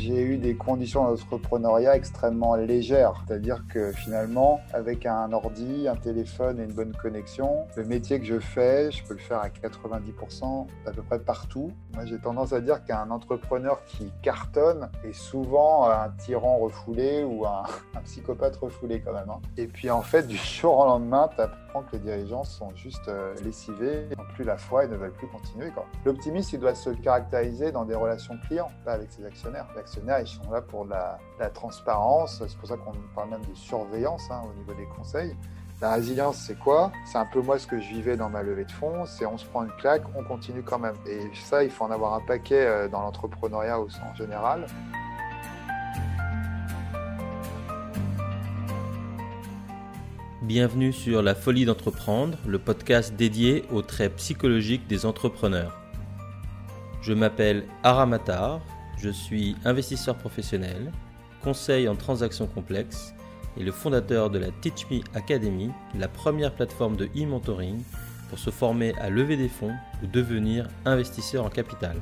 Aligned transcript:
J'ai 0.00 0.22
eu 0.22 0.38
des 0.38 0.54
conditions 0.54 1.04
d'entrepreneuriat 1.04 1.94
extrêmement 1.94 2.54
légères, 2.54 3.22
c'est-à-dire 3.26 3.64
que 3.68 3.92
finalement, 3.92 4.62
avec 4.72 5.04
un 5.04 5.30
ordi, 5.30 5.86
un 5.88 5.96
téléphone 5.96 6.58
et 6.58 6.64
une 6.64 6.72
bonne 6.72 6.96
connexion, 6.96 7.66
le 7.76 7.84
métier 7.84 8.18
que 8.18 8.24
je 8.24 8.38
fais, 8.38 8.90
je 8.90 9.04
peux 9.04 9.12
le 9.12 9.20
faire 9.20 9.40
à 9.40 9.50
90% 9.50 10.66
à 10.86 10.92
peu 10.92 11.02
près 11.02 11.18
partout. 11.18 11.72
Moi, 11.92 12.06
j'ai 12.06 12.16
tendance 12.18 12.54
à 12.54 12.62
dire 12.62 12.82
qu'un 12.82 13.10
entrepreneur 13.10 13.84
qui 13.84 14.10
cartonne 14.22 14.88
est 15.04 15.12
souvent 15.12 15.90
un 15.90 16.08
tyran 16.16 16.56
refoulé 16.56 17.22
ou 17.22 17.44
un, 17.44 17.64
psychopathe 18.04 18.56
refoulé 18.56 19.02
quand 19.02 19.12
même. 19.12 19.28
Hein. 19.28 19.40
Et 19.58 19.66
puis 19.66 19.90
en 19.90 20.00
fait, 20.00 20.26
du 20.26 20.36
jour 20.36 20.78
au 20.78 20.86
lendemain, 20.86 21.28
tu 21.36 21.42
que 21.78 21.92
les 21.92 21.98
dirigeants 21.98 22.44
sont 22.44 22.74
juste 22.74 23.08
euh, 23.08 23.34
lessivés, 23.44 24.08
n'ont 24.16 24.24
plus 24.34 24.44
la 24.44 24.56
foi 24.56 24.84
et 24.84 24.88
ne 24.88 24.96
veulent 24.96 25.12
plus 25.12 25.28
continuer. 25.28 25.70
L'optimisme, 26.04 26.50
il 26.54 26.60
doit 26.60 26.74
se 26.74 26.90
caractériser 26.90 27.72
dans 27.72 27.84
des 27.84 27.94
relations 27.94 28.36
clients, 28.46 28.70
pas 28.84 28.92
avec 28.92 29.10
ses 29.12 29.24
actionnaires. 29.24 29.66
Les 29.74 29.80
actionnaires, 29.80 30.20
ils 30.20 30.26
sont 30.26 30.50
là 30.50 30.60
pour 30.60 30.84
la, 30.84 31.18
transparence. 31.54 32.42
C'est 32.46 32.58
pour 32.58 32.68
ça 32.68 32.76
qu'on 32.76 32.92
parle 33.14 33.30
même 33.30 33.44
de 33.44 33.54
surveillance 33.54 34.30
hein, 34.30 34.42
au 34.50 34.58
niveau 34.58 34.74
des 34.74 34.86
conseils. 34.96 35.34
La 35.80 35.94
résilience, 35.94 36.36
c'est 36.36 36.58
quoi? 36.58 36.92
C'est 37.06 37.16
un 37.16 37.24
peu 37.24 37.40
moi 37.40 37.58
ce 37.58 37.66
que 37.66 37.80
je 37.80 37.88
vivais 37.88 38.14
dans 38.14 38.28
ma 38.28 38.42
levée 38.42 38.66
de 38.66 38.72
fonds, 38.72 39.06
c'est 39.06 39.24
on 39.24 39.38
se 39.38 39.46
prend 39.46 39.64
une 39.64 39.72
claque, 39.78 40.02
on 40.14 40.22
continue 40.22 40.62
quand 40.62 40.78
même. 40.78 40.96
Et 41.06 41.30
ça, 41.34 41.64
il 41.64 41.70
faut 41.70 41.84
en 41.84 41.90
avoir 41.90 42.12
un 42.12 42.20
paquet 42.20 42.66
euh, 42.66 42.88
dans 42.88 43.00
l'entrepreneuriat 43.00 43.80
en 43.80 44.14
général. 44.14 44.66
Bienvenue 50.52 50.92
sur 50.92 51.22
La 51.22 51.36
Folie 51.36 51.64
d'entreprendre, 51.64 52.36
le 52.44 52.58
podcast 52.58 53.14
dédié 53.14 53.62
aux 53.70 53.82
traits 53.82 54.16
psychologiques 54.16 54.88
des 54.88 55.06
entrepreneurs. 55.06 55.80
Je 57.02 57.12
m'appelle 57.12 57.62
Aramatar, 57.84 58.60
je 58.98 59.10
suis 59.10 59.54
investisseur 59.64 60.18
professionnel, 60.18 60.90
conseil 61.40 61.88
en 61.88 61.94
transactions 61.94 62.48
complexes 62.48 63.14
et 63.56 63.62
le 63.62 63.70
fondateur 63.70 64.28
de 64.28 64.40
la 64.40 64.50
Teach 64.50 64.90
Me 64.90 64.98
Academy, 65.14 65.70
la 65.96 66.08
première 66.08 66.52
plateforme 66.52 66.96
de 66.96 67.04
e-mentoring 67.16 67.80
pour 68.28 68.40
se 68.40 68.50
former 68.50 68.92
à 68.98 69.08
lever 69.08 69.36
des 69.36 69.48
fonds 69.48 69.76
ou 70.02 70.08
devenir 70.08 70.66
investisseur 70.84 71.44
en 71.44 71.48
capital. 71.48 71.94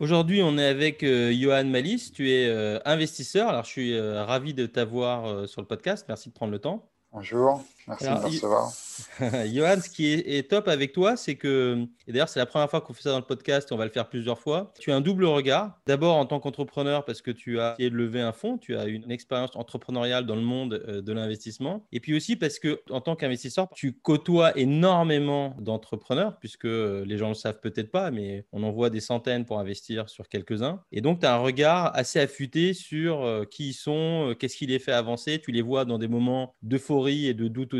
Aujourd'hui, 0.00 0.40
on 0.42 0.56
est 0.56 0.64
avec 0.64 1.02
euh, 1.02 1.30
Johan 1.30 1.66
Malice. 1.66 2.10
Tu 2.10 2.30
es 2.30 2.48
euh, 2.48 2.78
investisseur. 2.86 3.50
Alors, 3.50 3.64
je 3.64 3.68
suis 3.68 3.92
euh, 3.92 4.24
ravi 4.24 4.54
de 4.54 4.64
t'avoir 4.64 5.46
sur 5.46 5.60
le 5.60 5.66
podcast. 5.66 6.06
Merci 6.08 6.30
de 6.30 6.34
prendre 6.34 6.52
le 6.52 6.58
temps. 6.58 6.88
Bonjour, 7.12 7.62
merci 7.86 8.04
de 8.04 8.10
me 8.10 8.24
recevoir. 8.26 8.72
Johan, 9.52 9.80
ce 9.82 9.88
qui 9.88 10.12
est, 10.12 10.48
top 10.48 10.68
avec 10.68 10.92
toi, 10.92 11.16
c'est 11.16 11.36
que, 11.36 11.86
et 12.06 12.12
d'ailleurs 12.12 12.28
c'est 12.28 12.40
la 12.40 12.46
première 12.46 12.70
fois 12.70 12.80
qu'on 12.80 12.92
fait 12.92 13.02
ça 13.02 13.10
dans 13.10 13.18
le 13.18 13.24
podcast, 13.24 13.70
et 13.70 13.74
on 13.74 13.76
va 13.76 13.84
le 13.84 13.90
faire 13.90 14.08
plusieurs 14.08 14.38
fois, 14.38 14.72
tu 14.78 14.92
as 14.92 14.96
un 14.96 15.00
double 15.00 15.24
regard. 15.24 15.78
D'abord 15.86 16.16
en 16.16 16.26
tant 16.26 16.40
qu'entrepreneur, 16.40 17.04
parce 17.04 17.22
que 17.22 17.30
tu 17.30 17.60
as 17.60 17.74
essayé 17.74 17.90
de 17.90 17.96
lever 17.96 18.20
un 18.20 18.32
fonds, 18.32 18.58
tu 18.58 18.76
as 18.76 18.86
une 18.86 19.10
expérience 19.10 19.54
entrepreneuriale 19.54 20.26
dans 20.26 20.36
le 20.36 20.42
monde 20.42 20.82
euh, 20.88 21.02
de 21.02 21.12
l'investissement. 21.12 21.86
Et 21.92 22.00
puis 22.00 22.14
aussi 22.14 22.36
parce 22.36 22.58
que 22.58 22.80
en 22.90 23.00
tant 23.00 23.16
qu'investisseur, 23.16 23.68
tu 23.74 23.92
côtoies 23.92 24.56
énormément 24.58 25.56
d'entrepreneurs, 25.60 26.38
puisque 26.38 26.64
euh, 26.64 27.04
les 27.06 27.18
gens 27.18 27.26
ne 27.26 27.30
le 27.30 27.34
savent 27.34 27.60
peut-être 27.60 27.90
pas, 27.90 28.10
mais 28.10 28.44
on 28.52 28.62
en 28.62 28.70
voit 28.70 28.90
des 28.90 29.00
centaines 29.00 29.44
pour 29.44 29.58
investir 29.58 30.08
sur 30.08 30.28
quelques-uns. 30.28 30.82
Et 30.92 31.00
donc 31.00 31.20
tu 31.20 31.26
as 31.26 31.34
un 31.34 31.38
regard 31.38 31.94
assez 31.94 32.18
affûté 32.18 32.74
sur 32.74 33.22
euh, 33.22 33.44
qui 33.44 33.70
ils 33.70 33.74
sont, 33.74 34.34
qu'est-ce 34.38 34.56
qui 34.56 34.66
les 34.66 34.78
fait 34.78 34.92
avancer. 34.92 35.40
Tu 35.40 35.52
les 35.52 35.62
vois 35.62 35.84
dans 35.84 35.98
des 35.98 36.08
moments 36.08 36.54
d'euphorie 36.62 37.26
et 37.26 37.34
de 37.34 37.46
doute 37.46 37.74
aussi. 37.74 37.79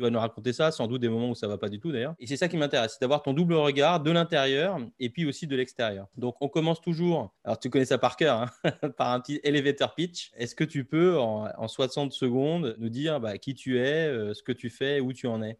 Vas 0.00 0.10
nous 0.10 0.18
raconter 0.18 0.52
ça, 0.52 0.70
sans 0.70 0.86
doute 0.86 1.00
des 1.00 1.08
moments 1.08 1.30
où 1.30 1.34
ça 1.34 1.48
va 1.48 1.58
pas 1.58 1.68
du 1.68 1.78
tout 1.78 1.92
d'ailleurs. 1.92 2.14
Et 2.18 2.26
c'est 2.26 2.36
ça 2.36 2.48
qui 2.48 2.56
m'intéresse, 2.56 2.92
c'est 2.92 3.00
d'avoir 3.00 3.22
ton 3.22 3.32
double 3.32 3.54
regard 3.54 4.00
de 4.00 4.10
l'intérieur 4.10 4.78
et 4.98 5.10
puis 5.10 5.26
aussi 5.26 5.46
de 5.46 5.56
l'extérieur. 5.56 6.08
Donc 6.16 6.36
on 6.40 6.48
commence 6.48 6.80
toujours, 6.80 7.34
alors 7.44 7.58
tu 7.58 7.70
connais 7.70 7.84
ça 7.84 7.98
par 7.98 8.16
cœur, 8.16 8.50
hein, 8.64 8.90
par 8.96 9.12
un 9.12 9.20
petit 9.20 9.40
elevator 9.44 9.94
pitch. 9.94 10.30
Est-ce 10.36 10.54
que 10.54 10.64
tu 10.64 10.84
peux 10.84 11.18
en, 11.18 11.48
en 11.56 11.68
60 11.68 12.12
secondes 12.12 12.76
nous 12.78 12.88
dire 12.88 13.20
bah, 13.20 13.38
qui 13.38 13.54
tu 13.54 13.78
es, 13.78 14.08
euh, 14.08 14.34
ce 14.34 14.42
que 14.42 14.52
tu 14.52 14.70
fais, 14.70 15.00
où 15.00 15.12
tu 15.12 15.26
en 15.26 15.42
es? 15.42 15.58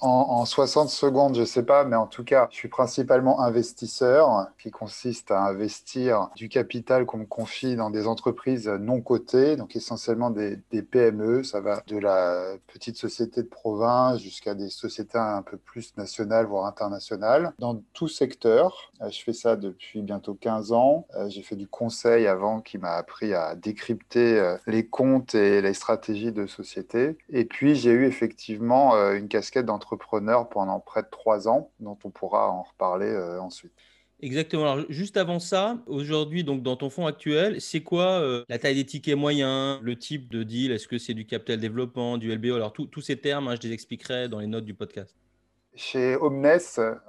En, 0.00 0.44
60 0.44 0.90
secondes, 0.90 1.34
je 1.34 1.40
ne 1.40 1.46
sais 1.46 1.62
pas, 1.62 1.84
mais 1.84 1.96
en 1.96 2.06
tout 2.06 2.24
cas, 2.24 2.48
je 2.50 2.56
suis 2.56 2.68
principalement 2.68 3.40
investisseur, 3.40 4.48
qui 4.58 4.70
consiste 4.70 5.30
à 5.30 5.42
investir 5.44 6.28
du 6.36 6.48
capital 6.48 7.06
qu'on 7.06 7.18
me 7.18 7.24
confie 7.24 7.76
dans 7.76 7.90
des 7.90 8.06
entreprises 8.06 8.68
non 8.68 9.00
cotées, 9.00 9.56
donc 9.56 9.76
essentiellement 9.76 10.30
des, 10.30 10.58
PME. 10.90 11.44
Ça 11.44 11.60
va 11.60 11.82
de 11.86 11.96
la 11.96 12.56
petite 12.66 12.96
société 12.96 13.42
de 13.42 13.48
province 13.48 14.20
jusqu'à 14.20 14.54
des 14.54 14.68
sociétés 14.68 15.18
un 15.18 15.42
peu 15.42 15.56
plus 15.56 15.96
nationales, 15.96 16.46
voire 16.46 16.66
internationales, 16.66 17.52
dans 17.58 17.80
tout 17.94 18.08
secteur. 18.08 18.92
Euh, 19.00 19.10
je 19.10 19.22
fais 19.22 19.32
ça 19.32 19.56
depuis 19.56 20.02
bientôt 20.02 20.34
15 20.34 20.72
ans. 20.72 21.06
Euh, 21.16 21.28
j'ai 21.28 21.42
fait 21.42 21.56
du 21.56 21.66
conseil 21.66 22.26
avant 22.26 22.60
qui 22.60 22.78
m'a 22.78 22.92
appris 22.92 23.32
à 23.32 23.54
décrypter 23.54 24.38
euh, 24.38 24.56
les 24.66 24.86
comptes 24.86 25.34
et 25.34 25.62
les 25.62 25.74
stratégies 25.74 26.32
de 26.32 26.46
société. 26.46 27.16
Et 27.30 27.44
puis, 27.44 27.74
j'ai 27.74 27.92
eu 27.92 28.04
effectivement 28.06 28.94
une 29.12 29.28
casquette 29.28 29.66
d'entreprise 29.66 29.83
entrepreneur 29.84 30.48
pendant 30.48 30.80
près 30.80 31.02
de 31.02 31.08
trois 31.10 31.46
ans, 31.46 31.70
dont 31.80 31.98
on 32.04 32.10
pourra 32.10 32.50
en 32.50 32.62
reparler 32.62 33.06
euh, 33.06 33.40
ensuite. 33.40 33.72
Exactement. 34.20 34.62
Alors, 34.72 34.86
juste 34.88 35.16
avant 35.16 35.38
ça, 35.38 35.78
aujourd'hui, 35.86 36.44
donc 36.44 36.62
dans 36.62 36.76
ton 36.76 36.88
fonds 36.88 37.06
actuel, 37.06 37.60
c'est 37.60 37.82
quoi 37.82 38.20
euh, 38.20 38.44
la 38.48 38.58
taille 38.58 38.76
des 38.76 38.86
tickets 38.86 39.16
moyens, 39.16 39.80
le 39.82 39.96
type 39.96 40.30
de 40.30 40.42
deal? 40.42 40.72
Est-ce 40.72 40.88
que 40.88 40.98
c'est 40.98 41.14
du 41.14 41.26
capital 41.26 41.60
développement, 41.60 42.16
du 42.16 42.34
LBO 42.34 42.54
Alors, 42.54 42.72
tous 42.72 43.00
ces 43.00 43.16
termes, 43.16 43.48
hein, 43.48 43.56
je 43.60 43.68
les 43.68 43.74
expliquerai 43.74 44.28
dans 44.28 44.40
les 44.40 44.46
notes 44.46 44.64
du 44.64 44.74
podcast. 44.74 45.14
Chez 45.76 46.16
Omnes, 46.16 46.60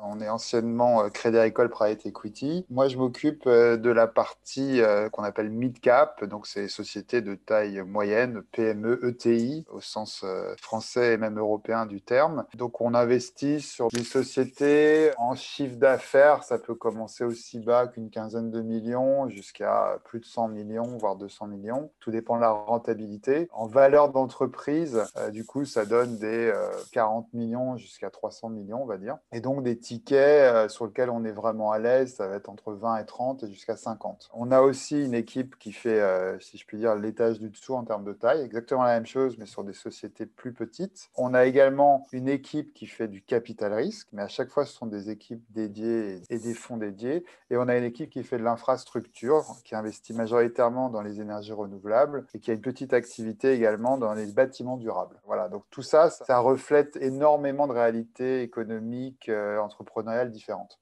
on 0.01 0.19
est 0.21 0.29
anciennement 0.29 1.03
euh, 1.03 1.09
Crédit 1.09 1.37
Agricole 1.37 1.69
Private 1.69 2.07
Equity. 2.07 2.65
Moi, 2.71 2.87
je 2.87 2.97
m'occupe 2.97 3.43
euh, 3.45 3.77
de 3.77 3.91
la 3.91 4.07
partie 4.07 4.81
euh, 4.81 5.07
qu'on 5.09 5.23
appelle 5.23 5.51
mid-cap, 5.51 6.23
donc 6.23 6.47
c'est 6.47 6.67
sociétés 6.67 7.21
de 7.21 7.35
taille 7.35 7.83
moyenne, 7.83 8.41
PME, 8.53 9.05
ETI, 9.05 9.65
au 9.69 9.81
sens 9.81 10.25
français 10.59 11.13
et 11.13 11.17
même 11.17 11.37
européen 11.37 11.85
du 11.85 12.01
terme. 12.01 12.45
Donc, 12.55 12.81
on 12.81 12.95
investit 12.95 13.61
sur 13.61 13.89
des 13.89 14.03
sociétés 14.03 15.11
en 15.19 15.35
chiffre 15.35 15.75
d'affaires, 15.75 16.43
ça 16.43 16.57
peut 16.57 16.75
commencer 16.75 17.23
aussi 17.23 17.59
bas 17.59 17.87
qu'une 17.87 18.09
quinzaine 18.09 18.49
de 18.49 18.61
millions 18.61 19.29
jusqu'à 19.29 19.99
plus 20.05 20.19
de 20.19 20.25
100 20.25 20.47
millions, 20.47 20.97
voire 20.97 21.17
200 21.17 21.47
millions. 21.47 21.91
Tout 21.99 22.09
dépend 22.09 22.37
de 22.37 22.41
la 22.41 22.51
rentabilité. 22.51 23.47
En 23.53 23.67
valeur 23.67 24.09
d'entreprise, 24.09 25.03
du 25.31 25.45
coup, 25.45 25.65
ça 25.65 25.85
donne 25.85 26.17
des 26.17 26.51
40 26.91 27.31
millions 27.33 27.77
jusqu'à 27.77 28.09
300 28.09 28.49
millions 28.49 28.54
millions, 28.55 28.81
on 28.81 28.85
va 28.85 28.97
dire. 28.97 29.17
Et 29.31 29.41
donc 29.41 29.63
des 29.63 29.77
tickets 29.77 30.53
euh, 30.53 30.69
sur 30.69 30.85
lesquels 30.87 31.09
on 31.09 31.23
est 31.23 31.31
vraiment 31.31 31.71
à 31.71 31.79
l'aise, 31.79 32.15
ça 32.15 32.27
va 32.27 32.35
être 32.35 32.49
entre 32.49 32.73
20 32.73 32.97
et 32.97 33.05
30 33.05 33.43
et 33.43 33.47
jusqu'à 33.47 33.75
50. 33.75 34.29
On 34.33 34.51
a 34.51 34.61
aussi 34.61 35.03
une 35.03 35.13
équipe 35.13 35.57
qui 35.57 35.71
fait, 35.71 35.99
euh, 35.99 36.39
si 36.39 36.57
je 36.57 36.65
puis 36.65 36.77
dire, 36.77 36.95
l'étage 36.95 37.39
du 37.39 37.49
dessous 37.49 37.75
en 37.75 37.83
termes 37.83 38.03
de 38.03 38.13
taille, 38.13 38.41
exactement 38.41 38.83
la 38.83 38.95
même 38.95 39.05
chose, 39.05 39.37
mais 39.37 39.45
sur 39.45 39.63
des 39.63 39.73
sociétés 39.73 40.25
plus 40.25 40.53
petites. 40.53 41.09
On 41.15 41.33
a 41.33 41.45
également 41.45 42.07
une 42.11 42.29
équipe 42.29 42.73
qui 42.73 42.87
fait 42.87 43.07
du 43.07 43.21
capital 43.21 43.73
risque, 43.73 44.07
mais 44.13 44.21
à 44.21 44.27
chaque 44.27 44.49
fois, 44.49 44.65
ce 44.65 44.73
sont 44.73 44.85
des 44.85 45.09
équipes 45.09 45.43
dédiées 45.49 46.21
et 46.29 46.39
des 46.39 46.53
fonds 46.53 46.77
dédiés. 46.77 47.25
Et 47.49 47.57
on 47.57 47.67
a 47.67 47.77
une 47.77 47.83
équipe 47.83 48.09
qui 48.09 48.23
fait 48.23 48.37
de 48.37 48.43
l'infrastructure, 48.43 49.45
qui 49.63 49.75
investit 49.75 50.13
majoritairement 50.13 50.89
dans 50.89 51.01
les 51.01 51.21
énergies 51.21 51.53
renouvelables 51.53 52.25
et 52.33 52.39
qui 52.39 52.51
a 52.51 52.53
une 52.53 52.61
petite 52.61 52.93
activité 52.93 53.51
également 53.51 53.97
dans 53.97 54.13
les 54.13 54.27
bâtiments 54.27 54.77
durables. 54.77 55.19
Voilà, 55.25 55.49
donc 55.49 55.63
tout 55.69 55.81
ça, 55.81 56.09
ça 56.09 56.39
reflète 56.39 56.97
énormément 56.97 57.67
de 57.67 57.73
réalités 57.73 58.43
économiques, 58.45 59.29
euh, 59.29 59.59
entrepreneuriales 59.59 60.31
différentes. 60.31 60.79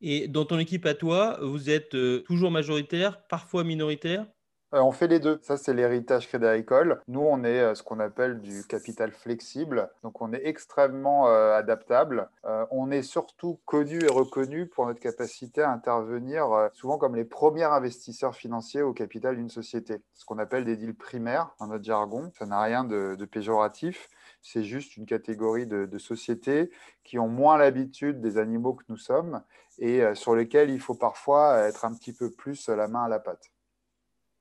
Et 0.00 0.26
dans 0.26 0.44
ton 0.44 0.58
équipe 0.58 0.86
à 0.86 0.94
toi, 0.94 1.38
vous 1.42 1.70
êtes 1.70 1.94
euh, 1.94 2.20
toujours 2.20 2.50
majoritaire, 2.50 3.26
parfois 3.28 3.62
minoritaire? 3.62 4.26
Euh, 4.74 4.80
on 4.80 4.90
fait 4.90 5.06
les 5.06 5.20
deux. 5.20 5.38
Ça, 5.42 5.58
c'est 5.58 5.74
l'héritage 5.74 6.26
Crédit 6.26 6.46
Agricole. 6.46 7.00
Nous, 7.06 7.20
on 7.20 7.44
est 7.44 7.74
ce 7.74 7.82
qu'on 7.82 8.00
appelle 8.00 8.40
du 8.40 8.66
capital 8.66 9.12
flexible. 9.12 9.90
Donc, 10.02 10.22
on 10.22 10.32
est 10.32 10.40
extrêmement 10.46 11.26
adaptable. 11.26 12.30
on 12.70 12.90
est 12.90 13.02
surtout 13.02 13.60
connu 13.66 14.02
et 14.02 14.10
reconnu 14.10 14.66
pour 14.66 14.86
notre 14.86 14.98
capacité 14.98 15.60
à 15.60 15.70
intervenir 15.70 16.70
souvent 16.72 16.96
comme 16.96 17.16
les 17.16 17.26
premiers 17.26 17.64
investisseurs 17.64 18.34
financiers 18.34 18.80
au 18.80 18.94
capital 18.94 19.36
d'une 19.36 19.50
société. 19.50 20.00
Ce 20.14 20.24
qu'on 20.24 20.38
appelle 20.38 20.64
des 20.64 20.78
deals 20.78 20.96
primaires 20.96 21.54
dans 21.60 21.66
notre 21.66 21.84
jargon. 21.84 22.30
Ça 22.38 22.46
n'a 22.46 22.62
rien 22.62 22.84
de, 22.84 23.14
de 23.14 23.24
péjoratif 23.26 24.08
c'est 24.42 24.64
juste 24.64 24.96
une 24.96 25.06
catégorie 25.06 25.66
de, 25.66 25.98
sociétés 25.98 26.70
qui 27.04 27.18
ont 27.18 27.28
moins 27.28 27.56
l'habitude 27.56 28.20
des 28.20 28.38
animaux 28.38 28.74
que 28.74 28.84
nous 28.88 28.96
sommes 28.96 29.42
et 29.78 30.02
euh, 30.02 30.14
sur 30.14 30.34
lesquels 30.34 30.70
il 30.70 30.80
faut 30.80 30.94
parfois 30.94 31.58
être 31.60 31.84
un 31.84 31.94
petit 31.94 32.12
peu 32.12 32.30
plus 32.30 32.68
la 32.68 32.88
main 32.88 33.04
à 33.04 33.08
la 33.08 33.20
pâte. 33.20 33.51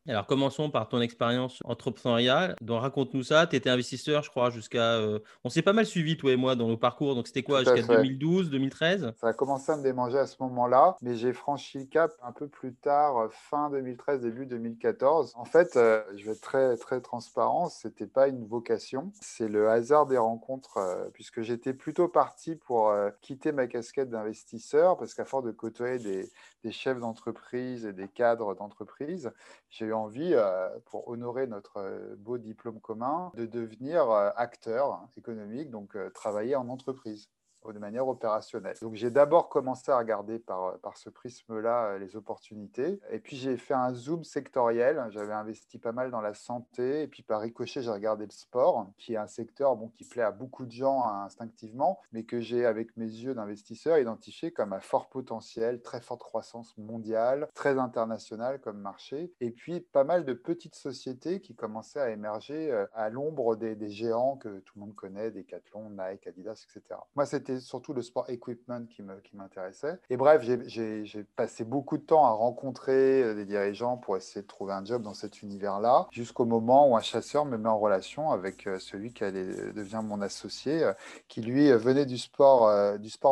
Alors 0.07 0.25
commençons 0.25 0.71
par 0.71 0.89
ton 0.89 0.99
expérience 0.99 1.59
entrepreneuriale. 1.63 2.55
Donc 2.59 2.81
raconte-nous 2.81 3.21
ça. 3.21 3.45
Tu 3.45 3.55
étais 3.55 3.69
investisseur, 3.69 4.23
je 4.23 4.31
crois, 4.31 4.49
jusqu'à. 4.49 4.95
Euh, 4.95 5.19
on 5.43 5.49
s'est 5.49 5.61
pas 5.61 5.73
mal 5.73 5.85
suivi, 5.85 6.17
toi 6.17 6.31
et 6.31 6.35
moi, 6.35 6.55
dans 6.55 6.67
nos 6.67 6.77
parcours. 6.77 7.13
Donc 7.13 7.27
c'était 7.27 7.43
quoi 7.43 7.59
Jusqu'à 7.63 7.83
2012, 7.83 8.49
2013 8.49 9.13
Ça 9.19 9.27
a 9.27 9.33
commencé 9.33 9.71
à 9.71 9.77
me 9.77 9.83
démanger 9.83 10.17
à 10.17 10.25
ce 10.25 10.37
moment-là, 10.41 10.97
mais 11.01 11.15
j'ai 11.15 11.33
franchi 11.33 11.77
le 11.77 11.85
cap 11.85 12.11
un 12.23 12.31
peu 12.31 12.47
plus 12.47 12.73
tard, 12.73 13.17
euh, 13.17 13.27
fin 13.29 13.69
2013, 13.69 14.21
début 14.21 14.47
2014. 14.47 15.33
En 15.35 15.45
fait, 15.45 15.75
euh, 15.75 16.01
je 16.15 16.25
vais 16.25 16.31
être 16.31 16.41
très, 16.41 16.75
très 16.77 16.99
transparent, 16.99 17.69
c'était 17.69 18.07
pas 18.07 18.27
une 18.27 18.47
vocation, 18.47 19.11
c'est 19.21 19.47
le 19.47 19.69
hasard 19.69 20.07
des 20.07 20.17
rencontres, 20.17 20.79
puisque 21.13 21.41
j'étais 21.41 21.73
plutôt 21.73 22.07
parti 22.07 22.55
pour 22.55 22.93
quitter 23.21 23.51
ma 23.51 23.67
casquette 23.67 24.09
d'investisseur, 24.09 24.97
parce 24.97 25.13
qu'à 25.13 25.25
force 25.25 25.45
de 25.45 25.51
côtoyer 25.51 25.99
des, 25.99 26.29
des 26.63 26.71
chefs 26.71 26.99
d'entreprise 26.99 27.85
et 27.85 27.93
des 27.93 28.07
cadres 28.07 28.55
d'entreprise, 28.55 29.31
j'ai 29.69 29.90
envie, 29.93 30.33
euh, 30.33 30.69
pour 30.85 31.07
honorer 31.07 31.47
notre 31.47 31.77
euh, 31.77 32.15
beau 32.17 32.37
diplôme 32.37 32.79
commun, 32.79 33.31
de 33.35 33.45
devenir 33.45 34.09
euh, 34.09 34.29
acteur 34.35 35.07
économique, 35.17 35.69
donc 35.69 35.97
travailler 36.13 36.55
en 36.55 36.69
entreprise 36.69 37.29
de 37.69 37.79
manière 37.79 38.07
opérationnelle. 38.07 38.75
Donc 38.81 38.95
j'ai 38.95 39.11
d'abord 39.11 39.49
commencé 39.49 39.91
à 39.91 39.97
regarder 39.97 40.39
par, 40.39 40.77
par 40.79 40.97
ce 40.97 41.09
prisme-là 41.09 41.85
euh, 41.85 41.99
les 41.99 42.15
opportunités. 42.15 42.99
Et 43.11 43.19
puis 43.19 43.37
j'ai 43.37 43.57
fait 43.57 43.73
un 43.73 43.93
zoom 43.93 44.23
sectoriel. 44.23 45.05
J'avais 45.09 45.33
investi 45.33 45.77
pas 45.77 45.91
mal 45.91 46.11
dans 46.11 46.21
la 46.21 46.33
santé. 46.33 47.03
Et 47.03 47.07
puis 47.07 47.23
par 47.23 47.41
ricochet, 47.41 47.81
j'ai 47.81 47.91
regardé 47.91 48.25
le 48.25 48.31
sport, 48.31 48.91
qui 48.97 49.13
est 49.13 49.17
un 49.17 49.27
secteur 49.27 49.75
bon, 49.75 49.89
qui 49.89 50.03
plaît 50.03 50.23
à 50.23 50.31
beaucoup 50.31 50.65
de 50.65 50.71
gens 50.71 51.03
instinctivement, 51.05 51.99
mais 52.11 52.23
que 52.23 52.39
j'ai, 52.39 52.65
avec 52.65 52.97
mes 52.97 53.05
yeux 53.05 53.35
d'investisseur, 53.35 53.97
identifié 53.97 54.51
comme 54.51 54.73
à 54.73 54.79
fort 54.79 55.09
potentiel, 55.09 55.81
très 55.81 56.01
forte 56.01 56.21
croissance 56.21 56.75
mondiale, 56.77 57.47
très 57.53 57.77
internationale 57.77 58.59
comme 58.59 58.79
marché. 58.79 59.31
Et 59.39 59.51
puis 59.51 59.81
pas 59.81 60.03
mal 60.03 60.25
de 60.25 60.33
petites 60.33 60.75
sociétés 60.75 61.41
qui 61.41 61.55
commençaient 61.55 61.99
à 61.99 62.09
émerger 62.09 62.71
euh, 62.71 62.85
à 62.93 63.09
l'ombre 63.09 63.55
des, 63.55 63.75
des 63.75 63.89
géants 63.89 64.37
que 64.37 64.59
tout 64.59 64.73
le 64.75 64.81
monde 64.81 64.95
connaît, 64.95 65.31
Decathlon, 65.31 65.91
Nike, 65.91 66.27
Adidas, 66.27 66.65
etc. 66.69 66.99
Moi, 67.15 67.25
c'était 67.25 67.50
surtout 67.59 67.93
le 67.93 68.01
sport 68.01 68.29
equipment 68.29 68.85
qui 68.85 69.03
m'intéressait. 69.35 69.99
et 70.09 70.17
bref, 70.17 70.41
j'ai 70.43 71.23
passé 71.35 71.63
beaucoup 71.63 71.97
de 71.97 72.03
temps 72.03 72.25
à 72.25 72.31
rencontrer 72.31 73.23
euh, 73.23 73.35
des 73.35 73.45
dirigeants 73.45 73.97
pour 73.97 74.17
essayer 74.17 74.41
de 74.41 74.47
trouver 74.47 74.73
un 74.73 74.83
job 74.85 75.01
dans 75.01 75.13
cet 75.13 75.41
univers-là, 75.41 76.07
jusqu'au 76.11 76.45
moment 76.45 76.89
où 76.89 76.95
un 76.95 77.01
chasseur 77.01 77.45
me 77.45 77.57
met 77.57 77.69
en 77.69 77.79
relation 77.79 78.31
avec 78.31 78.67
euh, 78.67 78.79
celui 78.79 79.13
qui 79.13 79.23
allait, 79.23 79.71
devient 79.73 80.01
mon 80.03 80.21
associé, 80.21 80.83
euh, 80.83 80.93
qui 81.27 81.41
lui 81.41 81.71
venait 81.71 82.05
du 82.05 82.17
sport 82.17 82.69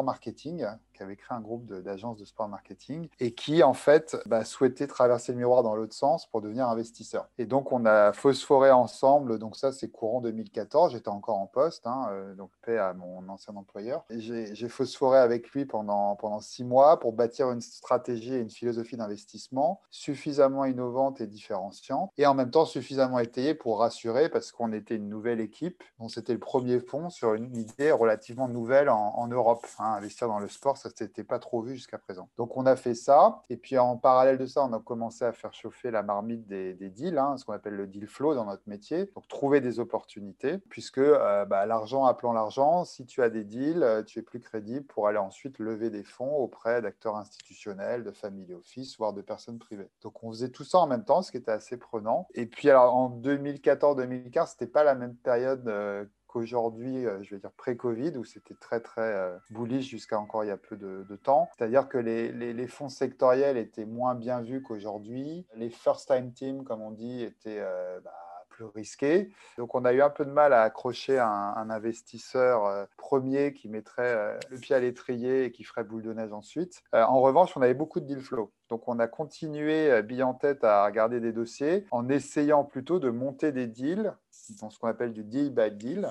marketing, 0.04 0.66
qui 1.00 1.04
avait 1.04 1.16
créé 1.16 1.38
un 1.38 1.40
groupe 1.40 1.66
d'agences 1.66 2.18
de, 2.18 2.26
sport 2.26 2.50
marketing 2.50 3.08
et 3.22 3.34
qui, 3.34 3.64
en 3.64 3.74
fait, 3.74 4.18
bah, 4.26 4.44
souhaitait 4.44 4.86
traverser 4.86 5.32
le 5.32 5.38
miroir 5.38 5.64
dans 5.64 5.74
l'autre 5.74 5.94
sens 5.94 6.28
pour 6.28 6.42
devenir 6.42 6.68
investisseur. 6.68 7.30
Et 7.38 7.46
donc, 7.46 7.72
on 7.72 7.86
a 7.86 8.12
phosphoré 8.12 8.70
ensemble. 8.70 9.40
Donc, 9.40 9.56
ça, 9.56 9.72
c'est 9.72 9.90
courant 9.90 10.20
2014. 10.20 10.92
J'étais 10.92 11.08
encore 11.08 11.38
en 11.38 11.48
poste, 11.48 11.88
hein, 11.88 12.08
euh, 12.12 12.36
donc 12.36 12.52
paix 12.64 12.78
à 12.78 12.94
mon 12.94 13.30
ancien 13.30 13.56
employeur. 13.56 14.04
J'ai 14.10 14.68
phosphoré 14.68 15.20
avec 15.20 15.50
lui 15.52 15.66
pendant, 15.66 16.18
pendant 16.18 16.42
six 16.42 16.66
mois 16.66 17.00
pour 17.00 17.14
bâtir 17.14 17.50
une 17.50 17.62
stratégie 17.62 18.34
et 18.34 18.40
une 18.40 18.50
philosophie 18.50 18.98
d'investissement 18.98 19.80
suffisamment 19.92 20.66
innovante 20.66 21.22
et 21.22 21.28
différenciante 21.28 22.12
et 22.18 22.26
en 22.26 22.34
même 22.34 22.52
temps 22.52 22.66
suffisamment 22.66 23.20
étayée 23.20 23.54
pour 23.54 23.80
rassurer 23.80 24.28
parce 24.28 24.52
qu'on 24.52 24.74
était 24.74 24.98
une 24.98 25.08
nouvelle 25.08 25.40
équipe. 25.40 25.82
Donc, 26.00 26.12
c'était 26.12 26.34
le 26.34 26.40
premier 26.40 26.82
fonds 26.82 27.10
sur 27.10 27.36
une 27.36 27.56
idée 27.56 27.92
relativement 27.92 28.50
nouvelle 28.50 28.90
en, 28.90 29.28
Europe. 29.30 29.66
Hein. 29.78 29.94
investir 29.94 30.28
dans 30.28 30.40
le 30.40 30.48
sport, 30.48 30.78
ça 30.78 30.89
c'était 30.96 31.24
pas 31.24 31.40
trop 31.40 31.62
vu 31.62 31.76
jusqu'à 31.76 31.98
présent. 31.98 32.30
Donc 32.38 32.58
on 32.58 32.66
a 32.66 32.76
fait 32.76 32.94
ça, 32.94 33.44
et 33.50 33.58
puis 33.58 33.78
en 33.78 33.98
parallèle 33.98 34.38
de 34.38 34.46
ça, 34.46 34.64
on 34.64 34.74
a 34.74 34.80
commencé 34.80 35.26
à 35.26 35.32
faire 35.32 35.54
chauffer 35.54 35.92
la 35.92 36.04
marmite 36.04 36.48
des, 36.48 36.74
deals, 36.74 37.18
hein, 37.18 37.38
ce 37.38 37.46
qu'on 37.46 37.54
appelle 37.54 37.76
le 37.76 37.88
deal 37.88 38.08
flow 38.08 38.36
dans 38.36 38.46
notre 38.46 38.68
métier, 38.68 39.12
donc 39.16 39.28
trouver 39.28 39.62
des 39.62 39.80
opportunités, 39.80 40.58
puisque 40.70 40.98
euh, 41.00 41.46
bah, 41.46 41.66
l'argent 41.66 42.06
appelant 42.06 42.34
l'argent, 42.34 42.86
si 42.86 43.06
tu 43.06 43.22
as 43.22 43.30
des 43.30 43.44
deals, 43.44 43.84
euh, 43.84 44.04
tu 44.04 44.20
es 44.20 44.22
plus 44.22 44.40
crédible 44.40 44.86
pour 44.86 45.08
aller 45.08 45.18
ensuite 45.18 45.60
lever 45.60 45.90
des 45.90 46.04
fonds 46.04 46.36
auprès 46.36 46.82
d'acteurs 46.82 47.18
institutionnels, 47.18 48.04
de 48.04 48.12
family 48.12 48.54
office, 48.54 48.98
voire 48.98 49.14
de 49.14 49.22
personnes 49.22 49.60
privées. 49.60 49.90
Donc 50.02 50.24
on 50.24 50.32
faisait 50.32 50.50
tout 50.50 50.64
ça 50.64 50.80
en 50.80 50.88
même 50.88 51.06
temps, 51.06 51.22
ce 51.22 51.32
qui 51.32 51.38
était 51.38 51.52
assez 51.52 51.78
prenant. 51.78 52.28
Et 52.34 52.46
puis 52.46 52.70
alors 52.70 52.96
en 52.96 53.10
2014-2015, 53.22 54.52
c'était 54.52 54.68
pas 54.68 54.84
la 54.84 54.96
même 54.96 55.16
période 55.16 55.68
euh, 55.68 56.06
qu'aujourd'hui, 56.30 57.06
euh, 57.06 57.22
je 57.24 57.36
vais 57.36 57.42
dire 57.42 57.52
pré-Covid, 57.52 58.16
où 58.18 58.24
c'était 58.24 58.54
très 58.54 58.80
très 58.80 59.02
euh, 59.02 59.36
bullish 59.50 59.90
jusqu'à 59.90 60.20
encore 60.20 60.44
il 60.44 60.48
y 60.48 60.52
a 60.52 60.58
peu 60.58 60.78
de, 60.78 61.04
temps. 61.24 61.50
C'est-à-dire 61.58 61.90
que 61.90 61.98
les, 61.98 62.68
fonds 62.68 62.88
sectoriels 62.88 63.58
étaient 63.58 63.86
moins 63.86 64.16
bien 64.16 64.42
vus 64.42 64.62
qu'aujourd'hui. 64.62 65.46
Les 65.56 65.70
first-time 65.70 66.32
teams, 66.32 66.64
comme 66.64 66.82
on 66.82 66.92
dit, 66.92 67.24
étaient 67.24 67.60
euh, 67.60 68.00
bah, 68.02 68.14
plus 68.50 68.66
risqués. 68.66 69.32
Donc 69.58 69.74
on 69.74 69.84
a 69.86 69.92
eu 69.92 70.02
un 70.02 70.10
peu 70.10 70.24
de 70.24 70.32
mal 70.32 70.54
à 70.54 70.62
accrocher 70.62 71.18
un, 71.18 71.70
investisseur 71.70 72.88
premier 72.98 73.54
qui 73.54 73.70
mettrait 73.70 74.38
le 74.50 74.58
pied 74.58 74.76
à 74.76 74.80
l'étrier 74.80 75.46
et 75.46 75.52
qui 75.52 75.64
ferait 75.64 75.84
boule 75.84 76.04
de 76.04 76.14
neige 76.14 76.32
ensuite. 76.32 76.84
en 76.94 77.22
revanche, 77.22 77.56
on 77.58 77.62
avait 77.62 77.74
beaucoup 77.74 78.00
de 78.00 78.06
deal 78.06 78.22
flow. 78.22 78.52
Donc 78.70 78.88
on 78.88 79.00
a 79.00 79.08
continué, 79.08 80.02
bille 80.04 80.24
en 80.24 80.34
tête, 80.34 80.64
à 80.64 80.86
regarder 80.86 81.20
des 81.20 81.32
dossiers 81.32 81.86
en 81.92 82.08
essayant 82.10 82.64
plutôt 82.64 83.00
de 83.00 83.10
monter 83.10 83.52
des 83.52 83.68
deals 83.68 84.14
dans 84.62 84.70
ce 84.70 84.80
qu'on 84.80 84.88
appelle 84.88 85.14
du 85.14 85.24
deal 85.24 85.50
by 85.54 85.72
deal, 85.72 86.10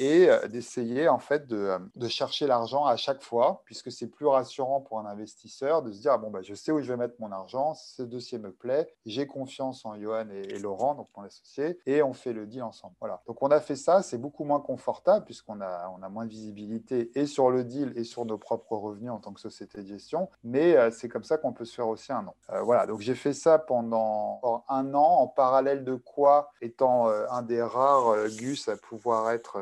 et 0.00 0.30
euh, 0.30 0.48
d'essayer 0.48 1.08
en 1.08 1.18
fait 1.18 1.46
de, 1.46 1.78
de 1.94 2.08
chercher 2.08 2.46
l'argent 2.46 2.86
à 2.86 2.96
chaque 2.96 3.22
fois, 3.22 3.62
puisque 3.66 3.92
c'est 3.92 4.06
plus 4.06 4.26
rassurant 4.26 4.80
pour 4.80 4.98
un 4.98 5.04
investisseur 5.04 5.82
de 5.82 5.92
se 5.92 6.00
dire 6.00 6.12
ah 6.12 6.18
bon 6.18 6.30
bah 6.30 6.40
je 6.42 6.54
sais 6.54 6.72
où 6.72 6.80
je 6.80 6.90
vais 6.90 6.96
mettre 6.96 7.14
mon 7.18 7.30
argent, 7.30 7.74
ce 7.74 8.02
dossier 8.02 8.38
me 8.38 8.50
plaît, 8.50 8.92
j'ai 9.04 9.26
confiance 9.26 9.84
en 9.84 10.00
Johan 10.00 10.28
et, 10.30 10.58
Laurent, 10.58 10.94
donc 10.94 11.08
mon 11.16 11.22
associé, 11.22 11.78
et 11.86 12.02
on 12.02 12.14
fait 12.14 12.32
le 12.32 12.46
deal 12.46 12.62
ensemble. 12.62 12.94
Voilà. 12.98 13.22
Donc 13.26 13.42
on 13.42 13.50
a 13.50 13.60
fait 13.60 13.76
ça, 13.76 14.02
c'est 14.02 14.18
beaucoup 14.18 14.44
moins 14.44 14.60
confortable 14.60 15.26
puisqu'on 15.26 15.60
a 15.60 15.92
on 15.96 16.02
a 16.02 16.08
moins 16.08 16.24
de 16.24 16.30
visibilité 16.30 17.10
et 17.14 17.26
sur 17.26 17.50
le 17.50 17.64
deal 17.64 17.92
et 17.96 18.04
sur 18.04 18.24
nos 18.24 18.38
propres 18.38 18.76
revenus 18.76 19.10
en 19.10 19.18
tant 19.18 19.32
que 19.32 19.40
société 19.40 19.82
de 19.82 19.86
gestion, 19.86 20.30
mais 20.42 20.76
euh, 20.76 20.90
c'est 20.90 21.08
comme 21.08 21.24
ça 21.24 21.36
qu'on 21.36 21.52
peut 21.52 21.66
se 21.66 21.74
faire 21.74 21.88
aussi 21.88 22.10
un. 22.10 22.24
Euh, 22.50 22.62
voilà. 22.62 22.86
Donc 22.86 23.00
j'ai 23.00 23.14
fait 23.14 23.34
ça 23.34 23.58
pendant 23.58 24.64
un 24.68 24.94
an 24.94 25.20
en 25.20 25.26
parallèle 25.26 25.84
de 25.84 25.94
quoi, 25.94 26.52
étant 26.62 27.08
un 27.08 27.42
des 27.42 27.60
rares 27.70 28.28
Gus 28.36 28.68
à 28.68 28.76
pouvoir 28.76 29.30
être 29.30 29.58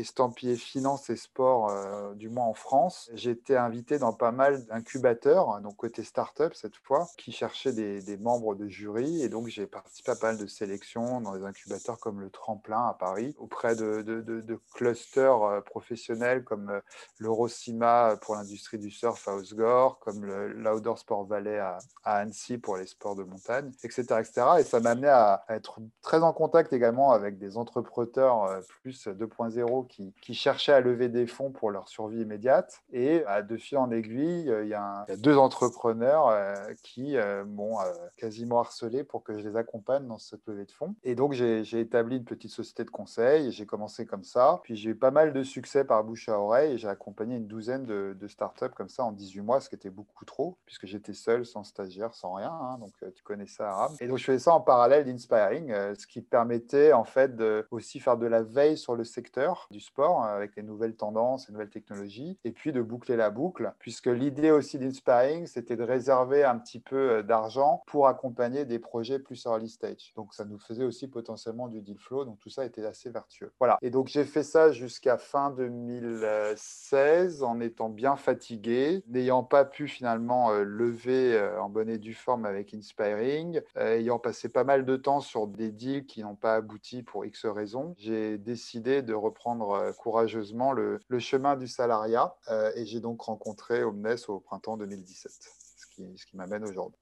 estampillé 0.00 0.56
finance 0.56 1.10
et 1.10 1.16
sport, 1.16 1.70
euh, 1.70 2.14
du 2.14 2.28
moins 2.28 2.46
en 2.46 2.54
France. 2.54 3.10
Été 3.24 3.56
invité 3.56 3.98
dans 3.98 4.12
pas 4.12 4.32
mal 4.32 4.66
d'incubateurs, 4.66 5.60
donc 5.60 5.76
côté 5.76 6.02
start-up 6.02 6.52
cette 6.54 6.76
fois, 6.76 7.06
qui 7.16 7.30
cherchaient 7.30 7.72
des, 7.72 8.16
membres 8.16 8.56
de 8.56 8.66
jury. 8.66 9.22
Et 9.22 9.28
donc, 9.28 9.46
j'ai 9.46 9.68
participé 9.68 10.10
à 10.10 10.16
pas 10.16 10.32
mal 10.32 10.38
de 10.38 10.46
sélections 10.48 11.20
dans 11.20 11.36
des 11.36 11.44
incubateurs 11.44 12.00
comme 12.00 12.20
le 12.20 12.28
Tremplin 12.28 12.88
à 12.88 12.94
Paris, 12.94 13.36
auprès 13.38 13.76
de, 13.76 14.60
clusters 14.74 15.42
euh, 15.42 15.60
professionnels 15.60 16.42
comme 16.42 16.70
euh, 16.70 16.80
l'Eurocima 17.18 18.16
pour 18.20 18.34
l'industrie 18.34 18.78
du 18.78 18.90
surf 18.90 19.28
à 19.28 19.34
Osgore, 19.34 20.00
comme 20.00 20.24
l'Outdoor 20.24 20.98
Sport 20.98 21.24
Valley 21.26 21.58
à, 21.58 21.78
Annecy 22.02 22.58
pour 22.58 22.76
les 22.76 22.86
sports 22.86 23.14
de 23.14 23.22
montagne, 23.22 23.70
etc. 23.84 24.02
etc. 24.18 24.46
Et 24.58 24.64
ça 24.64 24.80
m'a 24.80 24.90
amené 24.90 25.08
à, 25.08 25.44
à, 25.46 25.54
être 25.54 25.78
très 26.02 26.22
en 26.22 26.32
contact 26.32 26.72
également 26.72 27.12
avec 27.12 27.38
des 27.38 27.56
entrepreneurs 27.56 28.62
plus 28.82 29.06
2.0 29.06 29.86
qui, 29.90 30.34
cherchaient 30.34 30.72
à 30.72 30.80
lever 30.80 31.08
des 31.08 31.26
fonds 31.26 31.50
pour 31.50 31.70
leur 31.70 31.88
survie 31.88 32.22
immédiate. 32.22 32.80
Et 32.92 33.24
à 33.26 33.42
de 33.42 33.56
fil 33.56 33.78
en 33.78 33.90
aiguille, 33.90 34.48
euh, 34.48 34.64
il 34.64 34.68
y, 34.68 34.74
a 34.74 35.04
deux 35.18 35.36
entrepreneurs 35.36 36.28
euh, 36.28 36.54
qui 36.82 37.16
m'ont 37.46 37.76
quasiment 38.16 38.60
harcelé 38.60 39.04
pour 39.04 39.22
que 39.22 39.38
je 39.38 39.46
les 39.46 39.56
accompagne 39.56 40.06
dans 40.06 40.18
cette 40.18 40.46
levée 40.46 40.64
de 40.64 40.72
fonds. 40.72 40.94
Et 41.02 41.14
donc, 41.14 41.32
j'ai 41.32 41.80
établi 41.80 42.16
une 42.16 42.24
petite 42.24 42.50
société 42.50 42.84
de 42.84 42.90
conseil 42.90 43.50
j'ai 43.50 43.66
commencé 43.66 44.06
comme 44.06 44.24
ça. 44.24 44.60
Puis 44.62 44.76
j'ai 44.76 44.90
eu 44.90 44.94
pas 44.94 45.10
mal 45.10 45.32
de 45.32 45.42
succès 45.42 45.84
par 45.84 46.04
bouche 46.04 46.28
à 46.28 46.38
oreille 46.38 46.74
et 46.74 46.78
j'ai 46.78 46.88
accompagné 46.88 47.36
une 47.36 47.46
douzaine 47.46 47.84
de, 47.84 48.28
startups 48.28 48.70
comme 48.76 48.88
ça 48.88 49.04
en 49.04 49.12
18 49.12 49.40
mois, 49.40 49.60
ce 49.60 49.68
qui 49.68 49.74
était 49.74 49.90
beaucoup 49.90 50.24
trop, 50.24 50.56
puisque 50.64 50.86
j'étais 50.86 51.14
seul, 51.14 51.44
sans 51.44 51.64
stagiaire, 51.64 52.14
sans 52.14 52.34
rien. 52.34 52.52
Hein. 52.52 52.78
donc, 52.78 52.92
tu 53.14 53.22
connais 53.22 53.46
ça, 53.46 53.70
Aram. 53.70 53.92
Et 54.00 54.06
donc, 54.06 54.18
je 54.18 54.24
faisais 54.24 54.38
ça 54.38 54.54
en 54.54 54.60
parallèle 54.60 55.04
d'Inspiring, 55.04 55.72
ce 55.98 56.06
qui 56.06 56.22
permettait 56.22 56.92
en 56.92 57.04
fait 57.04 57.34
de 57.34 57.66
aussi 57.70 57.98
faire 57.98 58.16
de 58.16 58.26
la 58.26 58.42
veille 58.42 58.78
sur 58.78 58.94
le 58.94 59.04
secteur 59.04 59.68
sport 59.80 60.22
hein, 60.22 60.34
avec 60.34 60.56
les 60.56 60.62
nouvelles 60.62 60.94
tendances, 60.94 61.48
les 61.48 61.52
nouvelles 61.52 61.70
technologies, 61.70 62.38
et 62.44 62.52
puis 62.52 62.72
de 62.72 62.82
boucler 62.82 63.16
la 63.16 63.30
boucle, 63.30 63.72
puisque 63.78 64.06
l'idée 64.06 64.50
aussi 64.50 64.78
d'Inspiring, 64.78 65.46
c'était 65.46 65.76
de 65.76 65.82
réserver 65.82 66.44
un 66.44 66.58
petit 66.58 66.80
peu 66.80 67.10
euh, 67.10 67.22
d'argent 67.22 67.82
pour 67.86 68.06
accompagner 68.06 68.64
des 68.64 68.78
projets 68.78 69.18
plus 69.18 69.44
early 69.46 69.68
stage. 69.68 70.12
Donc 70.16 70.34
ça 70.34 70.44
nous 70.44 70.58
faisait 70.58 70.84
aussi 70.84 71.08
potentiellement 71.08 71.68
du 71.68 71.80
deal 71.80 71.98
flow, 71.98 72.24
donc 72.24 72.38
tout 72.38 72.50
ça 72.50 72.64
était 72.64 72.84
assez 72.84 73.10
vertueux. 73.10 73.52
Voilà, 73.58 73.78
et 73.82 73.90
donc 73.90 74.08
j'ai 74.08 74.24
fait 74.24 74.42
ça 74.42 74.72
jusqu'à 74.72 75.18
fin 75.18 75.50
2016 75.50 77.42
en 77.42 77.60
étant 77.60 77.88
bien 77.88 78.16
fatigué, 78.16 79.02
n'ayant 79.08 79.42
pas 79.42 79.64
pu 79.64 79.88
finalement 79.88 80.50
euh, 80.50 80.62
lever 80.62 81.34
euh, 81.34 81.60
en 81.60 81.68
bonne 81.68 81.88
et 81.88 81.98
due 81.98 82.14
forme 82.14 82.44
avec 82.44 82.74
Inspiring, 82.74 83.60
ayant 83.76 84.18
passé 84.18 84.48
pas 84.48 84.64
mal 84.64 84.84
de 84.84 84.96
temps 84.96 85.20
sur 85.20 85.46
des 85.46 85.70
deals 85.70 86.06
qui 86.06 86.22
n'ont 86.22 86.36
pas 86.36 86.56
abouti 86.56 87.02
pour 87.02 87.24
X 87.24 87.46
raisons, 87.46 87.94
j'ai 87.98 88.38
décidé 88.38 89.02
de 89.02 89.14
reprendre 89.14 89.59
euh, 89.62 89.92
courageusement 89.92 90.72
le, 90.72 91.00
chemin 91.18 91.56
du 91.56 91.68
salariat 91.68 92.34
euh, 92.48 92.72
et 92.76 92.86
j'ai 92.86 93.00
donc 93.00 93.22
rencontré 93.22 93.84
Omnes 93.84 94.16
au 94.28 94.40
printemps 94.40 94.76
2017, 94.76 95.32
ce 95.32 95.86
qui, 95.94 96.18
ce 96.18 96.26
qui 96.26 96.36
m'amène 96.36 96.64
aujourd'hui. 96.64 97.00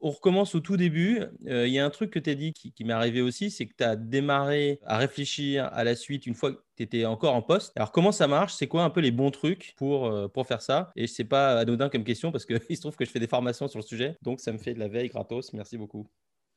On 0.00 0.10
recommence 0.10 0.54
au 0.54 0.60
tout 0.60 0.76
début. 0.76 1.22
Euh, 1.48 1.66
il 1.66 1.72
y 1.72 1.78
a 1.80 1.84
un 1.84 1.90
truc 1.90 2.12
que 2.12 2.20
tu 2.20 2.30
as 2.30 2.36
dit 2.36 2.52
qui, 2.52 2.84
m'est 2.84 2.92
arrivé 2.92 3.20
aussi, 3.20 3.50
c'est 3.50 3.66
que 3.66 3.74
tu 3.76 3.82
as 3.82 3.96
démarré 3.96 4.78
à 4.84 4.96
réfléchir 4.96 5.68
à 5.72 5.82
la 5.82 5.96
suite 5.96 6.26
une 6.26 6.34
fois 6.34 6.52
que 6.52 6.60
tu 6.76 6.84
étais 6.84 7.04
encore 7.04 7.34
en 7.34 7.42
poste. 7.42 7.72
Alors, 7.74 7.90
comment 7.90 8.12
ça 8.12 8.28
marche? 8.28 8.54
C'est 8.54 8.68
quoi 8.68 8.84
un 8.84 8.90
peu 8.90 9.00
les 9.00 9.10
bons 9.10 9.32
trucs 9.32 9.74
pour, 9.76 10.06
euh, 10.06 10.28
pour 10.28 10.46
faire 10.46 10.62
ça? 10.62 10.92
Et 10.94 11.08
c'est 11.08 11.24
pas 11.24 11.58
anodin 11.58 11.88
comme 11.88 12.04
question 12.04 12.30
parce 12.30 12.46
qu'il 12.46 12.60
se 12.76 12.80
trouve 12.80 12.94
que 12.94 13.04
je 13.04 13.10
fais 13.10 13.18
des 13.18 13.26
formations 13.26 13.66
sur 13.66 13.80
le 13.80 13.84
sujet. 13.84 14.16
Donc, 14.22 14.40
ça 14.40 14.52
me 14.52 14.58
fait 14.58 14.74
de 14.74 14.78
la 14.78 14.88
veille 14.88 15.08
gratos. 15.08 15.52
Merci 15.52 15.76
beaucoup. 15.76 16.06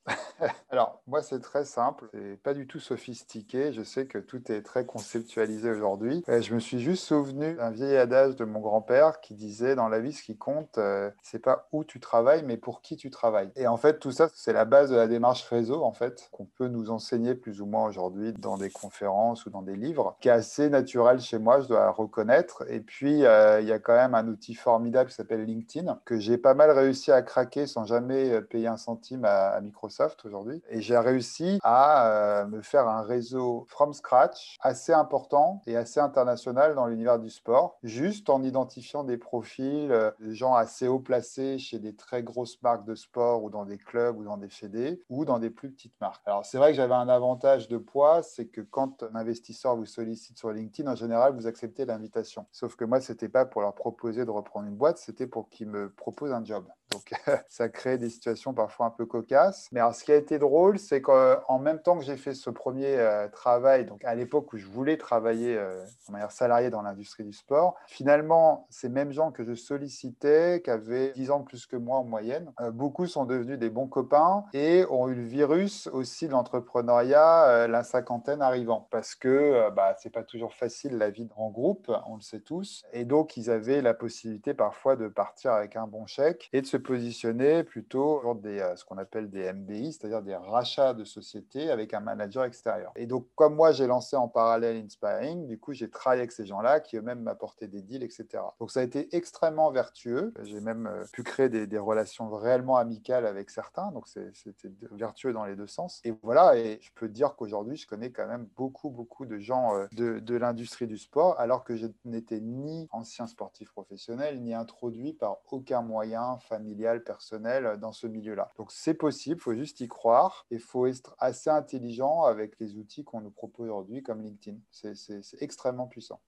Alors, 0.72 1.02
moi, 1.08 1.22
c'est 1.22 1.40
très 1.40 1.66
simple. 1.66 2.10
C'est 2.14 2.42
pas 2.42 2.54
du 2.54 2.68
tout 2.68 2.80
sophistiqué. 2.80 3.72
Je 3.74 3.84
sais 3.84 4.06
que 4.06 4.18
tout 4.18 4.52
est 4.52 4.62
très 4.62 4.86
conceptualisé 4.86 5.70
aujourd'hui. 5.70 6.24
Je 6.28 6.54
me 6.54 6.60
suis 6.60 6.80
juste 6.80 7.04
souvenu 7.04 7.56
d'un 7.56 7.72
vieil 7.72 7.98
adage 7.98 8.36
de 8.36 8.46
mon 8.46 8.60
grand-père 8.60 9.22
qui 9.22 9.36
disait 9.36 9.76
dans 9.76 9.88
la 9.88 10.00
vie, 10.00 10.14
ce 10.14 10.24
qui 10.24 10.38
compte, 10.38 10.78
euh, 10.78 11.12
c'est 11.22 11.40
pas 11.40 11.68
où 11.72 11.84
tu 11.84 12.00
travailles, 12.00 12.44
mais 12.46 12.58
pour 12.58 12.82
qui 12.82 12.96
tu 12.98 13.10
travailles. 13.10 13.52
Et 13.56 13.68
en 13.68 13.78
fait, 13.78 14.00
tout 14.00 14.12
ça, 14.12 14.30
c'est 14.34 14.54
la 14.54 14.66
base 14.66 14.90
de 14.90 14.96
la 14.96 15.08
démarche 15.08 15.44
réseau, 15.44 15.84
en 15.84 15.92
fait, 15.92 16.30
qu'on 16.32 16.46
peut 16.46 16.68
nous 16.68 16.90
enseigner 16.90 17.36
plus 17.36 17.62
ou 17.62 17.66
moins 17.66 17.86
aujourd'hui 17.88 18.34
dans 18.34 18.58
des 18.58 18.70
conférences 18.70 19.46
ou 19.46 19.50
dans 19.50 19.62
des 19.62 19.76
livres, 19.76 20.16
qui 20.22 20.30
est 20.30 20.32
assez 20.32 20.70
naturel 20.70 21.20
chez 21.20 21.38
moi, 21.38 21.62
je 21.62 21.68
dois 21.68 21.92
reconnaître. 21.92 22.64
Et 22.70 22.80
puis, 22.80 23.26
euh, 23.26 23.62
il 23.62 23.68
y 23.68 23.72
a 23.72 23.80
quand 23.80 23.96
même 23.96 24.16
un 24.16 24.28
outil 24.28 24.56
formidable 24.56 25.10
qui 25.10 25.16
s'appelle 25.16 25.46
LinkedIn, 25.46 26.00
que 26.06 26.20
j'ai 26.20 26.38
pas 26.38 26.54
mal 26.54 26.72
réussi 26.72 27.12
à 27.12 27.22
craquer 27.22 27.68
sans 27.68 27.86
jamais 27.86 28.32
euh, 28.32 28.42
payer 28.42 28.68
un 28.68 28.78
centime 28.78 29.26
à 29.26 29.60
Microsoft 29.62 30.26
Et 30.70 30.82
j'ai 30.82 30.98
réussi 30.98 31.60
à 31.64 32.08
euh, 32.08 32.48
me 32.48 32.62
faire 32.62 32.88
un 32.88 33.02
réseau 33.02 33.66
from 33.68 33.94
scratch 33.94 34.58
assez 34.62 34.94
important 34.94 35.62
et 35.68 35.76
assez 35.76 36.00
international 36.00 36.76
dans 36.76 36.88
l'univers 36.88 37.20
du 37.20 37.30
sport, 37.30 37.78
juste 37.84 38.30
en 38.30 38.44
identifiant 38.44 39.04
des 39.04 39.18
profils, 39.18 39.92
euh, 39.92 40.12
des 40.20 40.34
gens 40.34 40.56
assez 40.56 40.88
haut 40.88 41.00
placés 41.00 41.58
chez 41.58 41.80
des 41.80 41.96
très 41.96 42.24
grosses 42.24 42.62
marques 42.62 42.86
de 42.86 42.96
sport 42.96 43.44
ou 43.44 43.50
dans 43.50 43.66
des 43.66 43.78
clubs 43.78 44.18
ou 44.18 44.24
dans 44.24 44.38
des 44.38 44.50
fédés 44.50 45.02
ou 45.10 45.26
dans 45.26 45.40
des 45.40 45.50
plus 45.50 45.72
petites 45.72 46.00
marques. 46.00 46.22
Alors 46.26 46.46
c'est 46.46 46.58
vrai 46.58 46.72
que 46.72 46.78
j'avais 46.78 46.94
un 46.94 47.10
avantage 47.10 47.68
de 47.68 47.78
poids, 47.78 48.24
c'est 48.24 48.48
que 48.48 48.62
quand 48.62 49.04
un 49.04 49.16
investisseur 49.16 49.76
vous 49.76 49.86
sollicite 49.86 50.38
sur 50.38 50.52
LinkedIn, 50.52 50.92
en 50.92 50.96
général, 50.96 51.34
vous 51.34 51.48
acceptez 51.48 51.86
l'invitation. 51.86 52.46
Sauf 52.52 52.76
que 52.76 52.86
moi, 52.86 53.02
c'était 53.02 53.30
pas 53.30 53.46
pour 53.46 53.62
leur 53.62 53.76
proposer 53.76 54.26
de 54.26 54.32
reprendre 54.32 54.68
une 54.68 54.76
boîte, 54.76 54.98
c'était 54.98 55.28
pour 55.28 55.50
qu'ils 55.50 55.68
me 55.68 55.90
proposent 55.90 56.34
un 56.34 56.44
job. 56.44 56.66
Donc 56.92 57.12
ça 57.48 57.70
crée 57.70 57.98
des 57.98 58.10
situations 58.10 58.54
parfois 58.54 58.88
un 58.88 58.92
peu 58.92 59.06
cocasses. 59.06 59.70
Mais 59.72 59.80
alors, 59.80 59.96
ce 59.96 60.04
qui 60.04 60.11
été 60.16 60.40
drôle, 60.40 60.80
c'est 60.80 61.02
qu'en 61.02 61.60
même 61.60 61.82
temps 61.82 61.98
que 61.98 62.04
j'ai 62.04 62.18
fait 62.18 62.34
ce 62.34 62.50
premier 62.50 62.98
euh, 62.98 63.28
travail, 63.28 63.86
donc 63.86 64.04
à 64.06 64.16
l'époque 64.16 64.52
où 64.54 64.58
je 64.58 64.68
voulais 64.68 64.98
travailler 64.98 65.58
euh, 65.58 65.84
de 66.08 66.12
manière 66.12 66.32
salariée 66.32 66.70
dans 66.70 66.82
l'industrie 66.82 67.24
du 67.24 67.34
sport, 67.34 67.76
finalement, 67.88 68.68
ces 68.70 68.90
mêmes 68.90 69.12
gens 69.12 69.32
que 69.32 69.44
je 69.44 69.54
sollicitais, 69.54 70.62
qui 70.64 70.70
avaient 70.70 71.12
10 71.12 71.32
ans 71.32 71.40
de 71.40 71.46
plus 71.46 71.66
que 71.66 71.76
moi 71.76 71.98
en 71.98 72.04
moyenne, 72.04 72.52
euh, 72.62 72.72
beaucoup 72.72 73.08
sont 73.08 73.26
devenus 73.26 73.60
des 73.60 73.70
bons 73.70 73.88
copains 73.88 74.46
et 74.54 74.86
ont 74.90 75.08
eu 75.08 75.16
le 75.16 75.24
virus 75.24 75.88
aussi 75.88 76.28
de 76.28 76.32
l'entrepreneuriat, 76.32 77.68
la 77.68 77.84
cinquantaine 77.84 78.42
arrivant. 78.42 78.88
Parce 78.92 79.16
que 79.16 79.70
bah, 79.72 79.96
c'est 80.00 80.12
pas 80.12 80.24
toujours 80.24 80.54
facile 80.54 80.98
la 80.98 81.10
vie 81.10 81.28
en 81.36 81.50
groupe, 81.50 81.92
on 82.08 82.16
le 82.16 82.22
sait 82.22 82.40
tous. 82.40 82.84
Et 82.94 83.06
donc, 83.06 83.38
ils 83.38 83.50
avaient 83.50 83.82
la 83.82 83.94
possibilité 83.94 84.54
parfois 84.54 84.96
de 84.96 85.08
partir 85.08 85.52
avec 85.52 85.76
un 85.76 85.88
bon 85.88 86.06
chèque 86.06 86.50
et 86.54 86.62
de 86.62 86.68
se 86.68 86.78
positionner 86.78 87.64
plutôt 87.64 88.20
sur 88.22 88.36
des, 88.36 88.66
ce 88.76 88.86
qu'on 88.86 88.98
appelle 88.98 89.30
des 89.30 89.52
MBI, 89.52 89.94
c'est-à-dire 90.02 90.24
des 90.24 90.36
rachats 90.36 90.94
de 90.94 91.04
sociétés 91.04 91.70
avec 91.70 91.94
un 91.94 92.00
manager 92.00 92.44
extérieur. 92.44 92.92
Et 92.96 93.06
donc, 93.06 93.28
comme 93.36 93.56
moi, 93.56 93.72
j'ai 93.72 93.86
lancé 93.86 94.16
en 94.16 94.28
parallèle 94.28 94.84
Inspiring, 94.84 95.46
du 95.46 95.60
coup, 95.60 95.74
j'ai 95.74 95.90
travaillé 95.90 96.22
avec 96.22 96.32
ces 96.32 96.46
gens-là 96.46 96.80
qui 96.80 96.98
eux-mêmes 96.98 97.22
m'apportaient 97.22 97.68
des 97.68 97.82
deals, 97.82 98.04
etc. 98.04 98.26
Donc, 98.60 98.72
ça 98.72 98.80
a 98.80 98.84
été 98.84 99.16
extrêmement 99.16 99.72
vertueux. 99.72 100.34
J'ai 100.42 100.60
même 100.60 100.88
euh, 100.88 101.04
pu 101.14 101.24
créer 101.24 101.50
des, 101.50 101.78
relations 101.78 102.30
réellement 102.30 102.78
amicales 102.78 103.26
avec 103.26 103.50
certains. 103.50 103.92
Donc, 103.92 104.08
c'était 104.08 104.72
vertueux 104.92 105.34
dans 105.34 105.46
les 105.46 105.56
deux 105.56 105.68
sens. 105.68 106.02
Et 106.04 106.14
voilà, 106.22 106.58
et 106.58 106.80
je 106.82 106.92
peux 106.94 107.10
dire 107.10 107.36
qu'aujourd'hui, 107.36 107.78
je 107.78 107.88
connais 107.88 108.12
quand 108.12 108.28
même 108.28 108.48
beaucoup, 108.56 108.90
beaucoup 108.90 109.26
de 109.26 109.40
gens 109.40 109.76
euh, 109.76 109.88
de, 109.94 110.20
de 110.20 110.36
l'industrie 110.36 110.88
du 110.88 110.98
sport, 110.98 111.40
alors 111.40 111.64
que 111.64 111.76
je 111.76 111.88
n'étais 112.06 112.40
ni 112.40 112.88
ancien 112.92 113.28
sportif 113.28 113.72
professionnel, 113.72 114.42
ni 114.42 114.54
introduit 114.54 115.14
par 115.14 115.38
aucun 115.52 115.82
moyen 115.82 116.38
familial, 116.40 117.04
personnel 117.04 117.78
dans 117.80 117.92
ce 117.92 118.08
milieu-là. 118.08 118.52
Donc, 118.58 118.72
c'est 118.72 118.94
possible, 118.94 119.38
il 119.38 119.42
faut 119.42 119.54
juste 119.54 119.80
y 119.82 119.88
croire 119.92 120.48
il 120.50 120.60
faut 120.60 120.88
être 120.88 121.16
assez 121.20 121.50
intelligent 121.50 122.24
avec 122.24 122.60
les 122.60 122.78
outils 122.78 123.04
qu'on 123.04 123.22
nous 123.22 123.30
propose 123.30 123.70
aujourd'hui 123.70 124.02
comme 124.02 124.22
LinkedIn. 124.22 124.58
C'est 124.72 125.42
extrêmement 125.42 125.88
puissant. 125.88 126.20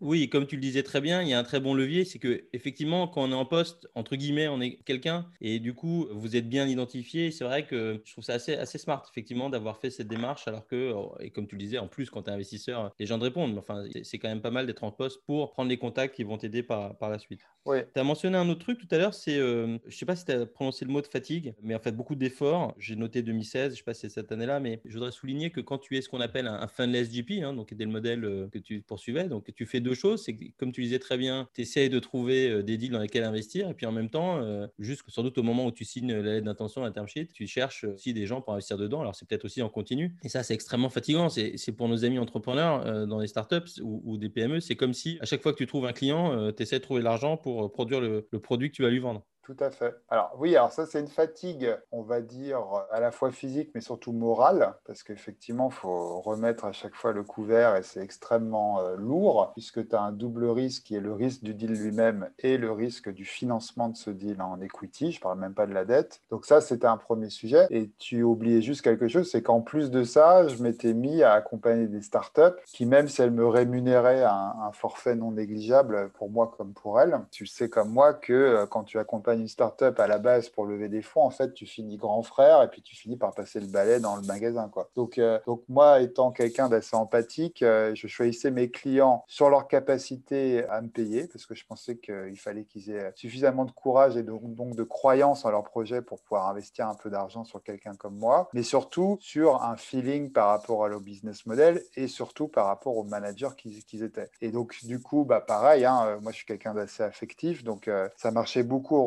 Oui, 0.00 0.30
comme 0.30 0.46
tu 0.46 0.54
le 0.56 0.62
disais 0.62 0.82
très 0.82 1.02
bien, 1.02 1.20
il 1.20 1.28
y 1.28 1.34
a 1.34 1.38
un 1.38 1.42
très 1.42 1.60
bon 1.60 1.74
levier, 1.74 2.06
c'est 2.06 2.18
que 2.18 2.48
effectivement, 2.54 3.06
quand 3.06 3.22
on 3.22 3.32
est 3.32 3.34
en 3.34 3.44
poste, 3.44 3.86
entre 3.94 4.16
guillemets, 4.16 4.48
on 4.48 4.58
est 4.62 4.76
quelqu'un, 4.76 5.30
et 5.42 5.58
du 5.60 5.74
coup, 5.74 6.08
vous 6.10 6.36
êtes 6.36 6.48
bien 6.48 6.66
identifié. 6.66 7.30
C'est 7.30 7.44
vrai 7.44 7.66
que 7.66 8.00
je 8.06 8.12
trouve 8.12 8.24
ça 8.24 8.32
assez, 8.32 8.54
assez 8.54 8.78
smart, 8.78 9.06
effectivement, 9.10 9.50
d'avoir 9.50 9.78
fait 9.78 9.90
cette 9.90 10.08
démarche, 10.08 10.48
alors 10.48 10.66
que, 10.66 10.94
et 11.20 11.30
comme 11.30 11.46
tu 11.46 11.56
le 11.56 11.60
disais, 11.60 11.76
en 11.78 11.86
plus, 11.88 12.08
quand 12.08 12.22
tu 12.22 12.30
es 12.30 12.32
investisseur, 12.32 12.94
les 12.98 13.04
gens 13.04 13.18
te 13.18 13.24
répondent. 13.24 13.58
Enfin, 13.58 13.84
c'est 14.02 14.18
quand 14.18 14.28
même 14.28 14.40
pas 14.40 14.50
mal 14.50 14.66
d'être 14.66 14.84
en 14.84 14.90
poste 14.90 15.22
pour 15.26 15.50
prendre 15.50 15.68
les 15.68 15.76
contacts 15.78 16.14
qui 16.14 16.24
vont 16.24 16.38
t'aider 16.38 16.62
par, 16.62 16.96
par 16.96 17.10
la 17.10 17.18
suite. 17.18 17.42
Oui. 17.66 17.80
Tu 17.94 18.00
as 18.00 18.04
mentionné 18.04 18.38
un 18.38 18.48
autre 18.48 18.60
truc 18.60 18.78
tout 18.78 18.88
à 18.90 18.98
l'heure, 18.98 19.12
c'est, 19.12 19.36
euh, 19.36 19.76
je 19.86 19.96
sais 19.96 20.06
pas 20.06 20.16
si 20.16 20.24
tu 20.24 20.32
as 20.32 20.46
prononcé 20.46 20.84
le 20.84 20.92
mot 20.92 21.02
de 21.02 21.06
fatigue, 21.08 21.54
mais 21.60 21.74
en 21.74 21.80
fait, 21.80 21.92
beaucoup 21.92 22.14
d'efforts. 22.14 22.74
J'ai 22.78 22.96
noté 22.96 23.20
2016, 23.22 23.72
je 23.72 23.78
sais 23.78 23.84
pas 23.84 23.94
si 23.94 24.02
c'est 24.02 24.08
cette 24.08 24.32
année-là, 24.32 24.60
mais 24.60 24.80
je 24.84 24.94
voudrais 24.94 25.10
souligner 25.10 25.50
que 25.50 25.60
quand 25.60 25.78
tu 25.78 25.96
es 25.98 26.00
ce 26.00 26.08
qu'on 26.08 26.20
appelle 26.20 26.46
un, 26.46 26.54
un 26.54 26.68
funless 26.68 27.10
GP, 27.10 27.42
hein, 27.42 27.52
donc 27.52 27.68
qui 27.68 27.74
était 27.74 27.84
le 27.84 27.90
modèle 27.90 28.24
euh, 28.24 28.48
que 28.48 28.58
tu 28.58 28.80
poursuivais, 28.80 29.28
donc 29.28 29.52
tu 29.54 29.66
fais 29.66 29.80
deux 29.80 29.89
choses, 29.94 30.22
c'est 30.24 30.34
que 30.34 30.44
comme 30.58 30.72
tu 30.72 30.82
disais 30.82 30.98
très 30.98 31.18
bien, 31.18 31.48
tu 31.54 31.62
de 31.62 31.98
trouver 31.98 32.48
euh, 32.48 32.62
des 32.62 32.76
deals 32.76 32.90
dans 32.90 33.00
lesquels 33.00 33.24
investir, 33.24 33.68
et 33.68 33.74
puis 33.74 33.86
en 33.86 33.92
même 33.92 34.10
temps, 34.10 34.40
juste 34.78 35.02
sans 35.08 35.22
doute 35.22 35.38
au 35.38 35.42
moment 35.42 35.66
où 35.66 35.70
tu 35.70 35.84
signes 35.84 36.12
la 36.12 36.34
lettre 36.34 36.46
d'intention, 36.46 36.82
la 36.82 36.90
term 36.90 37.06
sheet, 37.06 37.28
tu 37.32 37.46
cherches 37.46 37.84
aussi 37.84 38.12
des 38.12 38.26
gens 38.26 38.40
pour 38.40 38.52
investir 38.52 38.76
dedans. 38.76 39.00
Alors 39.00 39.14
c'est 39.14 39.26
peut-être 39.26 39.44
aussi 39.44 39.62
en 39.62 39.68
continu, 39.68 40.14
et 40.22 40.28
ça 40.28 40.42
c'est 40.42 40.54
extrêmement 40.54 40.90
fatigant. 40.90 41.28
C'est 41.28 41.72
pour 41.72 41.88
nos 41.88 42.04
amis 42.04 42.18
entrepreneurs 42.18 43.06
dans 43.06 43.18
les 43.18 43.26
startups 43.26 43.80
ou, 43.82 44.02
ou 44.04 44.16
des 44.16 44.28
PME, 44.28 44.60
c'est 44.60 44.76
comme 44.76 44.94
si 44.94 45.18
à 45.20 45.26
chaque 45.26 45.42
fois 45.42 45.52
que 45.52 45.58
tu 45.58 45.66
trouves 45.66 45.86
un 45.86 45.92
client, 45.92 46.52
tu 46.52 46.62
essaies 46.62 46.78
de 46.78 46.84
trouver 46.84 47.02
l'argent 47.02 47.36
pour 47.36 47.70
produire 47.72 48.00
le 48.00 48.22
produit 48.40 48.70
que 48.70 48.76
tu 48.76 48.82
vas 48.82 48.90
lui 48.90 48.98
vendre. 48.98 49.24
Tout 49.50 49.64
à 49.64 49.70
fait. 49.72 49.96
Alors 50.10 50.36
oui, 50.38 50.54
alors 50.54 50.70
ça 50.70 50.86
c'est 50.86 51.00
une 51.00 51.08
fatigue, 51.08 51.76
on 51.90 52.02
va 52.02 52.20
dire, 52.20 52.60
à 52.92 53.00
la 53.00 53.10
fois 53.10 53.32
physique 53.32 53.72
mais 53.74 53.80
surtout 53.80 54.12
morale, 54.12 54.74
parce 54.84 55.02
qu'effectivement, 55.02 55.70
il 55.70 55.74
faut 55.74 56.20
remettre 56.20 56.66
à 56.66 56.72
chaque 56.72 56.94
fois 56.94 57.10
le 57.10 57.24
couvert 57.24 57.74
et 57.74 57.82
c'est 57.82 58.00
extrêmement 58.00 58.78
euh, 58.78 58.94
lourd, 58.94 59.50
puisque 59.54 59.88
tu 59.88 59.96
as 59.96 60.02
un 60.02 60.12
double 60.12 60.44
risque 60.44 60.84
qui 60.84 60.94
est 60.94 61.00
le 61.00 61.12
risque 61.12 61.42
du 61.42 61.52
deal 61.52 61.72
lui-même 61.72 62.30
et 62.38 62.58
le 62.58 62.70
risque 62.70 63.12
du 63.12 63.24
financement 63.24 63.88
de 63.88 63.96
ce 63.96 64.10
deal 64.10 64.40
en 64.40 64.60
equity, 64.60 65.10
je 65.10 65.20
parle 65.20 65.40
même 65.40 65.54
pas 65.54 65.66
de 65.66 65.74
la 65.74 65.84
dette. 65.84 66.20
Donc 66.30 66.44
ça, 66.44 66.60
c'était 66.60 66.86
un 66.86 66.96
premier 66.96 67.28
sujet. 67.28 67.66
Et 67.70 67.90
tu 67.98 68.22
oubliais 68.22 68.62
juste 68.62 68.82
quelque 68.82 69.08
chose, 69.08 69.28
c'est 69.28 69.42
qu'en 69.42 69.62
plus 69.62 69.90
de 69.90 70.04
ça, 70.04 70.46
je 70.46 70.62
m'étais 70.62 70.94
mis 70.94 71.24
à 71.24 71.32
accompagner 71.32 71.88
des 71.88 72.02
startups 72.02 72.56
qui, 72.66 72.86
même 72.86 73.08
si 73.08 73.20
elles 73.20 73.32
me 73.32 73.48
rémunéraient 73.48 74.22
un, 74.22 74.54
un 74.62 74.70
forfait 74.70 75.16
non 75.16 75.32
négligeable 75.32 76.10
pour 76.10 76.30
moi 76.30 76.54
comme 76.56 76.72
pour 76.72 77.00
elles, 77.00 77.18
tu 77.32 77.46
sais 77.46 77.68
comme 77.68 77.90
moi 77.90 78.14
que 78.14 78.32
euh, 78.32 78.66
quand 78.66 78.84
tu 78.84 79.00
accompagnes 79.00 79.39
une 79.40 79.48
startup 79.48 79.98
à 79.98 80.06
la 80.06 80.18
base 80.18 80.48
pour 80.48 80.66
lever 80.66 80.88
des 80.88 81.02
fonds, 81.02 81.22
en 81.22 81.30
fait, 81.30 81.54
tu 81.54 81.66
finis 81.66 81.96
grand 81.96 82.22
frère 82.22 82.62
et 82.62 82.68
puis 82.68 82.82
tu 82.82 82.94
finis 82.94 83.16
par 83.16 83.34
passer 83.34 83.60
le 83.60 83.66
balai 83.66 84.00
dans 84.00 84.16
le 84.16 84.22
magasin. 84.22 84.68
Quoi. 84.68 84.90
Donc, 84.94 85.18
euh, 85.18 85.38
donc 85.46 85.62
moi, 85.68 86.00
étant 86.00 86.30
quelqu'un 86.30 86.68
d'assez 86.68 86.96
empathique, 86.96 87.62
euh, 87.62 87.92
je 87.94 88.06
choisissais 88.06 88.50
mes 88.50 88.70
clients 88.70 89.24
sur 89.26 89.50
leur 89.50 89.68
capacité 89.68 90.64
à 90.68 90.80
me 90.80 90.88
payer 90.88 91.26
parce 91.26 91.46
que 91.46 91.54
je 91.54 91.64
pensais 91.66 91.96
qu'il 91.96 92.38
fallait 92.38 92.64
qu'ils 92.64 92.90
aient 92.90 93.12
suffisamment 93.16 93.64
de 93.64 93.72
courage 93.72 94.16
et 94.16 94.22
donc, 94.22 94.74
de 94.74 94.82
croyance 94.82 95.44
en 95.44 95.50
leur 95.50 95.64
projet 95.64 96.02
pour 96.02 96.20
pouvoir 96.20 96.48
investir 96.48 96.88
un 96.88 96.94
peu 96.94 97.10
d'argent 97.10 97.44
sur 97.44 97.62
quelqu'un 97.62 97.94
comme 97.94 98.16
moi, 98.16 98.48
mais 98.52 98.62
surtout 98.62 99.18
sur 99.20 99.62
un 99.62 99.76
feeling 99.76 100.30
par 100.30 100.48
rapport 100.48 100.84
à 100.84 100.88
leur 100.88 101.00
business 101.00 101.46
model 101.46 101.82
et 101.96 102.08
surtout 102.08 102.48
par 102.48 102.66
rapport 102.66 102.96
aux 102.96 103.04
managers 103.04 103.48
qu'ils 103.56 104.02
étaient. 104.02 104.30
Et 104.40 104.50
donc, 104.50 104.76
du 104.84 105.00
coup, 105.00 105.24
bah, 105.24 105.40
pareil, 105.40 105.84
hein, 105.84 106.18
moi, 106.20 106.32
je 106.32 106.38
suis 106.38 106.46
quelqu'un 106.46 106.74
d'assez 106.74 107.02
affectif, 107.02 107.64
donc 107.64 107.90
ça 108.16 108.30
marchait 108.30 108.62
beaucoup 108.62 108.96
aux 108.96 109.04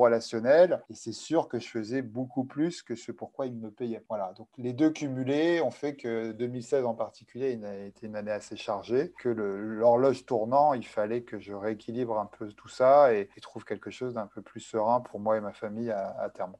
et 0.89 0.93
c'est 0.93 1.13
sûr 1.13 1.47
que 1.47 1.59
je 1.59 1.67
faisais 1.67 2.01
beaucoup 2.01 2.45
plus 2.45 2.81
que 2.81 2.95
ce 2.95 3.11
pourquoi 3.11 3.47
ils 3.47 3.55
me 3.55 3.71
payaient. 3.71 4.03
Voilà, 4.09 4.33
donc 4.37 4.47
les 4.57 4.73
deux 4.73 4.89
cumulés 4.89 5.61
ont 5.61 5.71
fait 5.71 5.95
que 5.95 6.31
2016 6.31 6.85
en 6.85 6.93
particulier 6.93 7.59
a 7.63 7.85
été 7.85 8.07
une 8.07 8.15
année 8.15 8.31
assez 8.31 8.55
chargée, 8.55 9.13
que 9.19 9.29
l'horloge 9.29 10.25
tournant, 10.25 10.73
il 10.73 10.85
fallait 10.85 11.23
que 11.23 11.39
je 11.39 11.53
rééquilibre 11.53 12.17
un 12.17 12.25
peu 12.25 12.47
tout 12.53 12.69
ça 12.69 13.13
et, 13.13 13.29
trouve 13.41 13.65
quelque 13.65 13.91
chose 13.91 14.13
d'un 14.13 14.27
peu 14.27 14.41
plus 14.41 14.61
serein 14.61 15.01
pour 15.01 15.19
moi 15.19 15.37
et 15.37 15.41
ma 15.41 15.51
famille 15.51 15.91
à, 15.91 16.31
terme. 16.33 16.53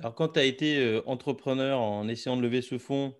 Alors 0.00 0.14
quand 0.14 0.30
tu 0.30 0.40
as 0.40 0.44
été 0.44 0.84
euh, 0.84 1.02
entrepreneur 1.06 1.78
en 1.78 2.08
essayant 2.08 2.36
de 2.36 2.42
lever 2.42 2.60
ce 2.60 2.78
fonds 2.78 3.14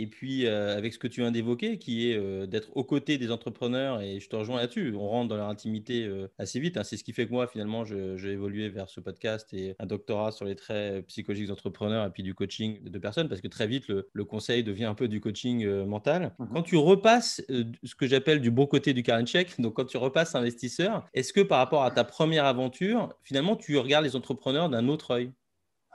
et 0.00 0.06
puis, 0.06 0.46
euh, 0.46 0.76
avec 0.76 0.92
ce 0.92 0.98
que 0.98 1.08
tu 1.08 1.22
viens 1.22 1.32
d'évoquer, 1.32 1.76
qui 1.76 2.08
est 2.08 2.16
euh, 2.16 2.46
d'être 2.46 2.68
aux 2.76 2.84
côtés 2.84 3.18
des 3.18 3.32
entrepreneurs, 3.32 4.00
et 4.00 4.20
je 4.20 4.28
te 4.28 4.36
rejoins 4.36 4.58
là-dessus, 4.58 4.94
on 4.94 5.08
rentre 5.08 5.28
dans 5.28 5.36
leur 5.36 5.48
intimité 5.48 6.04
euh, 6.04 6.28
assez 6.38 6.60
vite. 6.60 6.76
Hein. 6.76 6.84
C'est 6.84 6.96
ce 6.96 7.02
qui 7.02 7.12
fait 7.12 7.26
que 7.26 7.32
moi, 7.32 7.48
finalement, 7.48 7.84
j'ai 7.84 8.30
évolué 8.30 8.68
vers 8.68 8.88
ce 8.88 9.00
podcast 9.00 9.52
et 9.52 9.74
un 9.80 9.86
doctorat 9.86 10.30
sur 10.30 10.44
les 10.44 10.54
traits 10.54 11.04
psychologiques 11.08 11.48
d'entrepreneurs 11.48 12.06
et 12.06 12.10
puis 12.10 12.22
du 12.22 12.32
coaching 12.32 12.80
de 12.84 12.98
personnes, 13.00 13.28
parce 13.28 13.40
que 13.40 13.48
très 13.48 13.66
vite, 13.66 13.88
le, 13.88 14.24
conseil 14.24 14.62
devient 14.62 14.84
un 14.84 14.94
peu 14.94 15.08
du 15.08 15.20
coaching 15.20 15.66
mental. 15.84 16.34
Mmh 16.38 16.46
quand 16.52 16.62
tu 16.62 16.76
repasses 16.76 17.42
ce 17.48 17.94
que 17.94 18.06
j'appelle 18.06 18.40
du 18.40 18.50
bon 18.50 18.66
côté 18.66 18.92
du 18.92 19.02
current 19.02 19.24
check, 19.26 19.60
donc 19.60 19.74
quand 19.74 19.84
tu 19.84 19.96
repasses 19.96 20.34
investisseur, 20.34 21.06
est-ce 21.12 21.32
que 21.32 21.40
par 21.40 21.58
rapport 21.58 21.84
à 21.84 21.90
ta 21.90 22.04
première 22.04 22.46
aventure, 22.46 23.14
finalement, 23.22 23.56
tu 23.56 23.76
regardes 23.78 24.04
les 24.04 24.16
entrepreneurs 24.16 24.68
d'un 24.68 24.88
autre 24.88 25.12
œil? 25.12 25.32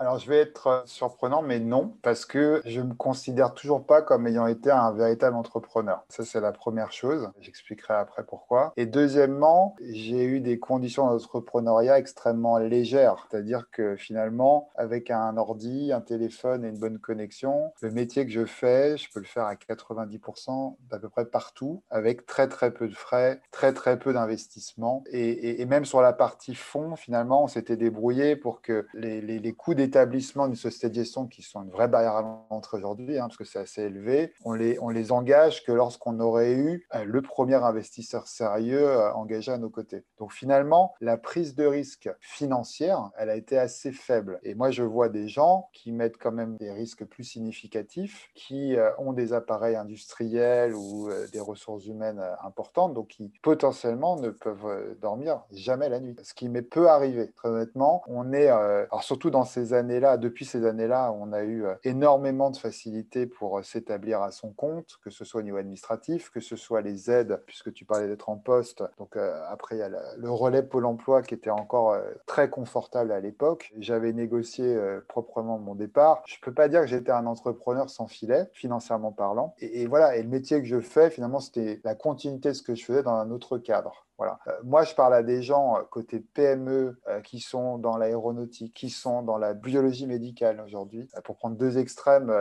Alors, 0.04 0.20
je 0.20 0.28
vais 0.28 0.40
être 0.40 0.68
euh, 0.68 0.82
surprenant, 0.84 1.42
mais 1.42 1.62
non, 1.62 1.96
parce 2.02 2.26
que 2.26 2.62
je 2.66 2.82
me 2.82 2.94
considère 2.94 3.54
toujours 3.54 3.86
pas 3.86 4.02
comme 4.02 4.28
ayant 4.28 4.48
été 4.48 4.70
un 4.70 4.92
véritable 4.92 5.38
entrepreneur. 5.38 6.04
Ça, 6.10 6.26
c'est 6.26 6.42
la 6.42 6.52
première 6.52 6.92
chose. 6.92 7.30
J'expliquerai 7.40 7.94
après 7.94 8.26
pourquoi. 8.26 8.74
Et 8.76 8.86
deuxièmement, 8.86 9.78
j'ai 9.80 10.26
eu 10.26 10.42
des 10.42 10.60
conditions 10.60 11.08
d'entrepreneuriat 11.08 11.98
extrêmement 11.98 12.58
légères. 12.58 13.26
C'est-à-dire 13.32 13.70
que 13.72 13.96
finalement, 13.96 14.68
avec 14.76 15.10
un 15.10 15.38
ordi, 15.38 15.94
un 15.94 16.02
téléphone 16.02 16.66
et 16.66 16.68
une 16.68 16.80
bonne 16.80 17.00
connexion, 17.00 17.72
le 17.80 17.90
métier 17.90 18.26
que 18.26 18.32
je 18.34 18.44
fais, 18.44 18.98
je 18.98 19.10
peux 19.10 19.22
le 19.22 19.26
faire 19.26 19.46
à 19.46 19.56
90% 19.56 20.76
d'à 20.90 21.00
peu 21.00 21.08
près 21.08 21.24
partout, 21.24 21.82
avec 21.90 22.26
très 22.26 22.50
très 22.50 22.72
peu 22.72 22.90
de 22.90 22.94
frais, 22.94 23.40
très 23.52 23.72
très 23.72 23.98
peu 23.98 24.12
d'investissement. 24.12 25.06
Et, 25.10 25.66
même 25.66 25.86
sur 25.86 26.02
la 26.02 26.12
partie 26.12 26.56
fonds, 26.56 26.98
finalement, 26.98 27.46
on 27.46 27.48
s'était 27.48 27.78
débrouillé 27.78 28.36
pour 28.36 28.62
que 28.62 28.86
les, 28.94 29.22
les, 29.22 29.54
coûts 29.54 29.76
d'état 29.76 29.93
établissements 29.94 30.48
d'une 30.48 30.56
société 30.56 30.90
de 30.90 30.96
gestion 30.96 31.28
qui 31.28 31.44
sont 31.44 31.62
une 31.62 31.70
vraie 31.70 31.88
barrière 31.88 32.16
à 32.16 32.48
l'entrée 32.50 32.78
aujourd'hui, 32.78 33.20
hein, 33.20 33.28
parce 33.28 33.38
que 33.38 33.44
c'est 33.44 33.60
assez 33.60 33.84
élevé, 33.84 34.34
on 34.44 34.54
les, 34.54 34.80
on 34.80 34.90
les 34.90 35.12
engage 35.12 35.64
que 35.64 35.72
lorsqu'on 35.72 36.20
aurait 36.20 36.54
eu 36.54 36.88
euh, 36.96 37.04
le 37.06 37.22
premier 37.22 37.56
investisseur 37.56 38.28
sérieux 38.28 38.88
euh, 38.88 39.14
engagé 39.14 39.52
à 39.52 39.60
nos 39.60 39.70
côtés. 39.70 40.04
Donc 40.18 40.34
finalement, 40.34 40.96
la 41.00 41.18
prise 41.18 41.54
de 41.54 41.66
risque 41.66 42.10
financière, 42.20 43.12
elle 43.18 43.30
a 43.30 43.36
été 43.36 43.58
assez 43.58 43.92
faible. 43.92 44.40
Et 44.42 44.56
moi, 44.56 44.72
je 44.72 44.82
vois 44.82 45.10
des 45.10 45.28
gens 45.28 45.70
qui 45.74 45.92
mettent 45.92 46.18
quand 46.18 46.32
même 46.32 46.58
des 46.58 46.72
risques 46.72 47.06
plus 47.06 47.24
significatifs, 47.24 48.30
qui 48.34 48.76
euh, 48.76 48.90
ont 48.98 49.14
des 49.14 49.32
appareils 49.34 49.76
industriels 49.76 50.74
ou 50.74 51.10
des 51.32 51.40
ressources 51.40 51.86
humaines 51.86 52.22
importantes, 52.44 52.96
donc 52.96 53.10
qui 53.10 53.32
potentiellement 53.44 54.16
ne 54.16 54.30
peuvent 54.30 54.98
dormir 55.00 55.44
jamais 55.52 55.90
la 55.90 56.00
nuit. 56.00 56.16
Ce 56.24 56.34
qui 56.34 56.50
m'est 56.50 56.62
peu 56.64 56.90
arrivé, 56.90 57.32
très 57.36 57.50
honnêtement. 57.50 58.02
On 58.08 58.34
est, 58.34 58.48
alors 58.48 59.04
surtout 59.04 59.30
dans 59.30 59.44
ces 59.44 59.73
là 59.82 60.18
depuis 60.18 60.46
ces 60.46 60.66
années-là, 60.66 61.12
on 61.12 61.34
a 61.34 61.44
eu 61.44 61.66
euh, 61.66 61.76
énormément 61.84 62.52
de 62.52 62.58
facilité 62.58 63.26
pour 63.26 63.60
euh, 63.60 63.64
s'établir 63.64 64.22
à 64.22 64.32
son 64.32 64.52
compte, 64.52 65.00
que 65.04 65.10
ce 65.10 65.26
soit 65.26 65.42
au 65.42 65.44
niveau 65.44 65.58
administratif, 65.58 66.30
que 66.30 66.40
ce 66.40 66.56
soit 66.56 66.82
les 66.82 67.10
aides, 67.10 67.42
puisque 67.46 67.74
tu 67.74 67.86
parlais 67.86 68.08
d'être 68.08 68.30
en 68.30 68.38
poste. 68.38 68.84
Donc 68.98 69.16
euh, 69.16 69.40
après, 69.50 69.76
il 69.76 69.80
y 69.80 69.84
a 69.84 69.90
le 69.90 70.30
relais 70.30 70.64
Pôle 70.64 70.86
emploi 70.86 71.22
qui 71.22 71.34
était 71.34 71.50
encore 71.50 71.96
très 72.26 72.50
confortable 72.50 73.12
à 73.12 73.20
l'époque. 73.20 73.74
J'avais 73.78 74.14
négocié 74.14 74.78
proprement 75.08 75.60
mon 75.60 75.76
départ. 75.76 76.24
Je 76.26 76.36
ne 76.36 76.42
peux 76.42 76.54
pas 76.54 76.68
dire 76.68 76.82
que 76.82 76.88
j'étais 76.88 77.12
un 77.12 77.26
entrepreneur 77.26 77.90
sans 77.90 78.08
filet, 78.08 78.50
financièrement 78.54 79.12
parlant. 79.12 79.56
Et 79.60 79.86
voilà, 79.88 80.16
et 80.16 80.24
le 80.24 80.30
métier 80.30 80.60
que 80.60 80.68
je 80.68 80.80
fais, 80.80 81.10
finalement, 81.10 81.40
c'était 81.40 81.82
la 81.84 81.96
continuité 81.96 82.50
de 82.50 82.54
ce 82.54 82.64
que 82.64 82.76
je 82.76 82.86
faisais 82.86 83.04
dans 83.04 83.16
un 83.16 83.30
autre 83.32 83.58
cadre. 83.58 84.06
Voilà. 84.18 84.40
Euh, 84.48 84.52
moi, 84.64 84.84
je 84.84 84.94
parle 84.94 85.14
à 85.14 85.24
des 85.24 85.42
gens 85.42 85.78
euh, 85.78 85.84
côté 85.90 86.20
PME 86.20 87.00
euh, 87.08 87.22
qui 87.22 87.40
sont 87.40 87.78
dans 87.78 87.98
l'aéronautique, 87.98 88.74
qui 88.74 88.90
sont 88.90 89.24
dans 89.24 89.38
la 89.38 89.54
biologie 89.54 90.08
médicale 90.08 90.62
aujourd'hui. 90.62 91.10
pour 91.24 91.38
prendre 91.38 91.58
deux 91.58 91.78
extrêmes 91.78 92.34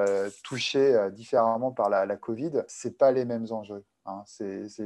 touchés 0.44 1.10
différemment 1.12 1.72
par 1.72 1.88
la, 1.88 2.06
la 2.06 2.16
Covid, 2.16 2.62
c'est 2.68 2.98
pas 2.98 3.12
les 3.12 3.24
mêmes 3.24 3.46
enjeux. 3.50 3.84
Hein, 4.04 4.24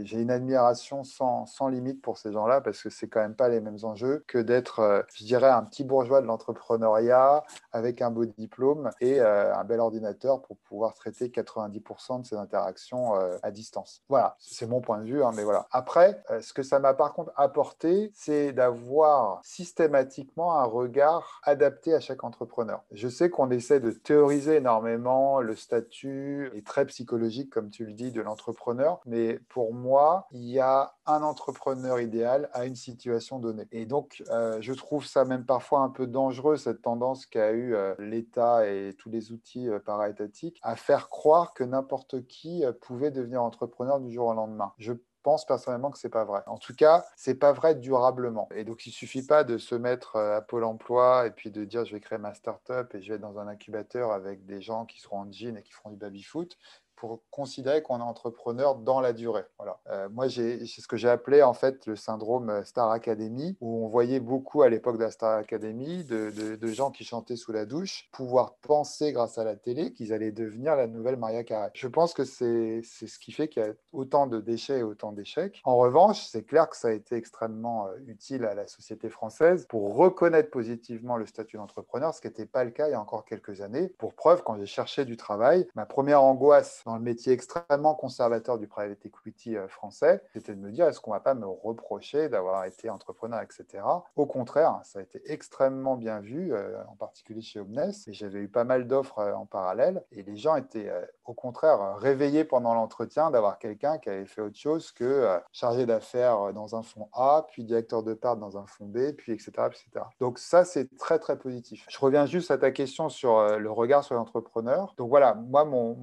j'ai 0.02 0.20
une 0.20 0.30
admiration 0.30 1.02
sans, 1.02 1.46
limite 1.68 2.02
pour 2.02 2.18
ces 2.18 2.32
gens-là 2.32 2.61
parce 2.61 2.82
que 2.82 2.90
c'est 2.90 3.08
quand 3.08 3.20
même 3.20 3.35
pas 3.35 3.49
les 3.49 3.61
mêmes 3.61 3.78
enjeux 3.82 4.23
que 4.26 4.37
d'être, 4.37 4.80
euh, 4.80 5.02
je 5.14 5.25
dirais, 5.25 5.49
un 5.49 5.62
petit 5.62 5.85
bourgeois 5.85 6.20
de 6.20 6.26
l'entrepreneuriat 6.26 7.42
avec 7.73 8.02
un 8.02 8.11
beau 8.11 8.26
diplôme 8.26 8.90
et 9.00 9.20
euh, 9.20 9.54
un 9.54 9.64
bel 9.64 9.80
ordinateur 9.80 10.42
pour 10.42 10.58
pouvoir 10.58 10.92
traiter 10.94 11.28
90% 11.28 12.20
de 12.20 12.26
ses 12.26 12.37
interactions 12.37 13.16
euh, 13.16 13.38
à 13.42 13.50
distance. 13.50 14.02
Voilà, 14.11 14.37
c'est 14.38 14.66
mon 14.66 14.82
point 14.82 14.99
de 14.99 15.04
vue, 15.04 15.25
hein, 15.25 15.30
mais 15.35 15.44
voilà. 15.44 15.66
Après, 15.70 16.23
ce 16.40 16.52
que 16.52 16.62
ça 16.62 16.78
m'a 16.78 16.92
par 16.92 17.14
contre 17.14 17.32
apporté, 17.37 18.12
c'est 18.14 18.52
d'avoir 18.52 19.40
systématiquement 19.42 20.58
un 20.58 20.64
regard 20.64 21.40
adapté 21.42 21.94
à 21.94 22.00
chaque 22.00 22.23
entrepreneur. 22.23 22.82
Je 22.92 23.08
sais 23.08 23.30
qu'on 23.30 23.50
essaie 23.50 23.80
de 23.80 23.92
théoriser 23.92 24.56
énormément 24.56 25.40
le 25.40 25.56
statut 25.56 26.50
et 26.54 26.62
très 26.62 26.85
psychologique, 26.87 27.50
comme 27.50 27.70
tu 27.70 27.87
le 27.87 27.92
dis, 27.94 28.12
de 28.12 28.20
l'entrepreneur 28.20 29.00
mais 29.06 29.38
pour 29.48 29.72
moi, 29.72 30.26
il 30.32 30.44
y 30.44 30.58
a 30.58 30.94
un 31.06 31.22
entrepreneur 31.22 32.00
idéal 32.00 32.50
à 32.52 32.66
une 32.66 32.75
situation 32.75 33.38
donnée. 33.38 33.68
Et 33.70 33.86
donc, 33.86 34.22
euh, 34.30 34.58
je 34.60 34.72
trouve 34.72 35.06
ça 35.06 35.25
même 35.25 35.46
parfois 35.46 35.80
un 35.80 35.88
peu 35.88 36.06
dangereux, 36.06 36.56
cette 36.56 36.82
tendance 36.82 37.25
qu'a 37.25 37.52
eu 37.52 37.75
euh, 37.75 37.94
l'État 37.98 38.68
et 38.68 38.94
tous 38.98 39.08
les 39.08 39.32
outils 39.32 39.68
euh, 39.68 39.78
para-étatiques 39.78 40.58
à 40.62 40.76
faire 40.76 41.08
croire 41.08 41.54
que 41.54 41.62
n'importe 41.64 42.26
qui 42.26 42.64
pouvait 42.80 43.12
devenir 43.12 43.42
entrepreneur 43.42 44.00
du 44.00 44.12
jour 44.12 44.26
au 44.26 44.34
lendemain. 44.34 44.72
Je 44.78 44.92
pense 45.22 45.44
personnellement 45.44 45.90
que 45.90 45.99
c'est 45.99 46.08
pas 46.08 46.25
vrai. 46.25 46.42
En 46.47 46.56
tout 46.56 46.75
cas, 46.75 47.04
c'est 47.16 47.34
pas 47.34 47.52
vrai 47.52 47.75
durablement. 47.75 48.49
Et 48.54 48.64
donc, 48.64 48.86
il 48.86 48.92
suffit 48.92 49.26
pas 49.26 49.42
de 49.42 49.58
se 49.58 49.75
mettre 49.75 50.16
à 50.16 50.40
Pôle 50.40 50.62
Emploi 50.62 51.26
et 51.26 51.30
puis 51.30 51.50
de 51.50 51.64
dire 51.64 51.84
je 51.84 51.95
vais 51.95 52.00
créer 52.00 52.19
ma 52.19 52.32
start-up 52.32 52.95
et 52.95 53.02
je 53.02 53.08
vais 53.08 53.16
être 53.16 53.23
dans 53.23 53.38
un 53.38 53.49
incubateur 53.49 54.12
avec 54.12 54.47
des 54.47 54.60
gens 54.60 54.84
qui 54.84 55.00
seront 55.00 55.21
en 55.21 55.32
jean 55.32 55.56
et 55.56 55.62
qui 55.62 55.73
feront 55.73 55.90
du 55.90 55.97
baby-foot 55.97 56.56
pour 56.97 57.21
considérer 57.30 57.82
qu'on 57.82 57.99
est 57.99 58.02
entrepreneur 58.02 58.76
dans 58.76 59.00
la 59.00 59.13
durée. 59.13 59.45
Voilà. 59.59 59.78
Euh, 59.91 60.09
moi, 60.11 60.28
c'est 60.28 60.65
ce 60.67 60.89
que 60.89 60.97
j'ai 60.97 61.09
appelé 61.09 61.43
en 61.43 61.54
fait 61.54 61.87
le 61.87 61.97
syndrome 61.97 62.50
euh, 62.50 62.65
Star 62.65 62.91
Academy, 62.91 63.56
où 63.61 63.85
on 63.85 63.89
voyait 63.89 64.21
beaucoup 64.21 64.63
à 64.63 64.69
l'époque 64.69 64.97
de 64.97 65.04
la 65.04 65.11
Star 65.11 65.39
Academy 65.39 66.04
de, 66.04 66.67
gens 66.67 66.91
qui 66.91 67.04
chantaient 67.04 67.37
sous 67.37 67.52
la 67.52 67.65
douche 67.65 68.09
pouvoir 68.13 68.56
penser 68.56 69.13
grâce 69.13 69.39
à 69.39 69.45
la 69.45 69.54
télé 69.54 69.93
qu'ils 69.93 70.13
allaient 70.13 70.32
devenir 70.32 70.75
la 70.75 70.89
nouvelle 70.89 71.17
Maria 71.17 71.45
Carey. 71.45 71.71
Je 71.75 71.87
pense 71.87 72.13
que 72.13 72.25
c'est 72.25 72.82
ce 72.82 73.19
qui 73.19 73.32
fait 73.32 73.49
qu'il 73.49 73.63
y 73.63 73.67
a 73.67 73.73
autant 73.93 74.26
de 74.26 74.41
déchets 74.41 74.80
et 74.80 74.82
autant 74.82 75.13
d'échecs. 75.13 75.61
En 75.65 75.76
revanche, 75.76 76.26
c'est 76.26 76.45
clair 76.45 76.69
que 76.69 76.76
ça 76.76 76.89
a 76.89 76.93
été 76.93 77.15
extrêmement 77.15 77.87
euh, 77.87 77.97
utile 78.09 78.45
à 78.45 78.54
la 78.54 78.67
société 78.67 79.09
française 79.09 79.67
pour 79.69 79.95
reconnaître 79.95 80.50
positivement 80.50 81.17
le 81.17 81.26
statut 81.26 81.56
d'entrepreneur, 81.56 82.15
ce 82.15 82.21
qui 82.21 82.26
n'était 82.26 82.47
pas 82.47 82.65
le 82.65 82.71
cas 82.71 82.89
il 82.89 82.93
y 82.93 82.95
a 82.95 83.00
encore 83.00 83.25
quelques 83.25 83.61
années. 83.61 83.89
Pour 83.99 84.15
preuve, 84.15 84.43
quand 84.43 84.56
j'ai 84.56 84.67
cherché 84.67 85.04
du 85.04 85.17
travail, 85.17 85.69
ma 85.75 85.87
première 85.87 86.23
angoisse 86.23 86.82
dans 86.86 86.94
le 86.94 87.02
métier 87.02 87.32
extrêmement 87.32 87.94
conservateur 87.94 88.58
du 88.58 88.68
private 88.68 89.04
equity 89.04 89.56
euh, 89.56 89.66
français, 89.66 90.22
c'était 90.32 90.54
de 90.54 90.60
me 90.60 90.70
dire 90.70 90.86
est-ce 90.86 91.00
qu'on 91.00 91.10
ne 91.10 91.16
va 91.16 91.20
pas 91.20 91.34
me 91.34 91.46
reprocher 91.46 92.28
d'avoir 92.28 92.64
été 92.64 92.88
entrepreneur, 92.88 93.42
etc. 93.42 93.82
Au 94.14 94.25
contraire, 94.25 94.80
ça 94.84 95.00
a 95.00 95.02
été 95.02 95.20
extrêmement 95.30 95.96
bien 95.96 96.20
vu, 96.20 96.54
euh, 96.54 96.80
en 96.88 96.94
particulier 96.94 97.42
chez 97.42 97.58
Omnes, 97.58 97.92
et 98.06 98.12
j'avais 98.12 98.38
eu 98.38 98.49
pas 98.49 98.62
mal 98.62 98.86
d'offres 98.86 99.18
euh, 99.18 99.34
en 99.34 99.46
parallèle, 99.46 100.04
et 100.12 100.22
les 100.22 100.36
gens 100.36 100.54
étaient 100.54 100.90
au 101.25 101.34
contraire 101.34 101.96
réveillés 101.96 102.44
pendant 102.44 102.72
l'entretien 102.72 103.32
d'avoir 103.32 103.58
quelqu'un 103.58 103.99
qui 103.99 104.08
avait 104.08 104.25
fait 104.25 104.40
autre 104.40 104.56
chose 104.56 104.92
que 104.92 105.40
chargé 105.50 105.86
d'affaires 105.86 106.52
dans 106.52 106.76
un 106.76 106.82
fonds 106.82 107.08
A, 107.12 107.46
puis 107.50 107.64
directeur 107.64 108.04
de 108.04 108.14
part 108.14 108.36
dans 108.36 108.56
un 108.58 108.66
fonds 108.66 108.86
B, 108.86 109.12
puis 109.16 109.32
etc. 109.32 109.50
etc. 109.66 110.04
Donc 110.20 110.38
ça, 110.38 110.64
c'est 110.64 110.96
très 110.96 111.18
très 111.18 111.36
positif. 111.36 111.84
Je 111.88 111.99
reviens 111.99 112.26
juste 112.26 112.52
à 112.52 112.58
ta 112.58 112.70
question 112.70 113.08
sur 113.08 113.58
le 113.58 113.70
regard 113.70 114.04
sur 114.04 114.14
l'entrepreneur. 114.14 114.94
Donc 114.96 115.08
voilà, 115.08 115.34
moi, 115.34 115.64
mon, 115.64 115.96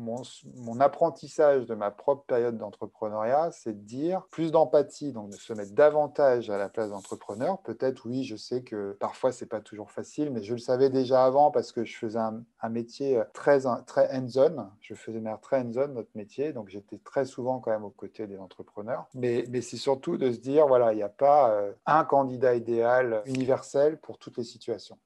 mon 0.74 0.80
apprentissage 0.80 1.66
de 1.66 1.76
ma 1.76 1.92
propre 1.92 2.24
période 2.26 2.58
d'entrepreneuriat, 2.58 3.52
c'est 3.52 3.74
de 3.74 3.86
dire 3.86 4.24
plus 4.32 4.52
d'empathie, 4.52 5.12
donc 5.12 5.30
de 5.30 5.36
se 5.36 5.54
mettre 5.54 5.74
davantage 5.74 6.50
à 6.50 6.58
la 6.58 6.70
place 6.70 6.90
d'entrepreneur. 6.90 7.60
Peut-être, 7.60 8.08
oui, 8.08 8.24
je 8.24 8.36
sais 8.36 8.64
que 8.64 8.96
parfois, 9.00 9.32
c'est 9.32 9.46
pas 9.46 9.62
toujours 9.62 9.92
facile, 9.92 10.32
mais 10.32 10.42
je 10.44 10.54
le 10.54 10.60
savais 10.60 10.90
déjà 10.90 11.26
avant 11.26 11.52
parce 11.52 11.72
que 11.72 11.84
je 11.84 11.96
faisais 11.96 12.20
un, 12.20 12.44
métier 12.70 13.22
très, 13.34 13.62
très 13.86 14.10
hands-on. 14.16 14.68
Je 14.82 14.96
faisais 14.96 15.22
très 15.42 15.62
hands-on, 15.62 15.90
notre 15.90 16.10
métier, 16.16 16.54
donc 16.54 16.70
j'étais 16.70 16.98
très 16.98 17.26
souvent 17.26 17.60
quand 17.60 17.72
même 17.72 17.84
aux 17.84 17.90
côtés 17.90 18.26
des 18.28 18.40
entrepreneurs. 18.40 19.06
Mais, 19.14 19.46
mais 19.50 19.62
c'est 19.62 19.78
surtout 19.78 20.18
de 20.18 20.32
se 20.32 20.40
dire, 20.40 20.68
voilà, 20.68 20.94
il 20.94 20.96
n'y 20.96 21.04
a 21.04 21.10
pas 21.10 21.52
euh, 21.52 21.72
un 21.86 22.04
candidat 22.04 22.56
idéal 22.56 23.22
universel 23.26 24.00
pour 24.00 24.18
toutes 24.18 24.38
les 24.38 24.44
situations. 24.44 24.98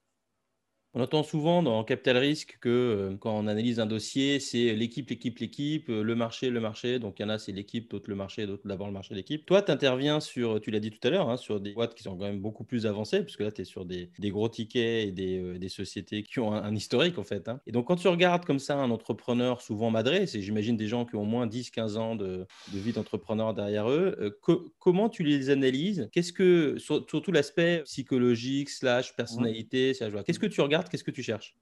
On 0.97 1.01
entend 1.01 1.21
souvent 1.21 1.61
dans 1.61 1.83
Capital 1.83 2.17
Risque 2.17 2.57
que 2.59 2.69
euh, 2.69 3.17
quand 3.19 3.31
on 3.31 3.45
analyse 3.45 3.79
un 3.79 3.85
dossier, 3.85 4.39
c'est 4.39 4.73
l'équipe, 4.73 5.07
l'équipe, 5.11 5.37
l'équipe, 5.37 5.89
euh, 5.89 6.01
le 6.01 6.15
marché, 6.15 6.49
le 6.49 6.59
marché. 6.59 6.97
Donc 6.97 7.19
il 7.19 7.21
y 7.21 7.25
en 7.25 7.29
a, 7.29 7.37
c'est 7.37 7.51
l'équipe, 7.51 7.91
d'autres 7.91 8.09
le 8.09 8.15
marché, 8.15 8.47
d'autres 8.47 8.67
d'abord 8.67 8.87
le 8.87 8.93
marché, 8.93 9.13
l'équipe. 9.13 9.45
Toi, 9.45 9.61
tu 9.61 9.71
interviens 9.71 10.19
sur, 10.19 10.59
tu 10.59 10.71
l'as 10.71 10.79
dit 10.79 10.89
tout 10.89 11.07
à 11.07 11.11
l'heure, 11.11 11.29
hein, 11.29 11.37
sur 11.37 11.59
des 11.59 11.73
boîtes 11.73 11.93
qui 11.93 12.01
sont 12.01 12.17
quand 12.17 12.25
même 12.25 12.39
beaucoup 12.39 12.63
plus 12.63 12.87
avancées, 12.87 13.21
puisque 13.21 13.41
là, 13.41 13.51
tu 13.51 13.61
es 13.61 13.63
sur 13.63 13.85
des, 13.85 14.09
gros 14.19 14.49
tickets 14.49 15.09
et 15.09 15.11
des, 15.11 15.37
euh, 15.37 15.69
sociétés 15.69 16.23
qui 16.23 16.39
ont 16.39 16.51
un, 16.51 16.73
historique, 16.73 17.19
en 17.19 17.23
fait. 17.23 17.47
Hein. 17.47 17.59
Et 17.67 17.71
donc, 17.71 17.85
quand 17.85 17.97
tu 17.97 18.07
regardes 18.07 18.45
comme 18.45 18.57
ça 18.57 18.75
un 18.77 18.89
entrepreneur 18.89 19.61
souvent 19.61 19.91
madré, 19.91 20.25
c'est 20.25 20.41
j'imagine 20.41 20.77
des 20.77 20.87
gens 20.87 21.05
qui 21.05 21.15
ont 21.15 21.21
au 21.21 21.25
moins 21.25 21.45
10, 21.45 21.69
15 21.69 21.97
ans 21.97 22.15
de, 22.15 22.47
vie 22.73 22.93
d'entrepreneur 22.93 23.53
derrière 23.53 23.87
eux, 23.87 24.39
comment 24.79 25.09
tu 25.09 25.21
les 25.21 25.51
analyses? 25.51 26.09
Qu'est-ce 26.11 26.33
que, 26.33 26.77
surtout 26.79 27.31
l'aspect 27.31 27.83
psychologique, 27.85 28.71
slash 28.71 29.15
personnalité, 29.15 29.93
qu'est-ce 30.25 30.39
que 30.39 30.47
tu 30.47 30.61
regardes 30.61 30.86
qu'est-ce 30.89 31.03
que 31.03 31.11
tu 31.11 31.23
cherches? 31.23 31.55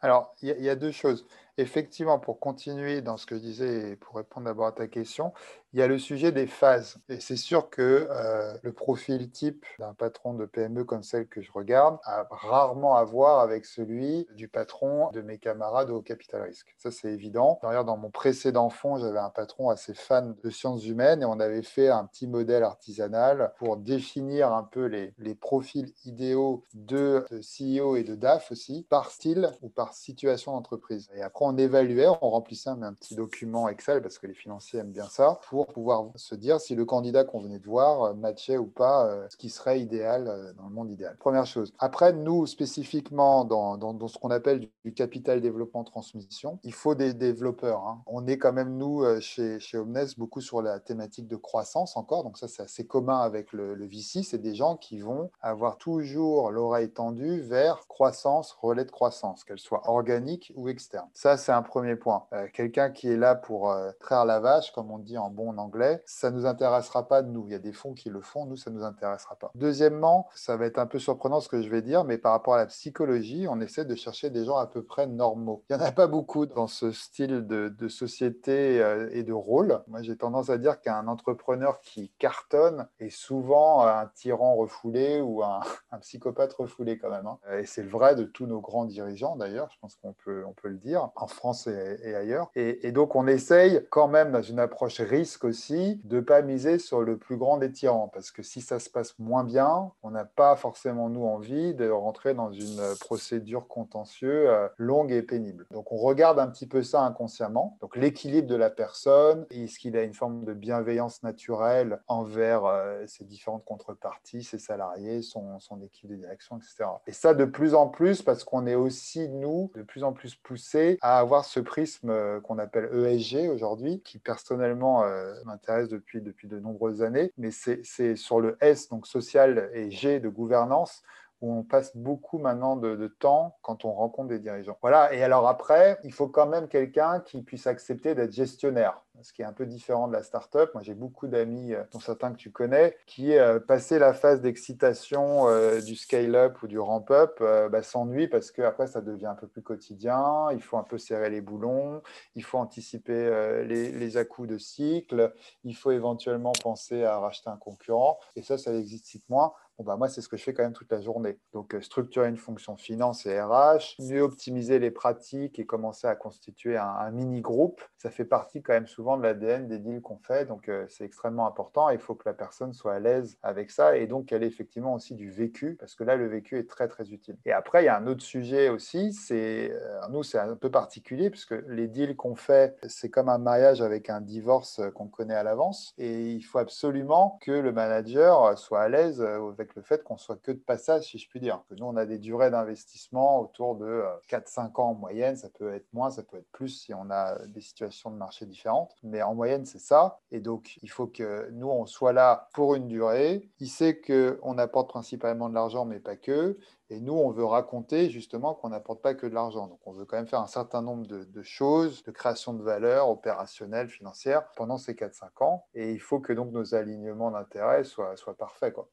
Alors, 0.00 0.34
il 0.42 0.48
y, 0.48 0.68
a 0.68 0.76
deux 0.76 0.92
choses. 0.92 1.26
Effectivement, 1.56 2.18
pour 2.18 2.38
continuer 2.38 3.00
dans 3.00 3.16
ce 3.16 3.24
que 3.24 3.36
je 3.36 3.40
disais 3.40 3.92
et 3.92 3.96
pour 3.96 4.16
répondre 4.16 4.44
d'abord 4.44 4.66
à 4.66 4.72
ta 4.72 4.86
question, 4.86 5.32
il 5.74 5.80
y 5.80 5.82
a 5.82 5.88
le 5.88 5.98
sujet 5.98 6.30
des 6.30 6.46
phases. 6.46 6.98
Et 7.08 7.18
c'est 7.18 7.36
sûr 7.36 7.68
que 7.68 8.06
euh, 8.08 8.54
le 8.62 8.72
profil 8.72 9.28
type 9.32 9.66
d'un 9.80 9.92
patron 9.92 10.32
de 10.34 10.46
PME 10.46 10.84
comme 10.84 11.02
celle 11.02 11.26
que 11.26 11.42
je 11.42 11.50
regarde 11.50 11.98
a 12.04 12.28
rarement 12.30 12.94
à 12.94 13.02
voir 13.02 13.40
avec 13.40 13.66
celui 13.66 14.28
du 14.36 14.46
patron 14.46 15.10
de 15.10 15.20
mes 15.20 15.38
camarades 15.38 15.90
au 15.90 16.00
capital 16.00 16.42
risque. 16.42 16.72
Ça, 16.78 16.92
c'est 16.92 17.08
évident. 17.08 17.58
D'ailleurs, 17.60 17.84
dans 17.84 17.96
mon 17.96 18.10
précédent 18.10 18.70
fonds, 18.70 18.98
j'avais 18.98 19.18
un 19.18 19.30
patron 19.30 19.68
assez 19.68 19.94
fan 19.94 20.36
de 20.44 20.48
sciences 20.48 20.86
humaines 20.86 21.22
et 21.22 21.24
on 21.24 21.40
avait 21.40 21.62
fait 21.62 21.88
un 21.88 22.04
petit 22.04 22.28
modèle 22.28 22.62
artisanal 22.62 23.52
pour 23.58 23.76
définir 23.76 24.52
un 24.52 24.62
peu 24.62 24.84
les, 24.84 25.12
les 25.18 25.34
profils 25.34 25.92
idéaux 26.04 26.62
de, 26.74 27.26
CEO 27.32 27.96
et 27.96 28.04
de 28.04 28.14
DAF 28.14 28.52
aussi 28.52 28.86
par 28.88 29.10
style 29.10 29.50
ou 29.60 29.70
par 29.70 29.92
situation 29.92 30.52
d'entreprise. 30.52 31.10
Et 31.16 31.22
après, 31.22 31.44
on 31.44 31.58
évaluait, 31.58 32.06
on 32.06 32.30
remplissait 32.30 32.70
un, 32.70 32.82
un 32.82 32.92
petit 32.92 33.16
document 33.16 33.68
Excel 33.68 34.02
parce 34.02 34.18
que 34.18 34.28
les 34.28 34.34
financiers 34.34 34.78
aiment 34.78 34.92
bien 34.92 35.08
ça 35.08 35.40
pour 35.48 35.63
pouvoir 35.66 36.10
se 36.16 36.34
dire 36.34 36.60
si 36.60 36.74
le 36.74 36.84
candidat 36.84 37.24
qu'on 37.24 37.40
venait 37.40 37.58
de 37.58 37.66
voir 37.66 38.02
euh, 38.02 38.14
matchait 38.14 38.58
ou 38.58 38.66
pas 38.66 39.06
euh, 39.06 39.26
ce 39.30 39.36
qui 39.36 39.50
serait 39.50 39.80
idéal 39.80 40.28
euh, 40.28 40.52
dans 40.54 40.68
le 40.68 40.74
monde 40.74 40.90
idéal. 40.90 41.16
Première 41.18 41.46
chose. 41.46 41.72
Après, 41.78 42.12
nous, 42.12 42.46
spécifiquement 42.46 43.44
dans, 43.44 43.76
dans, 43.76 44.08
ce 44.08 44.18
qu'on 44.18 44.30
appelle 44.30 44.68
du 44.84 44.94
capital 44.94 45.40
développement 45.40 45.84
transmission, 45.84 46.58
il 46.62 46.72
faut 46.72 46.94
des 46.94 47.14
développeurs. 47.14 47.86
Hein. 47.86 48.02
On 48.06 48.26
est 48.26 48.38
quand 48.38 48.52
même, 48.52 48.76
nous, 48.76 49.04
chez, 49.20 49.58
chez 49.60 49.78
Omnes, 49.78 50.06
beaucoup 50.18 50.40
sur 50.40 50.60
la 50.60 50.80
thématique 50.80 51.28
de 51.28 51.36
croissance 51.36 51.96
encore. 51.96 52.24
Donc 52.24 52.38
ça, 52.38 52.48
c'est 52.48 52.62
assez 52.62 52.86
commun 52.86 53.20
avec 53.20 53.52
le, 53.52 53.74
le. 53.74 53.88
C'est 53.94 54.38
des 54.38 54.54
gens 54.54 54.76
qui 54.76 54.98
vont 54.98 55.30
avoir 55.40 55.78
toujours 55.78 56.50
l'oreille 56.50 56.90
tendue 56.90 57.40
vers 57.40 57.86
croissance, 57.86 58.52
relais 58.52 58.84
de 58.84 58.90
croissance, 58.90 59.44
qu'elle 59.44 59.58
soit 59.58 59.88
organique 59.88 60.52
ou 60.56 60.68
externe. 60.68 61.08
Ça, 61.14 61.36
c'est 61.36 61.52
un 61.52 61.62
premier 61.62 61.94
point. 61.94 62.26
Quelqu'un 62.52 62.90
qui 62.90 63.08
est 63.08 63.16
là 63.16 63.36
pour 63.36 63.74
traire 64.00 64.24
la 64.24 64.40
vache, 64.40 64.72
comme 64.72 64.90
on 64.90 64.98
dit 64.98 65.16
en 65.16 65.30
bon 65.30 65.53
anglais, 65.58 66.02
ça 66.06 66.30
ne 66.30 66.36
nous 66.36 66.46
intéressera 66.46 67.08
pas 67.08 67.22
de 67.22 67.28
nous. 67.28 67.46
Il 67.46 67.52
y 67.52 67.56
a 67.56 67.58
des 67.58 67.72
fonds 67.72 67.94
qui 67.94 68.10
le 68.10 68.20
font, 68.20 68.46
nous, 68.46 68.56
ça 68.56 68.70
ne 68.70 68.76
nous 68.76 68.84
intéressera 68.84 69.36
pas. 69.36 69.50
Deuxièmement, 69.54 70.28
ça 70.34 70.56
va 70.56 70.66
être 70.66 70.78
un 70.78 70.86
peu 70.86 70.98
surprenant 70.98 71.40
ce 71.40 71.48
que 71.48 71.62
je 71.62 71.68
vais 71.68 71.82
dire, 71.82 72.04
mais 72.04 72.18
par 72.18 72.32
rapport 72.32 72.54
à 72.54 72.58
la 72.58 72.66
psychologie, 72.66 73.46
on 73.48 73.60
essaie 73.60 73.84
de 73.84 73.94
chercher 73.94 74.30
des 74.30 74.44
gens 74.44 74.56
à 74.56 74.66
peu 74.66 74.82
près 74.82 75.06
normaux. 75.06 75.64
Il 75.70 75.76
n'y 75.76 75.82
en 75.82 75.84
a 75.84 75.92
pas 75.92 76.06
beaucoup 76.06 76.46
dans 76.46 76.66
ce 76.66 76.92
style 76.92 77.46
de, 77.46 77.88
société 77.88 78.82
euh, 78.82 79.10
et 79.12 79.22
de 79.22 79.32
rôle. 79.32 79.82
Moi, 79.88 80.02
j'ai 80.02 80.16
tendance 80.16 80.48
à 80.48 80.58
dire 80.58 80.80
qu'un 80.80 81.06
entrepreneur 81.06 81.80
qui 81.80 82.10
cartonne 82.18 82.88
est 82.98 83.10
souvent 83.10 83.86
un 83.86 84.06
tyran 84.14 84.56
refoulé 84.56 85.20
ou 85.20 85.42
un, 85.44 85.60
psychopathe 86.00 86.52
refoulé 86.54 86.98
quand 86.98 87.10
même. 87.10 87.26
Hein. 87.26 87.38
Et 87.58 87.66
c'est 87.66 87.82
le 87.82 87.88
vrai 87.88 88.14
de 88.14 88.24
tous 88.24 88.46
nos 88.46 88.60
grands 88.60 88.84
dirigeants 88.84 89.36
d'ailleurs, 89.36 89.68
je 89.70 89.78
pense 89.80 89.96
qu'on 89.96 90.12
peut, 90.12 90.44
on 90.46 90.52
peut 90.52 90.68
le 90.68 90.78
dire, 90.78 91.10
en 91.16 91.26
France 91.26 91.66
et, 91.66 92.14
ailleurs. 92.14 92.50
Et, 92.54 92.86
et 92.86 92.92
donc, 92.92 93.14
on 93.16 93.26
essaye 93.26 93.86
quand 93.90 94.08
même 94.08 94.32
dans 94.32 94.42
une 94.42 94.58
approche 94.58 95.00
risque 95.00 95.33
aussi 95.42 96.00
de 96.04 96.16
ne 96.16 96.20
pas 96.20 96.42
miser 96.42 96.78
sur 96.78 97.00
le 97.02 97.16
plus 97.16 97.36
grand 97.36 97.56
des 97.58 97.72
tyrans, 97.72 98.08
parce 98.12 98.30
que 98.30 98.42
si 98.42 98.60
ça 98.60 98.78
se 98.78 98.88
passe 98.88 99.18
moins 99.18 99.42
bien, 99.42 99.90
on 100.04 100.10
n'a 100.12 100.24
pas 100.24 100.54
forcément, 100.54 101.08
nous, 101.08 101.24
envie 101.24 101.74
de 101.74 101.90
rentrer 101.90 102.34
dans 102.34 102.52
une 102.52 102.80
procédure 103.00 103.66
contentieuse 103.66 104.04
euh, 104.24 104.68
longue 104.78 105.12
et 105.12 105.22
pénible. 105.22 105.66
Donc 105.70 105.92
on 105.92 105.96
regarde 105.96 106.38
un 106.38 106.48
petit 106.48 106.66
peu 106.66 106.82
ça 106.82 107.02
inconsciemment, 107.02 107.78
donc 107.80 107.96
l'équilibre 107.96 108.48
de 108.48 108.56
la 108.56 108.70
personne, 108.70 109.46
est-ce 109.50 109.78
qu'il 109.78 109.96
a 109.96 110.02
une 110.02 110.14
forme 110.14 110.44
de 110.44 110.52
bienveillance 110.52 111.22
naturelle 111.22 112.00
envers 112.08 112.64
euh, 112.64 113.04
ses 113.06 113.24
différentes 113.24 113.64
contreparties, 113.64 114.42
ses 114.42 114.58
salariés, 114.58 115.22
son, 115.22 115.58
son 115.60 115.80
équipe 115.82 116.08
de 116.08 116.16
direction, 116.16 116.58
etc. 116.58 116.90
Et 117.06 117.12
ça 117.12 117.34
de 117.34 117.44
plus 117.44 117.74
en 117.74 117.88
plus, 117.88 118.22
parce 118.22 118.44
qu'on 118.44 118.66
est 118.66 118.74
aussi, 118.74 119.28
nous, 119.28 119.70
de 119.74 119.82
plus 119.82 120.04
en 120.04 120.12
plus 120.12 120.34
poussés 120.34 120.98
à 121.00 121.18
avoir 121.18 121.44
ce 121.44 121.60
prisme 121.60 122.10
euh, 122.10 122.40
qu'on 122.40 122.58
appelle 122.58 122.90
ESG 122.92 123.48
aujourd'hui, 123.48 124.00
qui 124.00 124.18
personnellement 124.18 125.04
m'intéresse 125.44 125.88
depuis, 125.88 126.20
depuis 126.20 126.48
de 126.48 126.58
nombreuses 126.58 127.02
années, 127.02 127.32
mais 127.36 127.50
c'est 127.50 128.16
sur 128.16 128.40
le 128.40 128.56
S, 128.60 128.88
donc 128.88 129.06
social, 129.06 129.70
et 129.72 129.90
G 129.90 130.20
de 130.20 130.28
gouvernance, 130.28 131.02
où 131.40 131.52
on 131.52 131.62
passe 131.62 131.96
beaucoup 131.96 132.38
maintenant 132.38 132.76
de, 132.76 132.96
de, 132.96 133.06
temps 133.06 133.56
quand 133.62 133.84
on 133.84 133.92
rencontre 133.92 134.28
des 134.28 134.38
dirigeants. 134.38 134.78
Voilà, 134.80 135.12
et 135.12 135.22
alors 135.22 135.46
après, 135.46 135.98
il 136.02 136.12
faut 136.12 136.28
quand 136.28 136.46
même 136.46 136.68
quelqu'un 136.68 137.20
qui 137.20 137.42
puisse 137.42 137.66
accepter 137.66 138.14
d'être 138.14 138.32
gestionnaire 138.32 139.03
ce 139.22 139.32
qui 139.32 139.42
est 139.42 139.44
un 139.44 139.52
peu 139.52 139.66
différent 139.66 140.08
de 140.08 140.12
la 140.12 140.22
startup. 140.22 140.70
Moi, 140.74 140.82
j'ai 140.82 140.94
beaucoup 140.94 141.28
d'amis, 141.28 141.72
euh, 141.72 141.84
dont 141.92 142.00
certains 142.00 142.32
que 142.32 142.36
tu 142.36 142.50
connais, 142.50 142.96
qui, 143.06 143.36
euh, 143.36 143.60
la 143.90 144.14
phase 144.14 144.40
d'excitation 144.40 145.48
euh, 145.48 145.80
du 145.80 145.94
scale-up 145.94 146.62
ou 146.62 146.66
du 146.66 146.78
ramp-up, 146.78 147.38
bah, 147.40 147.82
s'ennuient 147.82 148.28
parce 148.28 148.50
qu'après, 148.50 148.86
ça 148.86 149.00
devient 149.00 149.26
un 149.26 149.34
peu 149.34 149.46
plus 149.46 149.62
quotidien. 149.62 150.48
Il 150.52 150.62
faut 150.62 150.76
un 150.76 150.82
peu 150.82 150.98
serrer 150.98 151.30
les 151.30 151.40
boulons, 151.40 152.02
il 152.34 152.42
faut 152.42 152.58
anticiper 152.58 153.64
les, 153.66 153.92
les 153.92 154.16
à-coups 154.16 154.48
de 154.48 154.58
cycle, 154.58 155.32
il 155.64 155.74
faut 155.74 155.90
éventuellement 155.90 156.52
penser 156.62 157.04
à 157.04 157.18
racheter 157.18 157.50
un 157.50 157.56
concurrent. 157.56 158.18
Et 158.36 158.42
ça, 158.42 158.58
ça 158.58 158.74
excite 158.74 159.28
moins. 159.28 159.52
Bon, 159.78 159.84
bah, 159.84 159.96
moi, 159.96 160.08
c'est 160.08 160.20
ce 160.20 160.28
que 160.28 160.36
je 160.36 160.44
fais 160.44 160.54
quand 160.54 160.62
même 160.62 160.72
toute 160.72 160.92
la 160.92 161.00
journée. 161.00 161.38
Donc, 161.52 161.76
structurer 161.80 162.28
une 162.28 162.36
fonction 162.36 162.76
finance 162.76 163.26
et 163.26 163.40
RH, 163.40 163.96
mieux 163.98 164.22
optimiser 164.22 164.78
les 164.78 164.92
pratiques 164.92 165.58
et 165.58 165.66
commencer 165.66 166.06
à 166.06 166.14
constituer 166.14 166.76
un, 166.76 166.86
un 166.86 167.10
mini-groupe, 167.10 167.80
ça 167.98 168.10
fait 168.10 168.24
partie 168.24 168.62
quand 168.62 168.72
même 168.72 168.86
souvent 168.86 169.03
de 169.04 169.22
l'ADN 169.22 169.68
des 169.68 169.78
deals 169.78 170.00
qu'on 170.00 170.18
fait. 170.18 170.46
Donc, 170.46 170.68
euh, 170.68 170.86
c'est 170.88 171.04
extrêmement 171.04 171.46
important. 171.46 171.90
Il 171.90 171.98
faut 171.98 172.14
que 172.14 172.28
la 172.28 172.34
personne 172.34 172.72
soit 172.72 172.94
à 172.94 172.98
l'aise 172.98 173.38
avec 173.42 173.70
ça 173.70 173.96
et 173.96 174.06
donc 174.06 174.26
qu'elle 174.26 174.42
ait 174.42 174.48
effectivement 174.48 174.94
aussi 174.94 175.14
du 175.14 175.30
vécu, 175.30 175.76
parce 175.78 175.94
que 175.94 176.04
là, 176.04 176.16
le 176.16 176.26
vécu 176.26 176.58
est 176.58 176.68
très, 176.68 176.88
très 176.88 177.10
utile. 177.10 177.36
Et 177.44 177.52
après, 177.52 177.82
il 177.82 177.86
y 177.86 177.88
a 177.88 177.96
un 177.96 178.06
autre 178.06 178.22
sujet 178.22 178.68
aussi. 178.68 179.12
C'est, 179.12 179.70
euh, 179.72 180.00
nous, 180.10 180.22
c'est 180.22 180.38
un 180.38 180.56
peu 180.56 180.70
particulier, 180.70 181.30
puisque 181.30 181.54
les 181.68 181.86
deals 181.86 182.16
qu'on 182.16 182.34
fait, 182.34 182.76
c'est 182.88 183.10
comme 183.10 183.28
un 183.28 183.38
mariage 183.38 183.82
avec 183.82 184.10
un 184.10 184.20
divorce 184.20 184.80
qu'on 184.94 185.08
connaît 185.08 185.34
à 185.34 185.42
l'avance. 185.42 185.94
Et 185.98 186.32
il 186.32 186.42
faut 186.42 186.58
absolument 186.58 187.38
que 187.42 187.52
le 187.52 187.72
manager 187.72 188.58
soit 188.58 188.82
à 188.82 188.88
l'aise 188.88 189.20
avec 189.22 189.74
le 189.74 189.82
fait 189.82 190.02
qu'on 190.02 190.16
soit 190.16 190.36
que 190.36 190.52
de 190.52 190.58
passage, 190.58 191.04
si 191.04 191.18
je 191.18 191.28
puis 191.28 191.40
dire. 191.40 191.62
Que 191.68 191.74
nous, 191.74 191.86
on 191.86 191.96
a 191.96 192.06
des 192.06 192.18
durées 192.18 192.50
d'investissement 192.50 193.40
autour 193.40 193.76
de 193.76 194.02
4-5 194.28 194.60
euh, 194.64 194.82
ans 194.82 194.90
en 194.90 194.94
moyenne. 194.94 195.36
Ça 195.36 195.48
peut 195.50 195.72
être 195.72 195.92
moins, 195.92 196.10
ça 196.10 196.22
peut 196.22 196.38
être 196.38 196.50
plus 196.52 196.68
si 196.68 196.94
on 196.94 197.10
a 197.10 197.38
des 197.46 197.60
situations 197.60 198.10
de 198.10 198.16
marché 198.16 198.46
différentes 198.46 198.93
mais 199.02 199.22
en 199.22 199.34
moyenne, 199.34 199.66
c'est 199.66 199.78
ça. 199.78 200.20
Et 200.30 200.40
donc, 200.40 200.78
il 200.82 200.90
faut 200.90 201.06
que 201.06 201.48
nous, 201.52 201.68
on 201.68 201.86
soit 201.86 202.12
là 202.12 202.48
pour 202.54 202.74
une 202.74 202.88
durée. 202.88 203.48
Il 203.60 203.68
sait 203.68 204.00
qu'on 204.00 204.58
apporte 204.58 204.88
principalement 204.88 205.48
de 205.48 205.54
l'argent, 205.54 205.84
mais 205.84 206.00
pas 206.00 206.16
que. 206.16 206.58
Et 206.90 207.00
nous, 207.00 207.14
on 207.14 207.30
veut 207.30 207.44
raconter 207.44 208.10
justement 208.10 208.54
qu'on 208.54 208.68
n'apporte 208.68 209.02
pas 209.02 209.14
que 209.14 209.26
de 209.26 209.34
l'argent. 209.34 209.66
Donc, 209.68 209.80
on 209.86 209.92
veut 209.92 210.04
quand 210.04 210.16
même 210.16 210.26
faire 210.26 210.40
un 210.40 210.46
certain 210.46 210.82
nombre 210.82 211.06
de, 211.06 211.42
choses, 211.42 212.02
de 212.04 212.10
création 212.10 212.54
de 212.54 212.62
valeur 212.62 213.08
opérationnelle, 213.08 213.88
financière, 213.88 214.46
pendant 214.56 214.78
ces 214.78 214.94
4-5 214.94 215.42
ans. 215.44 215.66
Et 215.74 215.92
il 215.92 216.00
faut 216.00 216.20
que 216.20 216.32
donc 216.32 216.52
nos 216.52 216.74
alignements 216.74 217.30
d'intérêts 217.30 217.84
soient, 217.84 218.16
soient 218.16 218.36
parfaits. 218.36 218.74
Quoi 218.74 218.88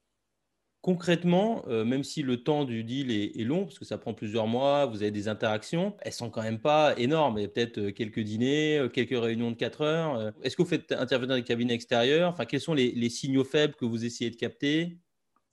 concrètement, 0.82 1.62
euh, 1.68 1.84
même 1.84 2.02
si 2.02 2.22
le 2.22 2.42
temps 2.42 2.64
du 2.64 2.84
deal 2.84 3.10
est, 3.10 3.44
long, 3.44 3.64
parce 3.64 3.78
que 3.78 3.84
ça 3.84 3.98
prend 3.98 4.12
plusieurs 4.12 4.48
mois, 4.48 4.86
vous 4.86 5.02
avez 5.02 5.12
des 5.12 5.28
interactions, 5.28 5.96
elles 6.00 6.12
sont 6.12 6.28
quand 6.28 6.42
même 6.42 6.58
pas 6.58 6.94
énormes. 6.98 7.38
Il 7.38 7.42
y 7.42 7.44
a 7.44 7.48
peut-être 7.48 7.78
euh, 7.78 7.92
quelques 7.92 8.20
dîners, 8.20 8.78
euh, 8.78 8.88
quelques 8.88 9.18
réunions 9.18 9.52
de 9.52 9.56
4 9.56 9.80
heures. 9.82 10.32
Est-ce 10.42 10.56
que 10.56 10.62
vous 10.62 10.68
faites 10.68 10.92
intervenir 10.92 11.36
des 11.36 11.44
cabinets 11.44 11.74
extérieurs 11.74 12.30
Enfin, 12.30 12.44
quels 12.44 12.60
sont 12.60 12.74
les, 12.74 13.08
signaux 13.08 13.44
faibles 13.44 13.74
que 13.74 13.84
vous 13.84 14.04
essayez 14.04 14.30
de 14.30 14.36
capter? 14.36 14.98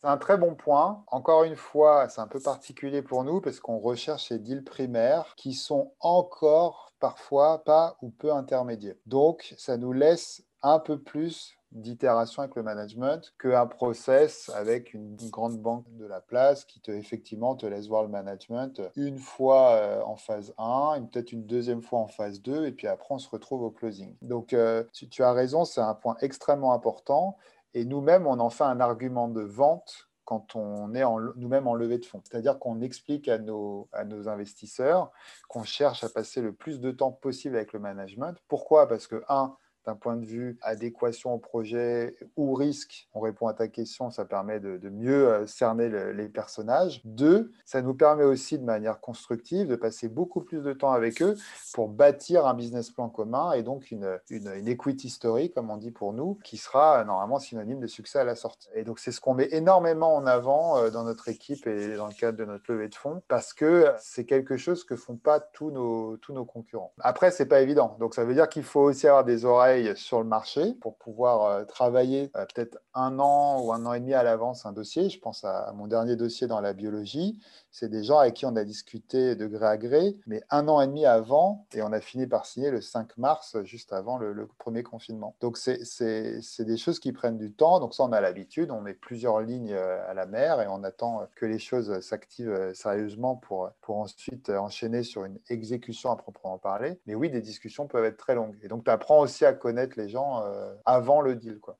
C'est 0.01 0.07
un 0.07 0.17
très 0.17 0.37
bon 0.37 0.55
point. 0.55 1.03
Encore 1.07 1.43
une 1.43 1.57
fois, 1.57 2.07
c'est 2.09 2.21
un 2.21 2.27
peu 2.27 2.39
particulier 2.39 3.01
pour 3.01 3.23
nous 3.23 3.41
parce 3.41 3.59
qu'on 3.59 3.79
recherche 3.79 4.29
ces 4.29 4.39
deals 4.39 4.63
primaires 4.63 5.33
qui 5.35 5.53
sont 5.53 5.93
encore 5.99 6.93
parfois 6.99 7.63
pas 7.65 7.97
ou 8.01 8.09
peu 8.09 8.31
intermédiaires. 8.31 8.95
Donc, 9.05 9.53
ça 9.57 9.77
nous 9.77 9.91
laisse 9.91 10.45
un 10.61 10.79
peu 10.79 10.99
plus 10.99 11.58
d'itération 11.71 12.41
avec 12.41 12.55
le 12.55 12.63
management 12.63 13.33
qu'un 13.39 13.67
process 13.67 14.49
avec 14.55 14.93
une, 14.93 15.15
grande 15.29 15.57
banque 15.57 15.85
de 15.97 16.05
la 16.05 16.21
place 16.21 16.65
qui 16.65 16.79
te 16.79 16.91
effectivement 16.91 17.55
te 17.55 17.65
laisse 17.65 17.87
voir 17.87 18.03
le 18.03 18.09
management 18.09 18.81
une 18.95 19.19
fois 19.19 19.73
euh, 19.75 20.01
en 20.03 20.15
phase 20.15 20.53
1, 20.57 21.07
peut-être 21.11 21.31
une 21.31 21.45
deuxième 21.45 21.81
fois 21.81 21.99
en 21.99 22.07
phase 22.07 22.41
2 22.41 22.65
et 22.65 22.71
puis 22.71 22.87
après 22.87 23.13
on 23.13 23.19
se 23.19 23.29
retrouve 23.29 23.61
au 23.61 23.69
closing. 23.69 24.15
Donc 24.21 24.53
euh, 24.53 24.83
tu, 24.93 25.23
as 25.23 25.33
raison, 25.33 25.65
c'est 25.65 25.81
un 25.81 25.93
point 25.93 26.15
extrêmement 26.21 26.73
important 26.73 27.37
et 27.73 27.85
nous-mêmes 27.85 28.25
on 28.25 28.39
en 28.39 28.49
fait 28.49 28.63
un 28.63 28.79
argument 28.79 29.27
de 29.27 29.41
vente 29.41 30.09
quand 30.25 30.55
on 30.55 30.93
est 30.93 31.03
nous-mêmes 31.37 31.67
en 31.67 31.73
levée 31.73 31.97
de 31.97 32.05
fonds. 32.05 32.21
C'est-à-dire 32.23 32.59
qu'on 32.59 32.81
explique 32.81 33.27
à 33.27 33.39
nos, 33.39 33.89
à 33.91 34.05
nos 34.05 34.29
investisseurs 34.29 35.11
qu'on 35.47 35.63
cherche 35.63 36.03
à 36.03 36.09
passer 36.09 36.41
le 36.41 36.53
plus 36.53 36.79
de 36.79 36.91
temps 36.91 37.11
possible 37.11 37.55
avec 37.55 37.73
le 37.73 37.79
management. 37.79 38.37
Pourquoi? 38.47 38.87
Parce 38.87 39.07
que, 39.07 39.23
un, 39.27 39.55
d'un 39.85 39.95
point 39.95 40.15
de 40.15 40.25
vue 40.25 40.57
adéquation 40.61 41.33
au 41.33 41.37
projet 41.37 42.15
ou 42.35 42.53
risque, 42.53 43.07
on 43.13 43.19
répond 43.19 43.47
à 43.47 43.53
ta 43.53 43.67
question, 43.67 44.11
ça 44.11 44.25
permet 44.25 44.59
de, 44.59 44.89
mieux 44.89 45.27
euh, 45.27 45.47
cerner 45.47 45.89
les 46.13 46.29
personnages. 46.29 47.01
Deux, 47.05 47.51
ça 47.65 47.81
nous 47.81 47.93
permet 47.93 48.23
aussi 48.23 48.57
de 48.57 48.63
manière 48.63 48.99
constructive 48.99 49.67
de 49.67 49.75
passer 49.75 50.07
beaucoup 50.07 50.41
plus 50.41 50.61
de 50.61 50.73
temps 50.73 50.91
avec 50.91 51.21
eux 51.21 51.35
pour 51.73 51.89
bâtir 51.89 52.45
un 52.45 52.53
business 52.53 52.91
plan 52.91 53.09
commun 53.09 53.53
et 53.53 53.63
donc 53.63 53.91
une, 53.91 54.19
une, 54.29 54.51
une 54.55 54.67
equity 54.67 55.09
story, 55.09 55.51
comme 55.51 55.69
on 55.69 55.77
dit 55.77 55.91
pour 55.91 56.13
nous, 56.13 56.39
qui 56.43 56.57
sera 56.57 57.03
normalement 57.03 57.39
synonyme 57.39 57.79
de 57.79 57.87
succès 57.87 58.19
à 58.19 58.23
la 58.23 58.35
sortie. 58.35 58.69
Et 58.75 58.83
donc 58.83 58.99
c'est 58.99 59.11
ce 59.11 59.21
qu'on 59.21 59.33
met 59.33 59.49
énormément 59.51 60.15
en 60.15 60.25
avant 60.25 60.77
euh, 60.77 60.89
dans 60.89 61.03
notre 61.03 61.29
équipe 61.29 61.67
et 61.67 61.95
dans 61.95 62.07
le 62.07 62.13
cadre 62.13 62.37
de 62.37 62.45
notre 62.45 62.71
levée 62.71 62.89
de 62.89 62.95
fonds 62.95 63.21
parce 63.27 63.53
que 63.53 63.91
c'est 63.99 64.25
quelque 64.25 64.57
chose 64.57 64.83
que 64.83 64.95
font 64.95 65.15
pas 65.15 65.39
tous 65.39 65.71
nos, 65.71 66.17
tous 66.17 66.33
nos 66.33 66.45
concurrents. 66.45 66.93
Après, 66.99 67.31
c'est 67.31 67.45
pas 67.45 67.61
évident. 67.61 67.95
Donc 67.99 68.13
ça 68.13 68.23
veut 68.23 68.33
dire 68.33 68.49
qu'il 68.49 68.63
faut 68.63 68.81
aussi 68.81 69.07
avoir 69.07 69.23
des 69.23 69.45
oreilles 69.45 69.68
sur 69.95 70.19
le 70.19 70.25
marché 70.25 70.73
pour 70.81 70.97
pouvoir 70.97 71.43
euh, 71.43 71.65
travailler 71.65 72.31
euh, 72.35 72.45
peut-être 72.45 72.79
un 72.93 73.19
an 73.19 73.61
ou 73.61 73.71
un 73.71 73.85
an 73.85 73.93
et 73.93 73.99
demi 73.99 74.13
à 74.13 74.23
l'avance 74.23 74.65
un 74.65 74.71
dossier. 74.71 75.09
Je 75.09 75.19
pense 75.19 75.43
à, 75.43 75.71
mon 75.75 75.87
dernier 75.87 76.15
dossier 76.15 76.47
dans 76.47 76.61
la 76.61 76.73
biologie. 76.73 77.39
C'est 77.71 77.89
des 77.89 78.03
gens 78.03 78.17
avec 78.17 78.33
qui 78.33 78.45
on 78.45 78.55
a 78.55 78.63
discuté 78.63 79.35
de 79.35 79.45
gré 79.47 79.65
à 79.65 79.77
gré, 79.77 80.17
mais 80.25 80.41
un 80.49 80.67
an 80.67 80.81
et 80.81 80.87
demi 80.87 81.05
avant, 81.05 81.67
et 81.73 81.83
on 81.83 81.91
a 81.91 82.01
fini 82.01 82.25
par 82.25 82.47
signer 82.47 82.71
le 82.71 82.81
5 82.81 83.17
mars, 83.17 83.57
juste 83.63 83.93
avant 83.93 84.17
le, 84.17 84.47
premier 84.57 84.81
confinement. 84.83 85.35
Donc 85.39 85.57
c'est 85.57 86.63
des 86.63 86.77
choses 86.77 86.99
qui 86.99 87.11
prennent 87.11 87.37
du 87.37 87.53
temps. 87.53 87.79
Donc 87.79 87.93
ça, 87.93 88.03
on 88.03 88.11
a 88.11 88.21
l'habitude. 88.21 88.71
On 88.71 88.81
met 88.81 88.93
plusieurs 88.93 89.39
lignes 89.41 89.73
euh, 89.73 90.09
à 90.09 90.13
la 90.13 90.25
mer 90.25 90.61
et 90.61 90.67
on 90.67 90.83
attend 90.83 91.27
que 91.35 91.45
les 91.45 91.59
choses 91.59 91.99
s'activent 92.01 92.73
sérieusement 92.73 93.35
pour, 93.35 93.69
pour 93.81 93.97
ensuite 93.97 94.49
enchaîner 94.49 95.03
sur 95.03 95.25
une 95.25 95.37
exécution 95.49 96.11
à 96.11 96.15
proprement 96.15 96.57
parler. 96.57 96.99
Mais 97.05 97.15
oui, 97.15 97.29
des 97.29 97.41
discussions 97.41 97.87
peuvent 97.87 98.05
être 98.05 98.17
très 98.17 98.35
longues. 98.35 98.57
Et 98.63 98.67
donc, 98.67 98.83
tu 98.83 98.91
apprends 98.91 99.19
aussi 99.19 99.45
à 99.45 99.53
connaître 99.59 99.99
les 99.99 100.09
gens 100.09 100.43
euh, 100.43 100.73
avant 100.85 101.21
le 101.21 101.35
deal. 101.35 101.59
Quoi. 101.59 101.77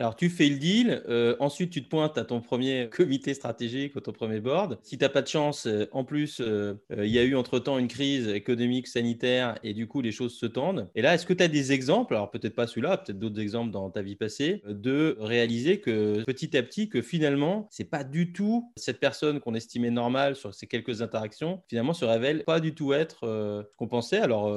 Alors, 0.00 0.16
tu 0.16 0.30
fais 0.30 0.48
le 0.48 0.56
deal. 0.56 1.02
Euh, 1.10 1.36
ensuite, 1.40 1.70
tu 1.70 1.84
te 1.84 1.88
pointes 1.90 2.16
à 2.16 2.24
ton 2.24 2.40
premier 2.40 2.88
comité 2.88 3.34
stratégique 3.34 3.94
ou 3.96 4.00
ton 4.00 4.12
premier 4.12 4.40
board. 4.40 4.78
Si 4.82 4.96
tu 4.96 5.04
n'as 5.04 5.10
pas 5.10 5.20
de 5.20 5.26
chance, 5.26 5.66
euh, 5.66 5.88
en 5.92 6.04
plus, 6.04 6.40
il 6.40 7.10
y 7.10 7.18
a 7.18 7.22
eu 7.22 7.36
entre-temps 7.36 7.78
une 7.78 7.88
crise 7.88 8.28
économique, 8.28 8.86
sanitaire, 8.86 9.58
et 9.62 9.74
du 9.74 9.86
coup, 9.86 10.00
les 10.00 10.10
choses 10.10 10.34
se 10.34 10.46
tendent. 10.46 10.88
Et 10.94 11.02
là, 11.02 11.14
est-ce 11.14 11.26
que 11.26 11.34
tu 11.34 11.42
as 11.42 11.48
des 11.48 11.72
exemples, 11.72 12.14
alors 12.14 12.30
peut-être 12.30 12.54
pas 12.54 12.66
celui-là, 12.66 12.96
peut-être 12.96 13.18
d'autres 13.18 13.40
exemples 13.40 13.72
dans 13.72 13.90
ta 13.90 14.00
vie 14.00 14.16
passée, 14.16 14.62
de 14.66 15.18
réaliser 15.20 15.80
que 15.80 16.24
petit 16.24 16.56
à 16.56 16.62
petit, 16.62 16.88
que 16.88 17.02
finalement, 17.02 17.68
c'est 17.70 17.84
pas 17.84 18.02
du 18.02 18.32
tout 18.32 18.72
cette 18.76 19.00
personne 19.00 19.38
qu'on 19.38 19.54
estimait 19.54 19.90
normale 19.90 20.34
sur 20.34 20.54
ces 20.54 20.66
quelques 20.66 21.02
interactions, 21.02 21.62
finalement, 21.68 21.92
se 21.92 22.06
révèle 22.06 22.44
pas 22.44 22.60
du 22.60 22.74
tout 22.74 22.94
être 22.94 23.26
ce 23.26 23.76
qu'on 23.76 23.88
pensait, 23.88 24.20
alors 24.20 24.56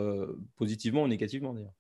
positivement 0.56 1.04
ou 1.04 1.08
négativement 1.10 1.54
d'ailleurs. 1.54 1.74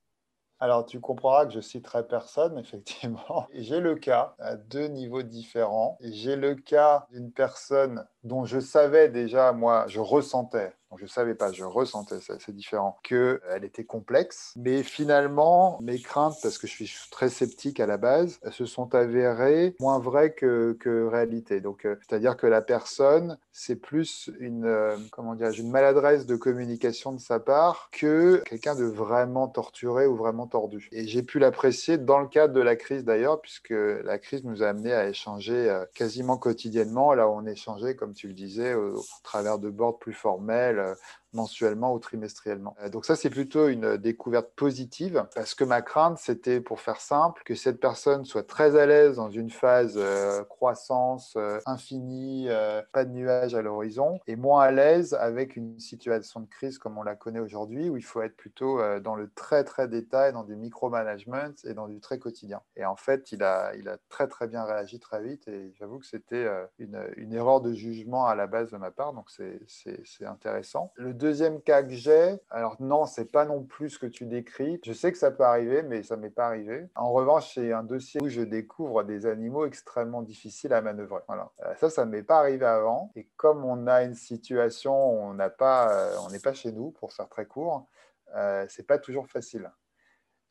Alors, 0.63 0.86
tu 0.86 1.02
comprendras 1.02 1.45
que 1.45 1.52
je 1.52 1.60
citerai 1.60 2.08
personne, 2.08 2.58
effectivement. 2.58 3.47
J'ai 3.54 3.82
le 3.82 3.95
cas 3.95 4.34
à 4.39 4.56
deux 4.56 4.88
niveaux 4.88 5.21
différents. 5.21 5.97
J'ai 5.99 6.38
le 6.38 6.56
cas 6.56 7.06
d'une 7.12 7.34
personne 7.34 8.06
dont 8.23 8.45
je 8.45 8.62
savais 8.62 9.10
déjà, 9.10 9.52
moi, 9.52 9.84
je 9.89 9.99
ressentais, 9.99 10.73
donc 10.93 10.99
je 10.99 11.06
ne 11.06 11.10
savais 11.10 11.34
pas, 11.34 11.51
je 11.51 11.63
ressentais, 11.63 12.17
c'est 12.21 12.56
différent, 12.56 12.99
qu'elle 13.01 13.63
était 13.63 13.84
complexe. 13.84 14.53
Mais 14.56 14.84
finalement, 14.84 15.79
mes 15.82 15.99
craintes, 15.99 16.36
parce 16.43 16.60
que 16.60 16.67
je 16.67 16.73
suis 16.73 17.10
très 17.10 17.29
sceptique 17.29 17.79
à 17.79 17.88
la 17.88 17.97
base, 17.97 18.39
se 18.51 18.67
sont 18.67 18.93
avérées 18.93 19.75
moins 19.79 19.97
vraies 19.97 20.34
que, 20.34 20.77
que 20.79 21.08
réalité. 21.08 21.62
Donc, 21.62 21.88
euh, 21.88 21.95
c'est-à-dire 22.08 22.38
que 22.38 22.45
la 22.45 22.62
personne, 22.62 23.39
c'est 23.51 23.75
plus 23.75 24.29
une, 24.39 24.65
euh, 24.65 24.95
comment 25.12 25.34
dire, 25.34 25.49
une 25.58 25.71
maladresse 25.71 26.27
de 26.27 26.36
communication 26.36 27.12
de 27.12 27.19
sa 27.19 27.39
part 27.39 27.89
que 27.91 28.43
quelqu'un 28.45 28.75
de 28.75 28.86
vraiment 28.86 29.47
torturé 29.47 30.06
ou 30.06 30.15
vraiment 30.15 30.45
tordu. 30.45 30.89
Et 30.91 31.08
j'ai 31.08 31.23
pu 31.23 31.39
l'apprécier 31.39 31.97
dans 31.97 32.19
le 32.19 32.27
cadre 32.27 32.53
de 32.53 32.62
la 32.62 32.75
crise 32.75 33.03
d'ailleurs, 33.03 33.41
puisque 33.41 33.73
la 33.73 34.19
crise 34.19 34.43
nous 34.43 34.62
a 34.62 34.67
amené 34.67 34.93
à 34.93 35.10
échanger 35.10 35.71
euh, 35.71 35.86
quasiment 35.95 36.38
quotidiennement. 36.38 37.15
Là, 37.15 37.27
on 37.27 37.47
échangeait, 37.47 37.95
comme 37.95 38.13
tu 38.13 38.27
le 38.27 38.36
disais, 38.36 38.75
au, 38.75 38.99
au 38.99 39.03
travers 39.23 39.58
de 39.58 39.71
boards 39.71 39.97
plus 39.97 40.13
formels, 40.13 40.83
euh, 40.84 40.96
mensuellement 41.34 41.93
ou 41.93 42.00
trimestriellement. 42.00 42.76
Euh, 42.82 42.89
donc 42.89 43.06
ça, 43.06 43.15
c'est 43.15 43.30
plutôt 43.30 43.67
une 43.67 43.98
découverte 43.98 44.52
positive 44.56 45.26
parce 45.36 45.56
que 45.56 45.63
ma 45.63 45.82
crainte, 45.82 46.17
c'était, 46.17 46.62
pour 46.62 46.80
faire 46.80 47.02
simple, 47.02 47.41
que 47.46 47.56
cette 47.56 47.80
personne 47.80 48.26
soit 48.26 48.48
très 48.48 48.76
à 48.78 48.86
l'aise 48.86 49.17
dans 49.17 49.30
une 49.30 49.50
phase 49.50 49.96
euh, 49.98 50.43
croissance 50.43 51.34
euh, 51.38 51.60
infinie, 51.65 52.48
pas 52.91 53.06
de 53.06 53.12
nuages 53.12 53.56
à 53.56 53.62
l'horizon, 53.62 54.19
et 54.28 54.36
moins 54.36 54.62
à 54.62 54.72
l'aise 54.72 55.13
avec 55.13 55.56
une 55.56 55.80
situation 55.80 56.39
de 56.39 56.48
crise 56.48 56.78
comme 56.78 56.98
on 56.98 57.04
la 57.04 57.15
connaît 57.15 57.39
aujourd'hui, 57.39 57.89
où 57.89 57.98
il 57.98 58.04
faut 58.04 58.22
être 58.22 58.36
plutôt 58.36 58.80
dans 59.00 59.15
le 59.15 59.30
très 59.34 59.63
très 59.63 59.88
détail, 59.88 60.34
dans 60.34 60.43
du 60.43 60.56
micromanagement 60.56 61.54
et 61.63 61.74
dans 61.74 61.88
du 61.88 62.00
très 62.00 62.19
quotidien. 62.19 62.62
Et 62.76 62.86
en 62.86 62.96
fait, 62.96 63.32
il 63.32 63.43
a, 63.43 63.76
il 63.76 63.89
a 63.89 63.98
très 64.10 64.28
très 64.28 64.48
bien 64.48 64.63
réagi 64.63 65.00
très 65.00 65.22
vite, 65.24 65.48
et 65.48 65.74
j'avoue 65.80 66.00
que 66.00 66.06
c'était 66.06 66.48
une, 66.80 67.00
une, 67.17 67.34
erreur 67.34 67.62
de 67.62 67.74
jugement 67.74 68.26
à 68.26 68.36
la 68.36 68.48
base 68.48 68.72
de 68.72 68.78
ma 68.78 68.91
part, 68.91 69.13
donc 69.13 69.30
c'est 69.30 70.26
intéressant. 70.26 70.91
Deuxième 71.23 71.62
cas 71.62 71.83
que 71.83 71.93
j'ai, 71.93 72.36
alors 72.49 72.75
non, 72.81 73.05
c'est 73.05 73.31
pas 73.31 73.45
non 73.45 73.63
plus 73.63 73.91
ce 73.91 73.99
que 73.99 74.05
tu 74.05 74.25
décris. 74.25 74.79
Je 74.83 74.91
sais 74.91 75.12
que 75.12 75.17
ça 75.17 75.31
peut 75.31 75.45
arriver, 75.45 75.81
mais 75.81 76.03
ça 76.03 76.17
m'est 76.17 76.29
pas 76.29 76.47
arrivé. 76.47 76.86
En 76.95 77.13
revanche, 77.13 77.53
c'est 77.53 77.71
un 77.71 77.83
dossier 77.83 78.21
où 78.21 78.27
je 78.27 78.41
découvre 78.41 79.03
des 79.03 79.25
animaux 79.25 79.65
extrêmement 79.65 80.21
difficiles 80.21 80.73
à 80.73 80.81
manœuvrer. 80.81 81.21
Voilà. 81.27 81.49
Euh, 81.65 81.73
ça, 81.75 81.89
ça 81.89 82.05
m'est 82.05 82.23
pas 82.23 82.39
arrivé 82.39 82.65
avant. 82.65 83.12
Et 83.15 83.29
comme 83.38 83.63
on 83.63 83.88
a 83.88 84.03
une 84.03 84.15
situation 84.15 84.93
on 84.93 85.33
n'a 85.33 85.49
pas, 85.49 85.93
euh, 85.93 86.15
on 86.25 86.29
n'est 86.29 86.39
pas 86.39 86.53
chez 86.53 86.73
nous, 86.73 86.91
pour 86.91 87.13
faire 87.13 87.29
très 87.29 87.45
court, 87.45 87.88
euh, 88.36 88.65
c'est 88.67 88.86
pas 88.86 88.97
toujours 88.97 89.27
facile. 89.27 89.71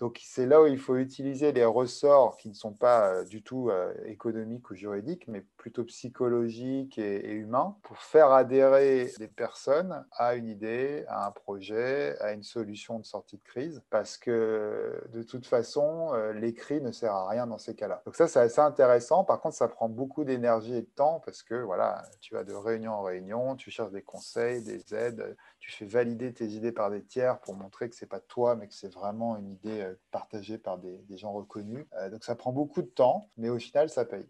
Donc 0.03 0.19
c'est 0.21 0.47
là 0.47 0.61
où 0.61 0.67
il 0.67 0.81
faut 0.81 0.97
utiliser 0.97 1.53
les 1.53 1.65
ressorts 1.65 2.37
qui 2.37 2.49
ne 2.49 2.55
sont 2.55 2.73
pas 2.73 3.07
euh, 3.07 3.25
du 3.25 3.41
tout 3.41 3.71
euh, 3.71 3.95
économiques 4.07 4.69
ou 4.69 4.75
juridiques, 4.75 5.29
mais 5.29 5.43
plutôt 5.57 5.85
psychologiques 5.85 6.99
et, 6.99 7.31
humains, 7.31 7.77
pour 7.85 7.99
faire 7.99 8.33
adhérer 8.33 9.13
les 9.21 9.29
personnes 9.29 10.05
à 10.11 10.35
une 10.35 10.49
idée, 10.49 11.05
à 11.07 11.29
un 11.29 11.31
projet, 11.31 12.19
à 12.19 12.33
une 12.33 12.43
solution 12.43 12.99
de 12.99 13.05
sortie 13.05 13.37
de 13.37 13.45
crise, 13.45 13.81
parce 13.91 14.19
que 14.19 15.01
de 15.13 15.23
toute 15.23 15.47
façon, 15.47 16.13
euh, 16.15 16.33
l'écrit 16.33 16.81
ne 16.81 16.91
sert 16.91 17.13
à 17.13 17.29
rien 17.29 17.47
dans 17.47 17.59
ces 17.59 17.77
cas-là. 17.77 18.03
Donc 18.05 18.17
ça, 18.17 18.27
c'est 18.27 18.41
assez 18.41 18.61
intéressant. 18.61 19.23
Par 19.23 19.41
contre, 19.41 19.55
ça 19.55 19.69
prend 19.69 19.89
beaucoup 19.89 20.25
d'énergie 20.25 20.75
et 20.75 20.83
de 20.83 20.91
temps, 20.97 21.23
parce 21.25 21.45
que 21.45 21.55
voilà, 21.55 22.03
tu 22.21 22.35
vas 22.35 22.43
de 22.43 22.55
réunion 22.55 22.95
en 22.95 23.03
réunion, 23.03 23.55
tu 23.55 23.71
cherches 23.71 23.93
des 23.93 24.03
conseils, 24.03 24.65
des 24.65 24.97
aides 24.97 25.37
tu 25.63 25.71
fais 25.71 25.87
valider 25.87 26.35
tes 26.35 26.49
idées 26.49 26.73
par 26.73 26.91
des 26.91 27.05
tiers 27.05 27.41
pour 27.41 27.55
montrer 27.55 27.89
que 27.89 27.95
c'est 27.95 28.07
pas 28.07 28.19
toi, 28.19 28.57
mais 28.57 28.67
que 28.67 28.75
c'est 28.75 28.93
vraiment 28.93 29.37
une 29.37 29.53
idée 29.53 29.81
euh, 29.81 29.95
partagée 30.11 30.59
par 30.59 30.77
des, 30.77 31.01
gens 31.17 31.33
reconnus. 31.33 31.87
Euh, 31.95 32.11
donc 32.11 32.25
ça 32.25 32.35
prend 32.35 32.53
beaucoup 32.53 32.83
de 32.83 32.89
temps, 32.89 33.31
mais 33.37 33.49
au 33.49 33.61
final, 33.61 33.89
ça 33.89 34.05
paye. 34.05 34.27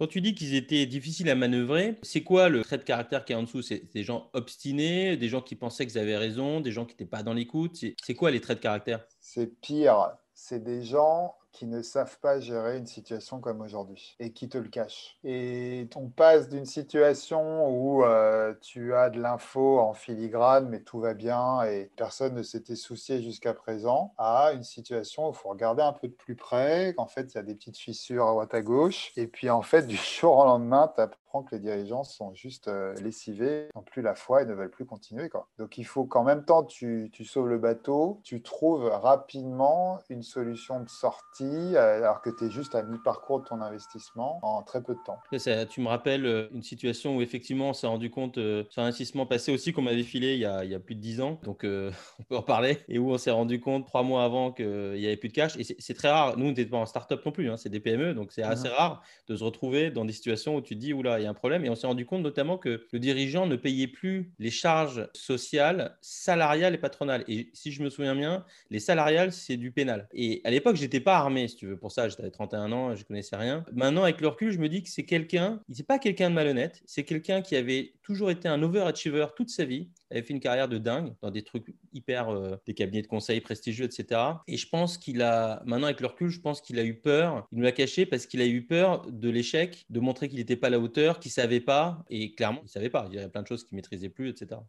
Quand 0.00 0.06
tu 0.06 0.22
dis 0.22 0.34
qu'ils 0.34 0.54
étaient 0.54 0.86
difficiles 0.86 1.28
à 1.28 1.34
manœuvrer, 1.34 1.98
c'est 2.02 2.22
quoi 2.22 2.48
le 2.48 2.64
trait 2.64 2.78
de 2.78 2.84
caractère 2.84 3.26
qui 3.26 3.34
est 3.34 3.36
en 3.36 3.42
dessous? 3.42 3.60
C'est 3.60 3.92
des 3.92 4.02
gens 4.02 4.30
obstinés, 4.32 5.18
des 5.18 5.28
gens 5.28 5.42
qui 5.42 5.56
pensaient 5.56 5.86
qu'ils 5.86 5.98
avaient 5.98 6.16
raison, 6.16 6.60
des 6.60 6.72
gens 6.72 6.86
qui 6.86 6.94
n'étaient 6.94 7.04
pas 7.04 7.22
dans 7.22 7.34
l'écoute? 7.34 7.76
C'est 8.02 8.14
quoi 8.14 8.30
les 8.30 8.40
traits 8.40 8.58
de 8.58 8.62
caractère? 8.62 9.06
C'est 9.20 9.60
pire. 9.60 10.16
C'est 10.32 10.64
des 10.64 10.82
gens 10.82 11.36
qui 11.54 11.66
ne 11.66 11.80
savent 11.82 12.18
pas 12.18 12.40
gérer 12.40 12.76
une 12.76 12.86
situation 12.86 13.40
comme 13.40 13.60
aujourd'hui 13.60 14.16
et 14.18 14.32
qui 14.32 14.48
te 14.48 14.58
le 14.58 14.68
cachent. 14.68 15.16
Et 15.22 15.88
on 15.94 16.08
passe 16.08 16.48
d'une 16.48 16.66
situation 16.66 17.68
où 17.68 18.04
euh, 18.04 18.52
tu 18.60 18.92
as 18.92 19.08
de 19.08 19.20
l'info 19.20 19.78
en 19.78 19.94
filigrane, 19.94 20.68
mais 20.68 20.80
tout 20.80 21.00
va 21.00 21.14
bien 21.14 21.62
et 21.62 21.90
personne 21.96 22.34
ne 22.34 22.42
s'était 22.42 22.76
soucié 22.76 23.22
jusqu'à 23.22 23.54
présent, 23.54 24.12
à 24.18 24.52
une 24.52 24.64
situation 24.64 25.28
où 25.28 25.30
il 25.30 25.36
faut 25.36 25.48
regarder 25.48 25.82
un 25.82 25.92
peu 25.92 26.08
de 26.08 26.12
plus 26.12 26.34
près, 26.34 26.92
qu'en 26.96 27.06
fait 27.06 27.32
il 27.32 27.36
y 27.36 27.38
a 27.38 27.42
des 27.42 27.54
petites 27.54 27.78
fissures 27.78 28.26
à 28.26 28.30
droite 28.30 28.54
à 28.54 28.62
gauche, 28.62 29.12
et 29.16 29.28
puis 29.28 29.48
en 29.48 29.62
fait 29.62 29.86
du 29.86 29.96
jour 30.20 30.36
au 30.36 30.44
lendemain, 30.44 30.92
tu 30.96 31.02
que 31.42 31.54
les 31.54 31.60
dirigeants 31.60 32.04
sont 32.04 32.34
juste 32.34 32.68
euh, 32.68 32.94
lessivés, 32.96 33.68
n'ont 33.74 33.82
plus 33.82 34.02
la 34.02 34.14
foi 34.14 34.42
et 34.42 34.46
ne 34.46 34.54
veulent 34.54 34.70
plus 34.70 34.86
continuer. 34.86 35.28
Quoi. 35.28 35.48
Donc 35.58 35.78
il 35.78 35.84
faut 35.84 36.04
qu'en 36.04 36.24
même 36.24 36.44
temps 36.44 36.64
tu, 36.64 37.10
tu 37.12 37.24
sauves 37.24 37.48
le 37.48 37.58
bateau, 37.58 38.20
tu 38.22 38.42
trouves 38.42 38.84
rapidement 38.84 39.98
une 40.08 40.22
solution 40.22 40.80
de 40.80 40.88
sortie 40.88 41.44
euh, 41.76 41.96
alors 41.96 42.20
que 42.20 42.30
tu 42.30 42.44
es 42.44 42.50
juste 42.50 42.74
à 42.74 42.82
mi-parcours 42.82 43.40
de 43.40 43.46
ton 43.46 43.60
investissement 43.60 44.38
en 44.42 44.62
très 44.62 44.82
peu 44.82 44.94
de 44.94 45.00
temps. 45.04 45.18
Ça, 45.36 45.66
tu 45.66 45.80
me 45.80 45.88
rappelles 45.88 46.26
euh, 46.26 46.48
une 46.52 46.62
situation 46.62 47.16
où 47.16 47.22
effectivement 47.22 47.70
on 47.70 47.72
s'est 47.72 47.86
rendu 47.86 48.10
compte 48.10 48.38
euh, 48.38 48.64
sur 48.70 48.82
un 48.82 48.86
investissement 48.86 49.26
passé 49.26 49.52
aussi 49.52 49.72
qu'on 49.72 49.82
m'avait 49.82 50.02
filé 50.02 50.34
il 50.34 50.40
y, 50.40 50.44
a, 50.44 50.64
il 50.64 50.70
y, 50.70 50.74
a, 50.74 50.80
plus 50.80 50.94
de 50.94 51.00
10 51.00 51.20
ans, 51.20 51.40
donc 51.42 51.64
on 52.18 52.22
peut 52.28 52.36
en 52.36 52.42
parler, 52.42 52.78
et 52.88 52.98
où 52.98 53.10
on 53.10 53.18
s'est 53.18 53.30
rendu 53.30 53.60
compte 53.60 53.86
trois 53.86 54.02
mois 54.02 54.24
avant 54.24 54.52
qu'il 54.52 54.92
n'y 54.92 55.06
avait 55.06 55.16
plus 55.16 55.28
de 55.28 55.34
cash. 55.34 55.56
Et 55.56 55.64
c'est 55.64 55.94
très 55.94 56.10
rare, 56.10 56.36
nous 56.36 56.46
on 56.46 56.48
n'était 56.48 56.66
pas 56.66 56.76
en 56.76 56.86
start-up 56.86 57.24
non 57.24 57.32
plus, 57.32 57.50
hein, 57.50 57.56
c'est 57.56 57.68
des 57.68 57.80
PME, 57.80 58.14
donc 58.14 58.32
c'est 58.32 58.42
assez 58.42 58.68
mhm. 58.68 58.74
rare 58.74 59.02
de 59.28 59.36
se 59.36 59.44
retrouver 59.44 59.90
dans 59.90 60.04
des 60.04 60.12
situations 60.12 60.56
où 60.56 60.60
tu 60.60 60.74
te 60.74 60.80
dis, 60.80 60.92
oula, 60.92 61.20
il 61.20 61.23
y 61.24 61.26
a 61.26 61.30
un 61.30 61.34
problème. 61.34 61.64
Et 61.64 61.70
on 61.70 61.74
s'est 61.74 61.86
rendu 61.86 62.06
compte 62.06 62.22
notamment 62.22 62.58
que 62.58 62.86
le 62.92 62.98
dirigeant 62.98 63.46
ne 63.46 63.56
payait 63.56 63.86
plus 63.86 64.32
les 64.38 64.50
charges 64.50 65.08
sociales, 65.14 65.96
salariales 66.00 66.74
et 66.74 66.78
patronales. 66.78 67.24
Et 67.28 67.50
si 67.52 67.72
je 67.72 67.82
me 67.82 67.90
souviens 67.90 68.14
bien, 68.14 68.44
les 68.70 68.80
salariales, 68.80 69.32
c'est 69.32 69.56
du 69.56 69.70
pénal. 69.70 70.08
Et 70.12 70.40
à 70.44 70.50
l'époque, 70.50 70.76
j'étais 70.76 71.00
pas 71.00 71.16
armé 71.16 71.48
si 71.48 71.56
tu 71.56 71.66
veux, 71.66 71.76
pour 71.76 71.92
ça. 71.92 72.08
J'avais 72.08 72.30
31 72.30 72.72
ans, 72.72 72.94
je 72.94 73.04
connaissais 73.04 73.36
rien. 73.36 73.64
Maintenant, 73.72 74.04
avec 74.04 74.20
le 74.20 74.28
recul, 74.28 74.50
je 74.50 74.58
me 74.58 74.68
dis 74.68 74.82
que 74.82 74.88
c'est 74.88 75.04
quelqu'un, 75.04 75.60
il 75.68 75.76
n'est 75.76 75.84
pas 75.84 75.98
quelqu'un 75.98 76.30
de 76.30 76.34
malhonnête, 76.34 76.82
c'est 76.86 77.04
quelqu'un 77.04 77.42
qui 77.42 77.56
avait 77.56 77.94
toujours 78.02 78.30
été 78.30 78.48
un 78.48 78.62
overachiever 78.62 79.26
toute 79.36 79.50
sa 79.50 79.64
vie, 79.64 79.88
avait 80.16 80.26
fait 80.26 80.34
une 80.34 80.40
carrière 80.40 80.68
de 80.68 80.78
dingue 80.78 81.14
dans 81.22 81.30
des 81.30 81.42
trucs 81.42 81.74
hyper, 81.92 82.28
euh, 82.28 82.56
des 82.66 82.74
cabinets 82.74 83.02
de 83.02 83.06
conseil 83.06 83.40
prestigieux, 83.40 83.84
etc. 83.84 84.20
Et 84.46 84.56
je 84.56 84.68
pense 84.68 84.98
qu'il 84.98 85.22
a, 85.22 85.62
maintenant 85.66 85.86
avec 85.86 86.00
le 86.00 86.06
recul, 86.06 86.28
je 86.28 86.40
pense 86.40 86.60
qu'il 86.60 86.78
a 86.78 86.84
eu 86.84 86.94
peur, 86.94 87.46
il 87.52 87.58
nous 87.58 87.64
l'a 87.64 87.72
caché 87.72 88.06
parce 88.06 88.26
qu'il 88.26 88.40
a 88.40 88.46
eu 88.46 88.66
peur 88.66 89.06
de 89.10 89.28
l'échec, 89.28 89.84
de 89.90 90.00
montrer 90.00 90.28
qu'il 90.28 90.38
n'était 90.38 90.56
pas 90.56 90.68
à 90.68 90.70
la 90.70 90.78
hauteur, 90.78 91.20
qu'il 91.20 91.30
savait 91.30 91.60
pas, 91.60 92.04
et 92.08 92.34
clairement, 92.34 92.60
il 92.64 92.68
savait 92.68 92.90
pas. 92.90 93.06
Il 93.10 93.16
y 93.16 93.18
avait 93.18 93.28
plein 93.28 93.42
de 93.42 93.46
choses 93.46 93.64
qu'il 93.64 93.76
maîtrisait 93.76 94.08
plus, 94.08 94.30
etc. 94.30 94.60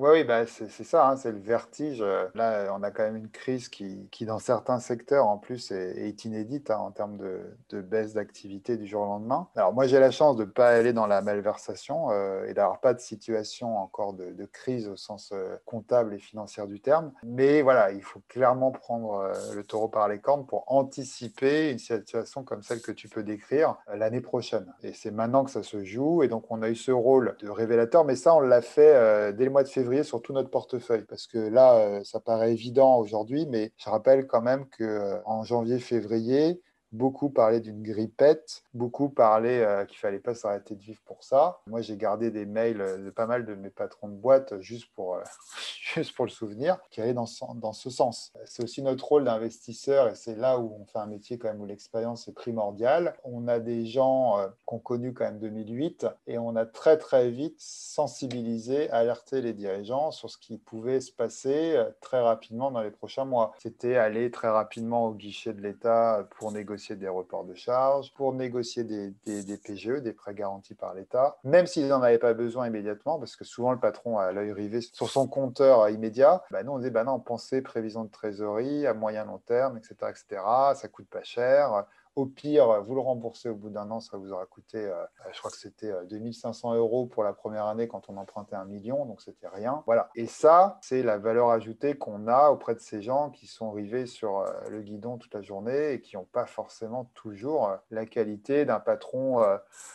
Oui, 0.00 0.24
bah 0.24 0.46
c'est 0.46 0.70
ça, 0.70 1.10
hein, 1.10 1.16
c'est 1.16 1.30
le 1.30 1.38
vertige. 1.38 2.02
Là, 2.34 2.74
on 2.74 2.82
a 2.82 2.90
quand 2.90 3.02
même 3.02 3.16
une 3.16 3.28
crise 3.28 3.68
qui, 3.68 4.08
qui 4.10 4.24
dans 4.24 4.38
certains 4.38 4.78
secteurs, 4.80 5.26
en 5.26 5.36
plus, 5.36 5.72
est, 5.72 6.24
inédite 6.24 6.70
hein, 6.70 6.78
en 6.78 6.90
termes 6.90 7.18
de, 7.18 7.40
de 7.68 7.82
baisse 7.82 8.14
d'activité 8.14 8.78
du 8.78 8.86
jour 8.86 9.02
au 9.02 9.04
lendemain. 9.04 9.48
Alors 9.56 9.74
moi, 9.74 9.86
j'ai 9.86 10.00
la 10.00 10.10
chance 10.10 10.36
de 10.36 10.44
ne 10.44 10.50
pas 10.50 10.70
aller 10.70 10.94
dans 10.94 11.06
la 11.06 11.20
malversation 11.20 12.10
euh, 12.12 12.46
et 12.46 12.54
d'avoir 12.54 12.80
pas 12.80 12.94
de 12.94 13.00
situation 13.00 13.76
encore 13.76 14.14
de, 14.14 14.46
crise 14.50 14.88
au 14.88 14.96
sens 14.96 15.32
euh, 15.34 15.56
comptable 15.66 16.14
et 16.14 16.18
financier 16.18 16.66
du 16.66 16.80
terme. 16.80 17.12
Mais 17.22 17.60
voilà, 17.60 17.92
il 17.92 18.02
faut 18.02 18.22
clairement 18.26 18.70
prendre 18.70 19.16
euh, 19.16 19.54
le 19.54 19.64
taureau 19.64 19.88
par 19.88 20.08
les 20.08 20.18
cornes 20.18 20.46
pour 20.46 20.64
anticiper 20.66 21.72
une 21.72 21.78
situation 21.78 22.42
comme 22.42 22.62
celle 22.62 22.80
que 22.80 22.90
tu 22.90 23.10
peux 23.10 23.22
décrire 23.22 23.76
l'année 23.94 24.22
prochaine. 24.22 24.72
Et 24.82 24.94
c'est 24.94 25.10
maintenant 25.10 25.44
que 25.44 25.50
ça 25.50 25.62
se 25.62 25.84
joue. 25.84 26.22
Et 26.22 26.28
donc, 26.28 26.44
on 26.48 26.62
a 26.62 26.70
eu 26.70 26.74
ce 26.74 26.90
rôle 26.90 27.36
de 27.38 27.50
révélateur, 27.50 28.06
mais 28.06 28.16
ça, 28.16 28.34
on 28.34 28.40
l'a 28.40 28.62
fait 28.62 29.34
dès 29.34 29.44
le 29.44 29.50
mois 29.50 29.62
de 29.62 29.68
février 29.68 29.89
sur 30.02 30.22
tout 30.22 30.32
notre 30.32 30.50
portefeuille. 30.50 31.04
Parce 31.08 31.26
que 31.26 31.38
là, 31.38 31.74
euh, 31.76 32.04
ça 32.04 32.20
paraît 32.20 32.52
évident 32.52 32.98
aujourd'hui, 32.98 33.46
mais 33.46 33.72
je 33.76 33.90
rappelle 33.90 34.26
quand 34.26 34.42
même 34.42 34.66
qu'en 34.66 35.40
euh, 35.40 35.44
janvier-février, 35.44 36.60
Beaucoup 36.92 37.30
parlaient 37.30 37.60
d'une 37.60 37.84
grippette, 37.84 38.64
beaucoup 38.74 39.10
parlaient 39.10 39.62
euh, 39.62 39.84
qu'il 39.84 39.98
fallait 39.98 40.18
pas 40.18 40.34
s'arrêter 40.34 40.74
de 40.74 40.82
vivre 40.82 41.00
pour 41.04 41.22
ça. 41.22 41.60
Moi, 41.68 41.82
j'ai 41.82 41.96
gardé 41.96 42.32
des 42.32 42.46
mails 42.46 42.80
euh, 42.80 42.98
de 42.98 43.10
pas 43.10 43.26
mal 43.26 43.46
de 43.46 43.54
mes 43.54 43.70
patrons 43.70 44.08
de 44.08 44.16
boîte 44.16 44.60
juste 44.60 44.92
pour, 44.96 45.14
euh, 45.14 45.22
juste 45.94 46.16
pour 46.16 46.24
le 46.24 46.32
souvenir, 46.32 46.78
qui 46.90 47.00
allaient 47.00 47.14
dans, 47.14 47.28
dans 47.54 47.72
ce 47.72 47.90
sens. 47.90 48.32
C'est 48.44 48.64
aussi 48.64 48.82
notre 48.82 49.04
rôle 49.04 49.22
d'investisseur 49.22 50.08
et 50.08 50.16
c'est 50.16 50.34
là 50.34 50.58
où 50.58 50.74
on 50.80 50.84
fait 50.84 50.98
un 50.98 51.06
métier 51.06 51.38
quand 51.38 51.46
même 51.46 51.60
où 51.60 51.66
l'expérience 51.66 52.26
est 52.26 52.32
primordiale. 52.32 53.14
On 53.22 53.46
a 53.46 53.60
des 53.60 53.86
gens 53.86 54.38
qu'on 54.64 54.80
connu 54.80 55.14
quand 55.14 55.26
même 55.26 55.38
2008 55.38 56.06
et 56.26 56.38
on 56.38 56.56
a 56.56 56.66
très 56.66 56.98
très 56.98 57.30
vite 57.30 57.60
sensibilisé, 57.60 58.90
alerté 58.90 59.42
les 59.42 59.52
dirigeants 59.52 60.10
sur 60.10 60.28
ce 60.28 60.38
qui 60.38 60.58
pouvait 60.58 61.00
se 61.00 61.12
passer 61.12 61.80
très 62.00 62.20
rapidement 62.20 62.72
dans 62.72 62.82
les 62.82 62.90
prochains 62.90 63.24
mois. 63.24 63.52
C'était 63.58 63.96
aller 63.96 64.30
très 64.30 64.48
rapidement 64.48 65.06
au 65.06 65.14
guichet 65.14 65.52
de 65.52 65.60
l'État 65.60 66.26
pour 66.30 66.50
négocier 66.50 66.79
des 66.88 67.08
reports 67.08 67.44
de 67.44 67.54
charges, 67.54 68.12
pour 68.14 68.32
négocier 68.32 68.84
des, 68.84 69.12
des, 69.24 69.56
PGE, 69.56 70.00
des 70.02 70.12
prêts 70.12 70.34
garantis 70.34 70.74
par 70.74 70.94
l'État, 70.94 71.36
même 71.44 71.66
s'ils 71.66 71.88
n'en 71.88 72.02
avaient 72.02 72.18
pas 72.18 72.34
besoin 72.34 72.66
immédiatement, 72.66 73.18
parce 73.18 73.36
que 73.36 73.44
souvent 73.44 73.72
le 73.72 73.78
patron 73.78 74.18
a 74.18 74.32
l'œil 74.32 74.52
rivé 74.52 74.80
sur 74.80 75.08
son 75.08 75.26
compteur 75.28 75.88
immédiat. 75.88 76.42
Bah, 76.50 76.62
nous, 76.62 76.72
on 76.72 76.78
disait, 76.78 76.90
bah 76.90 77.04
non, 77.04 77.20
pensez 77.20 77.62
prévision 77.62 78.04
de 78.04 78.10
trésorerie 78.10 78.86
à 78.86 78.94
moyen 78.94 79.24
long 79.24 79.38
terme, 79.38 79.76
etc., 79.76 79.94
etc. 80.10 80.42
Ça 80.74 80.88
coûte 80.88 81.08
pas 81.08 81.22
cher. 81.22 81.84
Au 82.16 82.26
pire, 82.26 82.82
vous 82.82 82.94
le 82.96 83.00
remboursez 83.00 83.48
au 83.48 83.54
bout 83.54 83.70
d'un 83.70 83.88
an, 83.90 84.00
ça 84.00 84.16
vous 84.16 84.32
aura 84.32 84.44
coûté, 84.44 84.78
euh, 84.78 85.04
je 85.32 85.38
crois 85.38 85.50
que 85.50 85.56
c'était 85.56 85.92
2500 86.06 86.72
euh, 86.72 86.78
euros 86.78 87.06
pour 87.06 87.22
la 87.22 87.32
première 87.32 87.66
année 87.66 87.86
quand 87.86 88.10
on 88.10 88.16
empruntait 88.16 88.56
un 88.56 88.64
million, 88.64 89.06
donc 89.06 89.22
c'était 89.22 89.46
rien. 89.46 89.84
Voilà. 89.86 90.10
Et 90.16 90.26
ça, 90.26 90.78
c'est 90.82 91.04
la 91.04 91.18
valeur 91.18 91.50
ajoutée 91.50 91.96
qu'on 91.96 92.26
a 92.26 92.50
auprès 92.50 92.74
de 92.74 92.80
ces 92.80 93.00
gens 93.00 93.30
qui 93.30 93.46
sont 93.46 93.70
rivés 93.70 94.06
sur 94.06 94.40
euh, 94.40 94.50
le 94.70 94.82
guidon 94.82 95.18
toute 95.18 95.32
la 95.34 95.42
journée 95.42 95.92
et 95.92 96.00
qui 96.00 96.16
n'ont 96.16 96.24
pas 96.24 96.46
forcément 96.46 97.04
toujours 97.14 97.76
la 97.92 98.06
qualité 98.06 98.64
d'un 98.64 98.80
patron 98.80 99.44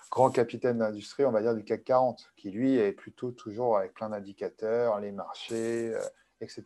grand 0.09 0.29
capitaine 0.29 0.77
d'industrie, 0.77 1.25
on 1.25 1.31
va 1.31 1.41
dire 1.41 1.53
du 1.53 1.63
CAC 1.63 1.83
40, 1.83 2.31
qui 2.37 2.49
lui 2.49 2.77
est 2.77 2.93
plutôt 2.93 3.31
toujours 3.31 3.77
avec 3.77 3.93
plein 3.93 4.09
d'indicateurs, 4.09 4.99
les 4.99 5.11
marchés 5.11 5.93
etc., 6.41 6.63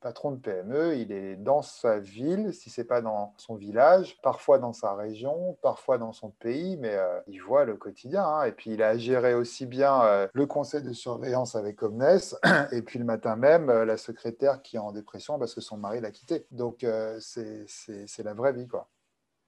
Patron 0.00 0.32
de 0.32 0.36
PME, 0.36 0.96
il 0.96 1.12
est 1.12 1.36
dans 1.36 1.62
sa 1.62 1.98
ville, 1.98 2.52
si 2.52 2.70
c'est 2.70 2.84
pas 2.84 3.00
dans 3.00 3.34
son 3.36 3.54
village, 3.54 4.18
parfois 4.22 4.58
dans 4.58 4.72
sa 4.72 4.94
région, 4.94 5.56
parfois 5.62 5.98
dans 5.98 6.12
son 6.12 6.30
pays, 6.30 6.76
mais 6.76 6.94
euh, 6.94 7.20
il 7.26 7.38
voit 7.38 7.64
le 7.64 7.76
quotidien. 7.76 8.24
Hein. 8.24 8.44
Et 8.44 8.52
puis 8.52 8.72
il 8.72 8.82
a 8.82 8.96
géré 8.96 9.34
aussi 9.34 9.66
bien 9.66 10.02
euh, 10.04 10.28
le 10.32 10.46
conseil 10.46 10.82
de 10.82 10.92
surveillance 10.92 11.54
avec 11.54 11.82
Omnes, 11.82 12.18
et 12.72 12.82
puis 12.82 12.98
le 12.98 13.04
matin 13.04 13.36
même, 13.36 13.70
euh, 13.70 13.84
la 13.84 13.96
secrétaire 13.96 14.62
qui 14.62 14.76
est 14.76 14.80
en 14.80 14.92
dépression 14.92 15.38
parce 15.38 15.54
que 15.54 15.60
son 15.60 15.76
mari 15.76 16.00
l'a 16.00 16.10
quitté. 16.10 16.46
Donc 16.50 16.86
c'est 17.20 18.24
la 18.24 18.34
vraie 18.34 18.52
vie, 18.52 18.68
quoi. 18.68 18.88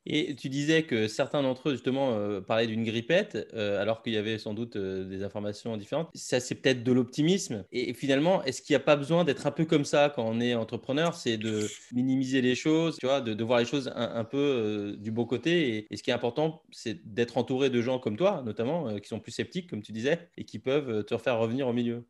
Et 0.06 0.36
tu 0.36 0.48
disais 0.48 0.84
que 0.84 1.08
certains 1.08 1.42
d'entre 1.42 1.68
eux, 1.68 1.72
justement, 1.72 2.12
euh, 2.12 2.40
parlaient 2.40 2.68
d'une 2.68 2.84
grippette, 2.84 3.48
euh, 3.54 3.82
alors 3.82 4.02
qu'il 4.02 4.12
y 4.12 4.16
avait 4.16 4.38
sans 4.38 4.54
doute 4.54 4.76
euh, 4.76 5.04
des 5.04 5.24
informations 5.24 5.76
différentes. 5.76 6.08
Ça, 6.14 6.38
c'est 6.38 6.54
peut-être 6.54 6.84
de 6.84 6.92
l'optimisme. 6.92 7.64
Et, 7.72 7.92
finalement, 7.92 8.42
est-ce 8.44 8.62
qu'il 8.62 8.74
n'y 8.74 8.80
a 8.80 8.84
pas 8.84 8.96
besoin 8.96 9.24
d'être 9.24 9.46
un 9.46 9.50
peu 9.50 9.64
comme 9.64 9.84
ça 9.84 10.12
quand 10.14 10.24
on 10.24 10.40
est 10.40 10.54
entrepreneur? 10.54 11.14
C'est 11.14 11.36
de 11.36 11.66
minimiser 11.92 12.40
les 12.40 12.54
choses, 12.54 12.96
tu 12.98 13.06
vois, 13.06 13.20
de, 13.20 13.44
voir 13.44 13.58
les 13.58 13.64
choses 13.64 13.90
un, 13.94 14.24
peu 14.24 14.96
du 14.98 15.10
beau 15.10 15.26
côté. 15.26 15.86
Et, 15.90 15.96
ce 15.96 16.02
qui 16.02 16.10
est 16.10 16.14
important, 16.14 16.62
c'est 16.70 17.04
d'être 17.04 17.36
entouré 17.36 17.68
de 17.70 17.80
gens 17.82 17.98
comme 17.98 18.16
toi, 18.16 18.42
notamment, 18.44 18.98
qui 19.00 19.08
sont 19.08 19.18
plus 19.18 19.32
sceptiques, 19.32 19.68
comme 19.68 19.82
tu 19.82 19.92
disais, 19.92 20.28
et 20.36 20.44
qui 20.44 20.58
peuvent 20.58 21.04
te 21.04 21.16
faire 21.18 21.38
revenir 21.38 21.66
au 21.66 21.72
milieu. 21.72 22.06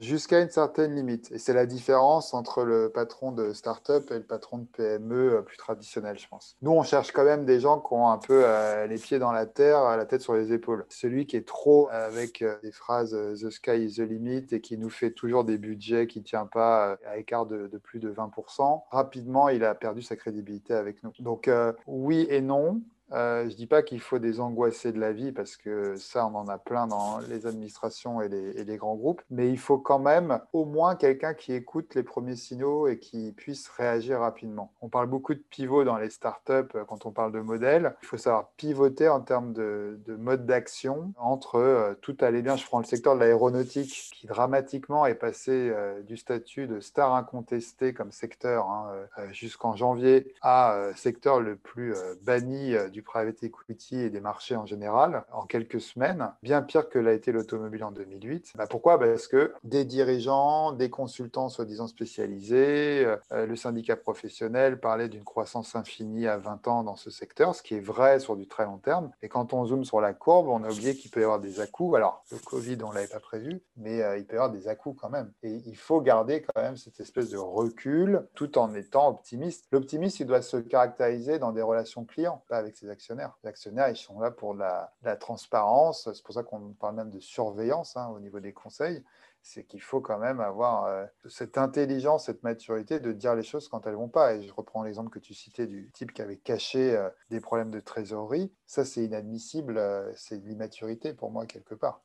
Jusqu'à 0.00 0.40
une 0.40 0.48
certaine 0.48 0.94
limite. 0.94 1.30
Et 1.30 1.38
c'est 1.38 1.52
la 1.52 1.66
différence 1.66 2.32
entre 2.32 2.64
le 2.64 2.88
patron 2.88 3.32
de 3.32 3.52
start-up 3.52 4.10
et 4.10 4.14
le 4.14 4.22
patron 4.22 4.58
de 4.58 4.64
PME 4.64 5.34
euh, 5.34 5.42
plus 5.42 5.58
traditionnel, 5.58 6.18
je 6.18 6.26
pense. 6.26 6.56
Nous, 6.62 6.70
on 6.70 6.82
cherche 6.82 7.12
quand 7.12 7.24
même 7.24 7.44
des 7.44 7.60
gens 7.60 7.78
qui 7.80 7.92
ont 7.92 8.08
un 8.08 8.16
peu 8.16 8.42
euh, 8.46 8.86
les 8.86 8.96
pieds 8.96 9.18
dans 9.18 9.30
la 9.30 9.44
terre, 9.44 9.98
la 9.98 10.06
tête 10.06 10.22
sur 10.22 10.32
les 10.32 10.54
épaules. 10.54 10.86
Celui 10.88 11.26
qui 11.26 11.36
est 11.36 11.46
trop 11.46 11.90
avec 11.90 12.40
euh, 12.40 12.56
des 12.62 12.72
phrases 12.72 13.10
The 13.10 13.50
sky 13.50 13.84
is 13.84 13.96
the 13.96 14.00
limit 14.00 14.46
et 14.52 14.62
qui 14.62 14.78
nous 14.78 14.88
fait 14.88 15.10
toujours 15.10 15.44
des 15.44 15.58
budgets 15.58 16.06
qui 16.06 16.20
ne 16.20 16.24
tient 16.24 16.46
pas 16.46 16.98
à 17.06 17.18
écart 17.18 17.44
de, 17.44 17.68
plus 17.82 18.00
de 18.00 18.10
20%, 18.10 18.84
rapidement, 18.90 19.50
il 19.50 19.64
a 19.64 19.74
perdu 19.74 20.00
sa 20.00 20.16
crédibilité 20.16 20.72
avec 20.72 21.02
nous. 21.02 21.12
Donc, 21.18 21.50
oui 21.86 22.26
et 22.30 22.40
non. 22.40 22.80
Euh, 23.12 23.44
je 23.44 23.50
ne 23.50 23.54
dis 23.54 23.66
pas 23.66 23.82
qu'il 23.82 24.00
faut 24.00 24.18
des 24.18 24.40
angoissés 24.40 24.92
de 24.92 25.00
la 25.00 25.12
vie 25.12 25.32
parce 25.32 25.56
que 25.56 25.96
ça, 25.96 26.26
on 26.26 26.34
en 26.34 26.48
a 26.48 26.58
plein 26.58 26.86
dans 26.86 27.18
les 27.28 27.46
administrations 27.46 28.22
et 28.22 28.28
les, 28.28 28.76
grands 28.76 28.94
groupes, 28.94 29.20
mais 29.30 29.50
il 29.50 29.58
faut 29.58 29.78
quand 29.78 29.98
même 29.98 30.40
au 30.52 30.64
moins 30.64 30.94
quelqu'un 30.94 31.34
qui 31.34 31.52
écoute 31.52 31.94
les 31.94 32.02
premiers 32.02 32.36
signaux 32.36 32.86
et 32.86 32.98
qui 32.98 33.32
puisse 33.32 33.68
réagir 33.68 34.20
rapidement. 34.20 34.72
On 34.80 34.88
parle 34.88 35.08
beaucoup 35.08 35.34
de 35.34 35.42
pivot 35.50 35.84
dans 35.84 35.98
les 35.98 36.08
startups 36.08 36.52
euh, 36.74 36.84
quand 36.86 37.04
on 37.04 37.10
parle 37.10 37.32
de 37.32 37.40
modèles. 37.40 37.94
Il 38.02 38.06
faut 38.06 38.16
savoir 38.16 38.50
pivoter 38.56 39.08
en 39.08 39.20
termes 39.20 39.52
de, 39.52 39.98
mode 40.18 40.46
d'action 40.46 41.12
entre 41.18 41.56
euh, 41.56 41.94
tout 42.00 42.16
allait 42.20 42.42
bien. 42.42 42.56
Je 42.56 42.64
prends 42.64 42.78
le 42.78 42.84
secteur 42.84 43.16
de 43.16 43.20
l'aéronautique 43.20 44.10
qui 44.14 44.26
dramatiquement 44.26 45.04
est 45.06 45.14
passé 45.14 45.72
du 46.06 46.16
statut 46.16 46.66
de 46.66 46.80
star 46.80 47.14
incontesté 47.14 47.92
comme 47.92 48.12
secteur 48.12 48.68
hein, 48.68 48.92
jusqu'en 49.32 49.74
janvier 49.74 50.32
à 50.42 50.76
secteur 50.94 51.40
le 51.40 51.56
plus 51.56 51.94
banni 52.22 52.74
du 52.90 52.99
private 53.02 53.42
equity 53.42 54.00
et 54.00 54.10
des 54.10 54.20
marchés 54.20 54.56
en 54.56 54.66
général 54.66 55.24
en 55.32 55.46
quelques 55.46 55.80
semaines, 55.80 56.32
bien 56.42 56.62
pire 56.62 56.88
que 56.88 56.98
l'a 56.98 57.12
été 57.12 57.32
l'automobile 57.32 57.84
en 57.84 57.92
2008. 57.92 58.52
Bah 58.56 58.66
pourquoi? 58.68 58.98
Parce 58.98 59.28
que 59.28 59.52
des 59.64 59.84
dirigeants, 59.84 60.72
des 60.72 60.90
consultants 60.90 61.48
soi-disant 61.48 61.86
spécialisés, 61.86 63.06
euh, 63.32 63.46
le 63.46 63.56
syndicat 63.56 63.96
professionnel 63.96 64.80
parlait 64.80 65.08
d'une 65.08 65.24
croissance 65.24 65.74
infinie 65.76 66.26
à 66.26 66.36
20 66.36 66.68
ans 66.68 66.82
dans 66.82 66.96
ce 66.96 67.10
secteur, 67.10 67.54
ce 67.54 67.62
qui 67.62 67.74
est 67.74 67.80
vrai 67.80 68.20
sur 68.20 68.36
du 68.36 68.46
très 68.46 68.64
long 68.64 68.78
terme. 68.78 69.10
Et 69.22 69.28
quand 69.28 69.52
on 69.52 69.64
zoome 69.64 69.84
sur 69.84 70.00
la 70.00 70.12
courbe, 70.12 70.48
on 70.48 70.64
a 70.64 70.70
oublié 70.70 70.94
qu'il 70.94 71.10
peut 71.10 71.20
y 71.20 71.24
avoir 71.24 71.40
des 71.40 71.60
à-coups. 71.60 71.96
Alors, 71.96 72.24
le 72.30 72.38
Covid, 72.38 72.78
on 72.84 72.90
ne 72.90 72.94
l'avait 72.94 73.06
pas 73.06 73.20
prévu, 73.20 73.62
mais 73.76 74.02
euh, 74.02 74.18
il 74.18 74.26
peut 74.26 74.34
y 74.34 74.38
avoir 74.38 74.50
des 74.50 74.68
à-coups 74.68 75.00
quand 75.00 75.10
même. 75.10 75.32
Et 75.42 75.62
il 75.66 75.76
faut 75.76 76.00
garder 76.00 76.42
quand 76.42 76.60
même 76.60 76.76
cette 76.76 77.00
espèce 77.00 77.30
de 77.30 77.38
recul 77.38 78.26
tout 78.34 78.58
en 78.58 78.74
étant 78.74 79.08
optimiste. 79.08 79.66
L'optimisme, 79.72 80.22
il 80.22 80.26
doit 80.26 80.42
se 80.42 80.56
caractériser 80.56 81.38
dans 81.38 81.52
des 81.52 81.62
relations 81.62 82.04
clients, 82.04 82.42
pas 82.48 82.58
avec 82.58 82.76
ses 82.76 82.89
actionnaires. 82.90 83.38
Les 83.42 83.48
actionnaires, 83.48 83.88
ils 83.88 83.96
sont 83.96 84.20
là 84.20 84.30
pour 84.30 84.54
la, 84.54 84.92
transparence. 85.18 86.12
C'est 86.12 86.22
pour 86.22 86.34
ça 86.34 86.42
qu'on 86.42 86.72
parle 86.74 86.96
même 86.96 87.10
de 87.10 87.20
surveillance 87.20 87.96
hein, 87.96 88.08
au 88.08 88.20
niveau 88.20 88.40
des 88.40 88.52
conseils. 88.52 89.04
C'est 89.42 89.64
qu'il 89.64 89.80
faut 89.80 90.00
quand 90.00 90.18
même 90.18 90.40
avoir 90.40 90.84
euh, 90.84 91.06
cette 91.26 91.56
intelligence, 91.56 92.26
cette 92.26 92.42
maturité 92.42 93.00
de 93.00 93.12
dire 93.12 93.34
les 93.34 93.42
choses 93.42 93.68
quand 93.68 93.86
elles 93.86 93.94
vont 93.94 94.08
pas. 94.08 94.34
Et 94.34 94.42
je 94.42 94.52
reprends 94.52 94.82
l'exemple 94.82 95.10
que 95.10 95.18
tu 95.18 95.32
citais 95.32 95.66
du 95.66 95.90
type 95.92 96.12
qui 96.12 96.20
avait 96.20 96.36
caché 96.36 96.94
euh, 96.94 97.08
des 97.30 97.40
problèmes 97.40 97.70
de 97.70 97.80
trésorerie. 97.80 98.52
Ça, 98.66 98.84
c'est 98.84 99.02
inadmissible. 99.02 99.78
Euh, 99.78 100.12
c'est 100.14 100.38
de 100.38 100.46
l'immaturité 100.46 101.14
pour 101.14 101.30
moi, 101.30 101.46
quelque 101.46 101.74
part. 101.74 102.02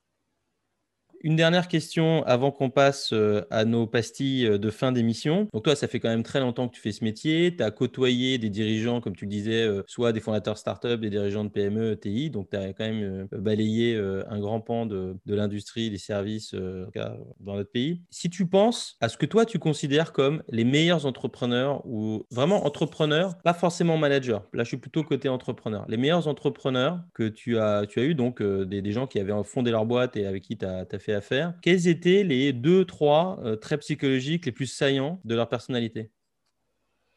Une 1.22 1.36
dernière 1.36 1.68
question 1.68 2.24
avant 2.26 2.52
qu'on 2.52 2.70
passe 2.70 3.12
euh, 3.14 3.42
à 3.50 3.66
nos 3.66 3.88
pastilles 3.88 4.46
euh, 4.46 4.58
de 4.58 4.70
fin 4.70 4.92
d'émission. 4.92 5.48
Donc 5.54 5.64
toi, 5.64 5.76
ça 5.76 5.88
fait 5.88 6.00
quand 6.00 6.10
même 6.10 6.24
très 6.24 6.40
longtemps 6.40 6.68
que 6.68 6.76
tu 6.76 6.82
fais 6.82 6.92
ce 6.92 7.04
métier. 7.04 7.56
Tu 7.56 7.64
as 7.64 7.72
côtoyé 7.72 8.38
des 8.38 8.50
dirigeants, 8.50 9.02
comme 9.02 9.16
tu 9.16 9.26
le 9.26 9.32
disais, 9.32 9.64
euh, 9.64 9.84
soit 9.88 10.12
des 10.12 10.20
fondateurs 10.20 10.58
start-up, 10.58 11.00
des 11.00 11.10
dirigeants 11.10 11.44
de 11.44 11.50
PME, 11.50 11.98
TI. 12.00 12.30
Donc 12.30 12.50
tu 12.50 12.58
as 12.58 12.74
quand 12.74 12.86
même 12.86 13.28
balayé 13.32 13.96
un 14.30 14.40
grand 14.40 14.62
pan 14.62 14.86
de, 14.86 15.16
l'industrie, 15.26 15.90
des 15.90 15.98
services 15.98 16.54
dans 16.54 17.56
notre 17.56 17.72
pays. 17.72 18.02
Si 18.10 18.30
tu 18.30 18.48
penses 18.48 18.98
à 19.02 19.10
ce 19.10 19.18
que 19.18 19.26
toi, 19.26 19.46
tu 19.46 19.60
considères 19.60 20.14
comme 20.14 20.44
les 20.50 20.64
meilleurs 20.64 21.06
entrepreneurs 21.06 21.86
ou 21.86 22.26
vraiment 22.32 22.66
entrepreneurs, 22.66 23.38
pas 23.44 23.54
forcément 23.54 23.98
managers. 23.98 24.40
Là, 24.54 24.64
je 24.64 24.70
suis 24.70 24.78
plutôt 24.78 25.04
côté 25.04 25.30
entrepreneur. 25.30 25.86
Les 25.88 25.98
meilleurs 25.98 26.28
entrepreneurs 26.28 27.00
que 27.14 27.28
tu 27.28 27.58
as, 27.58 27.86
tu 27.88 28.00
as 28.00 28.04
eu, 28.04 28.16
donc 28.16 28.42
des, 28.42 28.92
gens 28.92 29.08
qui 29.08 29.20
avaient 29.20 29.34
fondé 29.44 29.72
leur 29.72 29.86
boîte 29.86 30.16
et 30.16 30.26
avec 30.26 30.44
qui 30.44 30.58
tu 30.58 30.66
as, 30.66 30.86
as 30.90 31.00
fait 31.00 31.05
à 31.14 31.22
faire. 31.22 31.54
Quels 31.62 31.88
étaient 31.88 32.24
les 32.24 32.54
deux, 32.54 32.86
trois 32.86 33.40
euh, 33.44 33.56
traits 33.56 33.82
psychologiques 33.82 34.46
les 34.46 34.52
plus 34.52 34.68
saillants 34.68 35.20
de 35.26 35.36
leur 35.36 35.50
personnalité? 35.50 36.12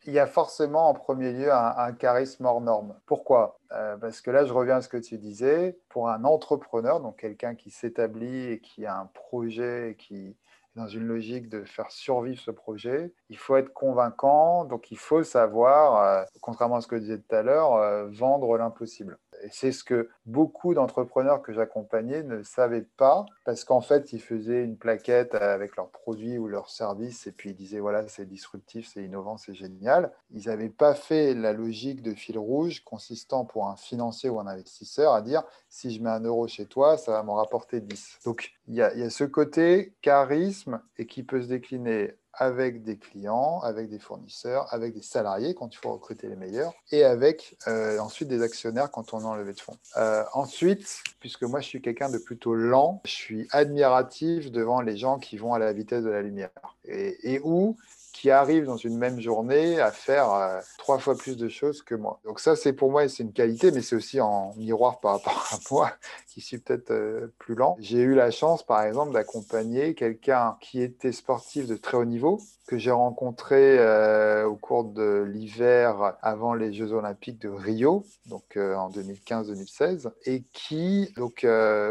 Il 0.06 0.12
y 0.12 0.18
a 0.18 0.26
forcément 0.26 0.88
en 0.88 0.94
premier 0.94 1.32
lieu 1.32 1.52
un, 1.52 1.92
charisme 1.92 2.46
hors 2.46 2.60
norme. 2.60 2.94
Pourquoi? 3.04 3.58
Euh, 3.72 3.96
Parce 3.96 4.20
que 4.20 4.30
là, 4.30 4.44
je 4.44 4.52
reviens 4.52 4.76
à 4.76 4.80
ce 4.80 4.88
que 4.88 4.96
tu 4.96 5.18
disais. 5.18 5.76
Pour 5.88 6.08
un 6.08 6.24
entrepreneur, 6.24 7.00
donc 7.00 7.18
quelqu'un 7.18 7.54
qui 7.54 7.70
s'établit 7.70 8.52
et 8.52 8.60
qui 8.60 8.86
a 8.86 8.96
un 8.96 9.06
projet, 9.06 9.96
qui 9.98 10.28
est 10.28 10.36
dans 10.76 10.86
une 10.86 11.06
logique 11.06 11.48
de 11.48 11.64
faire 11.64 11.90
survivre 11.90 12.40
ce 12.40 12.52
projet, 12.52 13.12
il 13.28 13.36
faut 13.36 13.56
être 13.56 13.72
convaincant. 13.72 14.64
Donc, 14.64 14.92
il 14.92 14.98
faut 14.98 15.24
savoir, 15.24 16.02
euh, 16.02 16.24
contrairement 16.40 16.76
à 16.76 16.80
ce 16.80 16.86
que 16.86 16.96
je 16.96 17.02
disais 17.02 17.18
tout 17.18 17.34
à 17.34 17.42
l'heure, 17.42 18.08
vendre 18.10 18.56
l'impossible. 18.56 19.18
Et 19.42 19.48
c'est 19.50 19.72
ce 19.72 19.84
que 19.84 20.08
beaucoup 20.26 20.74
d'entrepreneurs 20.74 21.42
que 21.42 21.52
j'accompagnais 21.52 22.22
ne 22.22 22.42
savaient 22.42 22.86
pas, 22.96 23.26
parce 23.44 23.64
qu'en 23.64 23.80
fait, 23.80 24.12
ils 24.12 24.20
faisaient 24.20 24.64
une 24.64 24.76
plaquette 24.76 25.34
avec 25.34 25.76
leurs 25.76 25.90
produits 25.90 26.38
ou 26.38 26.48
leurs 26.48 26.70
services, 26.70 27.26
et 27.26 27.32
puis 27.32 27.50
ils 27.50 27.56
disaient, 27.56 27.80
voilà, 27.80 28.06
c'est 28.08 28.26
disruptif, 28.26 28.90
c'est 28.92 29.04
innovant, 29.04 29.36
c'est 29.36 29.54
génial. 29.54 30.12
Ils 30.30 30.46
n'avaient 30.46 30.68
pas 30.68 30.94
fait 30.94 31.34
la 31.34 31.52
logique 31.52 32.02
de 32.02 32.14
fil 32.14 32.38
rouge 32.38 32.82
consistant 32.84 33.44
pour 33.44 33.68
un 33.68 33.76
financier 33.76 34.30
ou 34.30 34.40
un 34.40 34.46
investisseur 34.46 35.12
à 35.12 35.22
dire, 35.22 35.42
si 35.68 35.90
je 35.90 36.02
mets 36.02 36.10
un 36.10 36.20
euro 36.20 36.46
chez 36.48 36.66
toi, 36.66 36.96
ça 36.96 37.12
va 37.12 37.22
m'en 37.22 37.34
rapporter 37.34 37.80
10. 37.80 38.18
Donc, 38.24 38.52
il 38.66 38.74
y, 38.74 38.78
y 38.78 38.82
a 38.82 39.10
ce 39.10 39.24
côté 39.24 39.94
charisme 40.02 40.80
et 40.96 41.06
qui 41.06 41.22
peut 41.22 41.42
se 41.42 41.48
décliner 41.48 42.14
avec 42.38 42.82
des 42.82 42.96
clients, 42.96 43.60
avec 43.60 43.88
des 43.88 43.98
fournisseurs, 43.98 44.72
avec 44.72 44.94
des 44.94 45.02
salariés 45.02 45.54
quand 45.54 45.74
il 45.74 45.76
faut 45.76 45.92
recruter 45.92 46.28
les 46.28 46.36
meilleurs, 46.36 46.72
et 46.92 47.04
avec 47.04 47.56
euh, 47.66 47.98
ensuite 47.98 48.28
des 48.28 48.42
actionnaires 48.42 48.90
quand 48.90 49.12
on 49.12 49.20
est 49.20 49.24
en 49.24 49.34
levée 49.34 49.52
de 49.52 49.60
fonds. 49.60 49.76
Euh, 49.96 50.24
ensuite, 50.32 51.02
puisque 51.20 51.42
moi 51.42 51.60
je 51.60 51.66
suis 51.66 51.82
quelqu'un 51.82 52.10
de 52.10 52.18
plutôt 52.18 52.54
lent, 52.54 53.02
je 53.04 53.10
suis 53.10 53.48
admiratif 53.50 54.50
devant 54.50 54.80
les 54.80 54.96
gens 54.96 55.18
qui 55.18 55.36
vont 55.36 55.52
à 55.54 55.58
la 55.58 55.72
vitesse 55.72 56.04
de 56.04 56.10
la 56.10 56.22
lumière. 56.22 56.50
Et, 56.84 57.34
et 57.34 57.40
où 57.42 57.76
qui 58.18 58.32
arrivent 58.32 58.64
dans 58.64 58.76
une 58.76 58.98
même 58.98 59.20
journée 59.20 59.78
à 59.80 59.92
faire 59.92 60.32
euh, 60.32 60.60
trois 60.76 60.98
fois 60.98 61.16
plus 61.16 61.36
de 61.36 61.48
choses 61.48 61.82
que 61.82 61.94
moi. 61.94 62.18
Donc 62.24 62.40
ça, 62.40 62.56
c'est 62.56 62.72
pour 62.72 62.90
moi, 62.90 63.08
c'est 63.08 63.22
une 63.22 63.32
qualité, 63.32 63.70
mais 63.70 63.80
c'est 63.80 63.94
aussi 63.94 64.20
en 64.20 64.54
miroir 64.56 64.98
par 64.98 65.12
rapport 65.12 65.46
à 65.52 65.56
moi, 65.70 65.92
qui 66.26 66.40
suis 66.40 66.58
peut-être 66.58 66.90
euh, 66.90 67.32
plus 67.38 67.54
lent. 67.54 67.76
J'ai 67.78 67.98
eu 67.98 68.16
la 68.16 68.32
chance, 68.32 68.64
par 68.64 68.82
exemple, 68.82 69.12
d'accompagner 69.12 69.94
quelqu'un 69.94 70.56
qui 70.60 70.82
était 70.82 71.12
sportif 71.12 71.68
de 71.68 71.76
très 71.76 71.96
haut 71.96 72.04
niveau, 72.04 72.40
que 72.66 72.76
j'ai 72.76 72.90
rencontré 72.90 73.78
euh, 73.78 74.44
au 74.46 74.56
cours 74.56 74.82
de 74.82 75.24
l'hiver 75.32 76.16
avant 76.20 76.54
les 76.54 76.72
Jeux 76.72 76.92
Olympiques 76.92 77.40
de 77.40 77.48
Rio, 77.48 78.04
donc 78.26 78.56
en 78.56 78.90
2015-2016, 78.90 80.10
et 80.24 80.42
qui, 80.52 81.12
donc, 81.16 81.46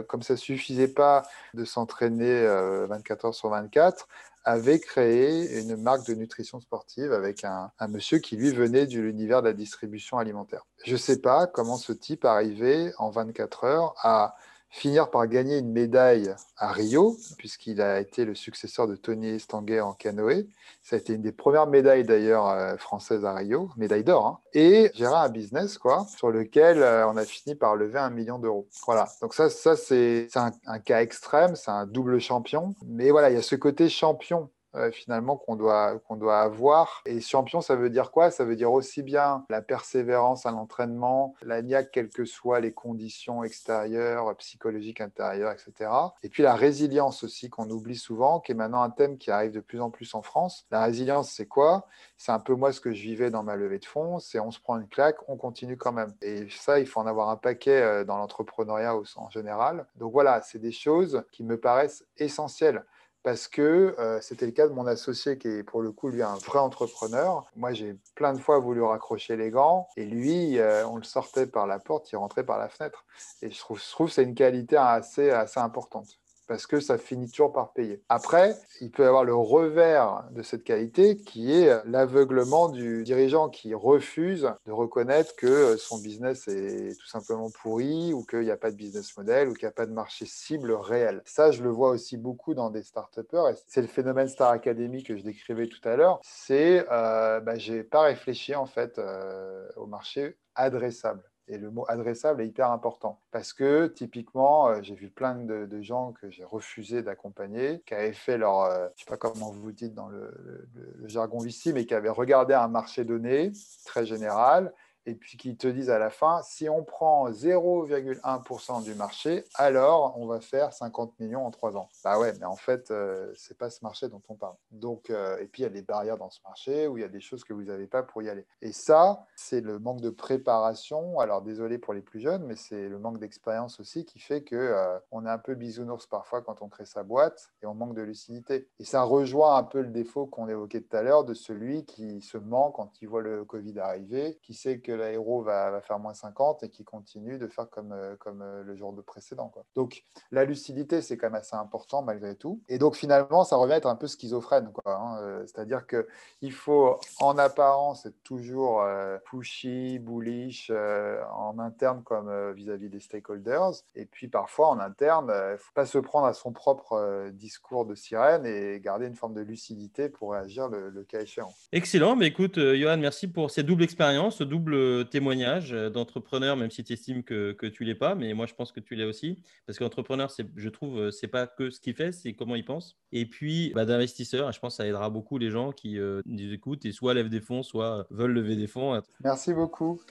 comme 0.08 0.22
ça 0.22 0.36
suffisait 0.36 0.90
pas 0.90 1.24
de 1.54 1.64
s'entraîner 1.64 2.46
24 2.88 3.26
heures 3.26 3.36
sur 3.36 3.50
24, 3.50 4.08
avait 4.48 4.80
créé 4.80 5.60
une 5.60 5.76
marque 5.76 6.08
de 6.08 6.14
nutrition 6.14 6.62
sportive 6.62 7.12
avec 7.12 7.44
un, 7.44 7.70
monsieur 7.90 8.20
qui, 8.20 8.38
lui, 8.38 8.50
venait 8.50 8.88
de 8.88 8.98
l'univers 8.98 9.42
de 9.42 9.50
la 9.50 9.54
distribution 9.54 10.20
alimentaire. 10.20 10.66
Je 10.86 10.94
ne 10.94 10.98
sais 10.98 11.20
pas 11.20 11.48
comment 11.48 11.76
ce 11.76 11.92
type 11.92 12.24
arrivait 12.24 12.94
en 12.98 13.10
24 13.10 13.66
heures 13.66 13.94
à 14.04 14.38
finir 14.78 15.10
par 15.10 15.28
gagner 15.28 15.58
une 15.58 15.72
médaille 15.72 16.34
à 16.56 16.72
Rio, 16.72 17.18
puisqu'il 17.38 17.82
a 17.82 18.00
été 18.00 18.26
le 18.26 18.36
successeur 18.36 18.88
de 18.88 18.96
Tony 18.96 19.30
Estanguet 19.30 19.82
en 19.82 19.94
canoë. 19.94 20.48
Ça 20.84 20.96
a 20.96 21.00
été 21.00 21.14
une 21.14 21.22
des 21.22 21.32
premières 21.32 21.68
médailles 21.68 22.04
d'ailleurs 22.04 22.48
euh, 22.48 22.78
françaises 22.78 23.26
à 23.26 23.34
Rio, 23.34 23.72
médaille 23.76 24.04
d'or. 24.04 24.26
Hein. 24.26 24.40
Et 24.54 24.92
gérer 24.94 25.16
un 25.16 25.30
business 25.30 25.78
quoi, 25.78 26.06
sur 26.16 26.30
lequel 26.30 26.82
euh, 26.82 27.08
on 27.08 27.18
a 27.18 27.26
fini 27.26 27.56
par 27.56 27.76
lever 27.76 28.00
un 28.00 28.12
million 28.12 28.38
d'euros. 28.38 28.68
Voilà, 28.86 29.08
donc 29.22 29.34
ça, 29.34 29.50
ça 29.50 29.76
c'est 29.76 30.28
un, 30.36 30.52
un 30.68 30.80
cas 30.80 31.02
extrême, 31.02 31.56
c'est 31.56 31.72
un 31.72 31.88
double 31.88 32.20
champion. 32.20 32.76
Mais 32.86 33.10
voilà, 33.10 33.32
il 33.32 33.36
y 33.36 33.40
a 33.40 33.42
ce 33.42 33.56
côté 33.56 33.90
champion 33.90 34.50
euh, 34.78 34.92
finalement 34.92 35.38
qu'on 35.38 35.56
doit, 35.56 36.00
qu'on 36.08 36.16
doit 36.16 36.42
avoir. 36.42 37.02
Et 37.06 37.20
champion, 37.20 37.62
ça 37.62 37.76
veut 37.76 37.90
dire 37.90 38.12
quoi? 38.12 38.32
Ça 38.32 38.46
veut 38.46 38.56
dire 38.56 38.72
aussi 38.72 39.04
bien 39.04 39.46
la 39.50 39.62
persévérance 39.62 40.46
à 40.46 40.52
l'entraînement, 40.52 41.36
la 41.42 41.62
niaque, 41.62 41.92
quelles 41.92 42.10
que 42.10 42.26
soient 42.26 42.60
les 42.60 42.74
conditions 42.74 43.44
extérieures, 43.44 44.36
psychologiques, 44.38 45.02
intérieures, 45.02 45.52
etc. 45.52 45.92
Et 46.24 46.30
puis 46.30 46.44
la 46.44 46.56
résilience 46.56 47.24
aussi, 47.24 47.50
qu'on 47.50 47.70
oublie 47.70 47.98
souvent, 47.98 48.40
qui 48.40 48.52
est 48.52 48.56
maintenant 48.56 48.82
un 48.82 48.90
thème 48.90 49.18
qui 49.18 49.32
arrive 49.32 49.52
de 49.52 49.60
plus 49.60 49.82
en 49.82 49.90
plus 49.90 50.14
en 50.14 50.22
France. 50.22 50.66
La 50.72 50.84
résilience, 50.84 51.32
c'est 51.32 51.48
quoi? 51.48 51.88
C'est 52.18 52.32
un 52.32 52.40
peu 52.40 52.56
moi 52.56 52.72
ce 52.72 52.82
que 52.82 52.94
je 52.94 53.02
vivais 53.02 53.30
dans 53.30 53.44
ma 53.44 53.56
levée 53.56 53.80
de 53.80 53.86
fonds, 53.86 54.20
c'est 54.20 54.40
on 54.40 54.52
se 54.52 54.60
prend 54.60 54.78
une 54.78 54.88
claque, 54.88 55.18
on 55.28 55.38
continue 55.38 55.78
quand 55.78 55.92
même. 55.92 56.14
Et 56.22 56.48
ça, 56.50 56.80
il 56.80 56.88
faut 56.88 57.00
en 57.00 57.08
avoir 57.08 57.30
un 57.30 57.38
paquet 57.38 57.82
euh, 57.82 58.04
dans 58.04 58.18
l'entrepreneuriat 58.18 58.96
en 59.16 59.30
général. 59.30 59.86
Donc 59.96 60.12
voilà, 60.12 60.42
c'est 60.42 60.60
des 60.60 60.72
choses 60.72 61.24
qui 61.32 61.44
me 61.44 61.60
paraissent 61.60 62.06
essentielles 62.18 62.84
parce 63.28 63.50
que 63.50 63.94
euh, 64.00 64.22
c'était 64.22 64.46
le 64.46 64.54
cas 64.54 64.70
de 64.70 64.74
mon 64.74 64.88
associé 64.88 65.38
qui 65.38 65.50
est 65.50 65.64
pour 65.64 65.82
le 65.82 65.92
coup 65.92 66.08
lui 66.08 66.24
un 66.24 66.36
vrai 66.36 66.60
entrepreneur. 66.60 67.46
Moi 67.58 67.74
j'ai 67.74 67.98
plein 68.16 68.32
de 68.32 68.40
fois 68.40 68.58
voulu 68.60 68.82
raccrocher 68.82 69.36
les 69.36 69.50
gants 69.50 69.90
et 69.98 70.06
lui 70.06 70.58
euh, 70.60 70.88
on 70.88 70.96
le 70.96 71.04
sortait 71.04 71.46
par 71.46 71.68
la 71.68 71.78
porte, 71.78 72.10
il 72.14 72.16
rentrait 72.16 72.46
par 72.46 72.58
la 72.58 72.70
fenêtre. 72.70 73.04
Et 73.42 73.52
je 73.52 73.60
trouve, 73.60 73.80
que 73.80 74.14
c'est 74.14 74.24
une 74.24 74.34
qualité 74.34 74.78
assez, 74.78 75.30
assez 75.30 75.60
importante 75.60 76.08
parce 76.48 76.66
que 76.66 76.80
ça 76.80 76.98
finit 76.98 77.30
toujours 77.30 77.52
par 77.52 77.74
payer. 77.74 78.02
Après, 78.10 78.56
il 78.82 78.92
peut 78.92 79.04
y 79.04 79.06
avoir 79.06 79.24
le 79.24 79.36
revers 79.36 80.26
de 80.32 80.42
cette 80.42 80.64
qualité 80.64 81.18
qui 81.18 81.54
est 81.54 81.82
l'aveuglement 81.86 82.70
du 82.70 83.04
dirigeant 83.04 83.50
qui 83.50 83.74
refuse 83.74 84.50
de 84.66 84.72
reconnaître 84.72 85.36
que 85.36 85.78
son 85.78 86.00
business 86.00 86.48
est 86.48 86.98
tout 87.00 87.08
simplement 87.08 87.50
pourri 87.62 88.14
ou 88.14 88.24
qu'il 88.24 88.42
n'y 88.42 88.52
a 88.52 88.58
pas 88.58 88.72
de 88.72 88.76
business 88.76 89.16
model 89.18 89.50
ou 89.50 89.54
qu'il 89.54 89.66
n'y 89.66 89.70
a 89.70 89.72
pas 89.72 89.86
de 89.86 89.94
marché 89.94 90.26
cible 90.26 90.72
réel. 90.72 91.22
Ça, 91.26 91.52
je 91.52 91.64
le 91.64 91.70
vois 91.70 91.90
aussi 91.90 92.18
beaucoup 92.18 92.54
dans 92.54 92.70
des 92.70 92.84
start-upers. 92.84 93.56
C'est 93.68 93.82
le 93.82 93.88
phénomène 93.88 94.28
Star 94.28 94.52
Academy 94.52 95.04
que 95.04 95.16
je 95.16 95.24
décrivais 95.24 95.68
tout 95.68 95.88
à 95.88 95.96
l'heure. 95.96 96.20
C'est, 96.24 96.86
euh, 96.92 97.40
bah, 97.40 97.58
j'ai 97.58 97.84
pas 97.84 98.02
réfléchi 98.02 98.56
en 98.56 98.66
fait 98.66 99.00
euh, 99.00 99.68
au 99.76 99.86
marché 99.86 100.38
adressable. 100.56 101.24
Et 101.48 101.58
le 101.58 101.72
mot 101.72 101.86
adressable 101.88 102.42
est 102.42 102.48
hyper 102.48 102.72
important. 102.72 103.20
Parce 103.32 103.54
que 103.54 103.88
typiquement, 103.88 104.70
euh, 104.70 104.80
j'ai 104.82 104.96
vu 104.96 105.10
plein 105.10 105.36
de, 105.36 105.82
gens 105.82 106.12
que 106.14 106.30
j'ai 106.30 106.44
refusé 106.44 107.04
d'accompagner, 107.04 107.82
qui 107.86 107.94
avaient 107.94 108.14
fait 108.14 108.38
leur, 108.38 108.62
euh, 108.62 108.88
je 108.96 109.04
sais 109.04 109.10
pas 109.10 109.18
comment 109.18 109.52
vous 109.52 109.72
dites 109.72 109.94
dans 109.94 110.10
le, 110.10 110.68
le 110.74 111.08
jargon 111.08 111.44
ici, 111.46 111.72
mais 111.72 111.86
qui 111.86 111.94
avaient 111.94 112.10
regardé 112.10 112.54
un 112.54 112.68
marché 112.68 113.06
donné 113.06 113.52
très 113.86 114.06
général 114.06 114.74
et 115.08 115.16
puis 115.16 115.38
qui 115.38 115.56
te 115.56 115.68
disent 115.68 115.90
à 115.90 116.00
la 116.00 116.10
fin, 116.10 116.42
si 116.44 116.68
on 116.68 116.84
prend 116.84 117.32
0,1% 117.32 118.84
du 118.84 118.94
marché, 118.94 119.46
alors 119.56 120.16
on 120.20 120.28
va 120.28 120.42
faire 120.42 120.74
50 120.74 121.18
millions 121.20 121.46
en 121.46 121.52
trois 121.52 121.78
ans. 121.78 121.88
Bah 122.04 122.20
ouais, 122.20 122.34
mais 122.40 122.46
en 122.46 122.58
fait, 122.58 122.92
euh, 122.92 123.32
c'est 123.36 123.58
pas 123.58 123.70
ce 123.70 123.80
marché 123.84 124.10
dont 124.10 124.22
on 124.28 124.36
parle. 124.36 124.56
Donc, 124.72 125.10
euh, 125.10 125.38
et 125.40 125.46
puis 125.46 125.62
il 125.62 125.64
y 125.64 125.68
a 125.68 125.72
des 125.72 125.82
barrières 125.82 126.18
dans 126.18 126.30
ce 126.30 126.42
marché 126.44 126.88
où 126.88 126.98
il 126.98 127.02
y 127.02 127.06
a 127.06 127.10
des 127.10 127.22
choses 127.22 127.46
que 127.46 127.54
vous 127.54 127.64
n'avez 127.64 127.88
pas 127.88 128.04
pour 128.04 128.22
y 128.22 128.30
aller. 128.30 128.46
Et 128.62 128.74
ça, 128.74 129.26
c'est 129.38 129.62
le 129.62 129.80
manque 129.80 130.02
de 130.02 130.10
préparation. 130.10 131.20
Alors 131.22 131.42
désolé 131.42 131.78
pour 131.78 131.94
les 131.94 132.02
plus 132.02 132.20
jeunes, 132.20 132.44
mais 132.44 132.58
c'est 132.58 132.90
le 132.90 133.00
manque 133.00 133.20
d'expérience 133.20 133.80
aussi 133.80 134.04
qui 134.04 134.20
fait 134.20 134.44
que 134.44 134.58
euh, 134.58 135.00
on 135.12 135.26
est 135.26 135.30
un 135.30 135.38
peu 135.38 135.56
bisounours 135.56 136.06
parfois 136.06 136.42
quand 136.42 136.62
on 136.62 136.68
crée 136.68 136.86
sa 136.86 137.04
boîte 137.04 137.54
et 137.64 137.66
on 137.66 137.74
manque 137.74 137.96
de 137.96 138.02
lucidité. 138.02 138.68
Et 138.80 138.84
ça 138.84 139.04
rejoint 139.04 139.56
un 139.56 139.64
peu 139.64 139.80
le 139.80 139.90
défaut 139.90 140.26
qu'on 140.26 140.50
évoquait 140.50 140.82
tout 140.82 140.98
à 140.98 141.02
l'heure 141.02 141.24
de 141.24 141.34
celui 141.34 141.86
qui 141.86 142.22
se 142.22 142.38
ment 142.38 142.72
quand 142.72 143.02
il 143.02 143.08
voit 143.08 143.22
le 143.22 143.46
Covid 143.46 143.80
arriver, 143.80 144.38
qui 144.44 144.54
sait 144.54 144.80
que 144.80 144.97
l'aéro 144.98 145.42
va, 145.42 145.72
va, 145.72 145.82
faire 145.82 146.00
moins 146.00 146.14
50 146.14 146.64
et 146.64 146.70
qui 146.70 146.84
continue 146.84 147.38
de 147.38 147.48
faire 147.48 147.70
comme, 147.70 147.92
euh, 147.92 148.16
comme 148.18 148.42
euh, 148.42 148.64
le 148.64 148.76
jour 148.76 148.94
de 148.94 149.02
précédent. 149.02 149.50
Quoi. 149.50 149.64
Donc 149.76 150.04
la 150.32 150.46
lucidité, 150.46 151.02
c'est 151.02 151.18
quand 151.18 151.28
même 151.28 151.40
assez 151.40 151.56
important 151.56 152.02
malgré 152.02 152.36
tout. 152.36 152.62
Et 152.70 152.78
donc 152.78 152.96
finalement, 152.96 153.44
ça 153.44 153.56
revient 153.56 153.74
à 153.74 153.78
être 153.78 153.88
un 153.88 153.96
peu 153.96 154.08
schizophrène. 154.08 154.72
Hein. 154.86 155.18
euh, 155.22 155.46
C'est-à-dire 155.46 155.86
qu'il 155.88 156.52
faut 156.52 157.00
en 157.20 157.38
apparence 157.38 158.06
être 158.06 158.22
toujours 158.24 158.84
pushy, 159.26 160.00
bullish 160.00 160.72
en 160.72 161.60
interne 161.60 162.04
comme 162.04 162.54
vis-à-vis 162.54 162.90
des 162.90 163.00
stakeholders. 163.00 163.84
Et 163.96 164.06
puis 164.06 164.28
parfois 164.28 164.70
en 164.70 164.80
interne, 164.80 165.32
il 165.32 165.52
ne 165.54 165.58
faut 165.58 165.74
pas 165.74 165.86
se 165.86 165.98
prendre 165.98 166.26
à 166.26 166.34
son 166.34 166.52
propre 166.52 167.30
discours 167.32 167.86
de 167.86 167.96
sirène 167.96 168.46
et 168.46 168.80
garder 168.80 169.08
une 169.08 169.16
forme 169.16 169.34
de 169.34 169.42
lucidité 169.42 170.10
pour 170.10 170.32
réagir 170.34 170.68
le, 170.68 170.90
le 170.90 171.04
cas 171.04 171.22
échéant. 171.22 171.54
Excellent. 171.72 172.16
Mais 172.16 172.28
écoute, 172.28 172.60
Johan, 172.60 172.98
merci 172.98 173.28
pour 173.28 173.52
cette 173.52 173.66
double 173.66 173.84
expérience, 173.84 174.38
ce 174.38 174.44
double 174.44 174.76
témoignage 175.04 175.74
euh, 175.74 175.90
d'entrepreneur, 175.90 176.58
même 176.58 176.72
si 176.72 176.84
tu 176.84 176.94
estimes 176.94 177.24
que, 177.24 177.54
que 177.54 177.66
tu 177.66 177.84
l'es 177.84 177.96
pas, 177.96 178.16
mais 178.16 178.34
moi 178.34 178.46
je 178.46 178.54
pense 178.54 178.72
que 178.72 178.80
tu 178.80 178.96
l'es 178.96 179.06
aussi, 179.06 179.42
parce 179.66 179.78
qu'entrepreneur, 179.80 180.32
je 180.56 180.70
trouve, 180.70 181.00
euh, 181.00 181.12
c'est 181.12 181.28
pas 181.28 181.48
que 181.48 181.70
ce 181.70 181.80
qu'il 181.80 181.94
fait, 181.94 182.12
c'est 182.12 182.34
comment 182.34 182.56
il 182.56 182.66
pense. 182.66 182.98
Et 183.12 183.26
puis 183.26 183.72
bah, 183.76 183.86
d'investisseur, 183.86 184.52
je 184.52 184.60
pense 184.60 184.74
que 184.74 184.78
ça 184.78 184.88
aidera 184.88 185.10
beaucoup 185.10 185.38
les 185.38 185.50
gens 185.50 185.72
qui 185.72 186.00
euh, 186.00 186.22
nous 186.26 186.54
écoutent 186.54 186.86
et 186.86 186.92
soit 186.92 187.14
lèvent 187.14 187.30
des 187.30 187.42
fonds, 187.42 187.64
soit 187.64 188.08
veulent 188.10 188.34
lever 188.34 188.56
des 188.56 188.68
fonds. 188.68 189.02
Merci 189.24 189.54
beaucoup. 189.54 190.02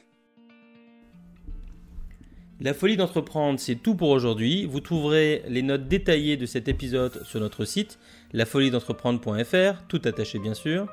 La 2.58 2.72
folie 2.72 2.96
d'entreprendre, 2.96 3.60
c'est 3.60 3.74
tout 3.74 3.94
pour 3.94 4.08
aujourd'hui. 4.08 4.64
Vous 4.64 4.80
trouverez 4.80 5.42
les 5.46 5.60
notes 5.60 5.88
détaillées 5.88 6.38
de 6.38 6.46
cet 6.46 6.68
épisode 6.68 7.22
sur 7.24 7.38
notre 7.38 7.66
site, 7.66 7.98
lafoliedentreprendre.fr, 8.32 9.86
tout 9.88 10.00
attaché 10.06 10.38
bien 10.38 10.54
sûr. 10.54 10.86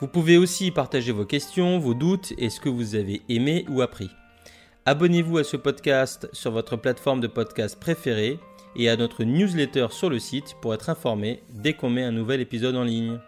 Vous 0.00 0.08
pouvez 0.08 0.38
aussi 0.38 0.70
partager 0.70 1.12
vos 1.12 1.26
questions, 1.26 1.78
vos 1.78 1.92
doutes 1.92 2.32
et 2.38 2.48
ce 2.48 2.58
que 2.58 2.70
vous 2.70 2.94
avez 2.94 3.20
aimé 3.28 3.66
ou 3.68 3.82
appris. 3.82 4.10
Abonnez-vous 4.86 5.36
à 5.36 5.44
ce 5.44 5.58
podcast 5.58 6.26
sur 6.32 6.52
votre 6.52 6.76
plateforme 6.76 7.20
de 7.20 7.26
podcast 7.26 7.78
préférée 7.78 8.38
et 8.76 8.88
à 8.88 8.96
notre 8.96 9.24
newsletter 9.24 9.88
sur 9.90 10.08
le 10.08 10.18
site 10.18 10.56
pour 10.62 10.72
être 10.72 10.88
informé 10.88 11.42
dès 11.50 11.74
qu'on 11.74 11.90
met 11.90 12.02
un 12.02 12.12
nouvel 12.12 12.40
épisode 12.40 12.76
en 12.76 12.84
ligne. 12.84 13.20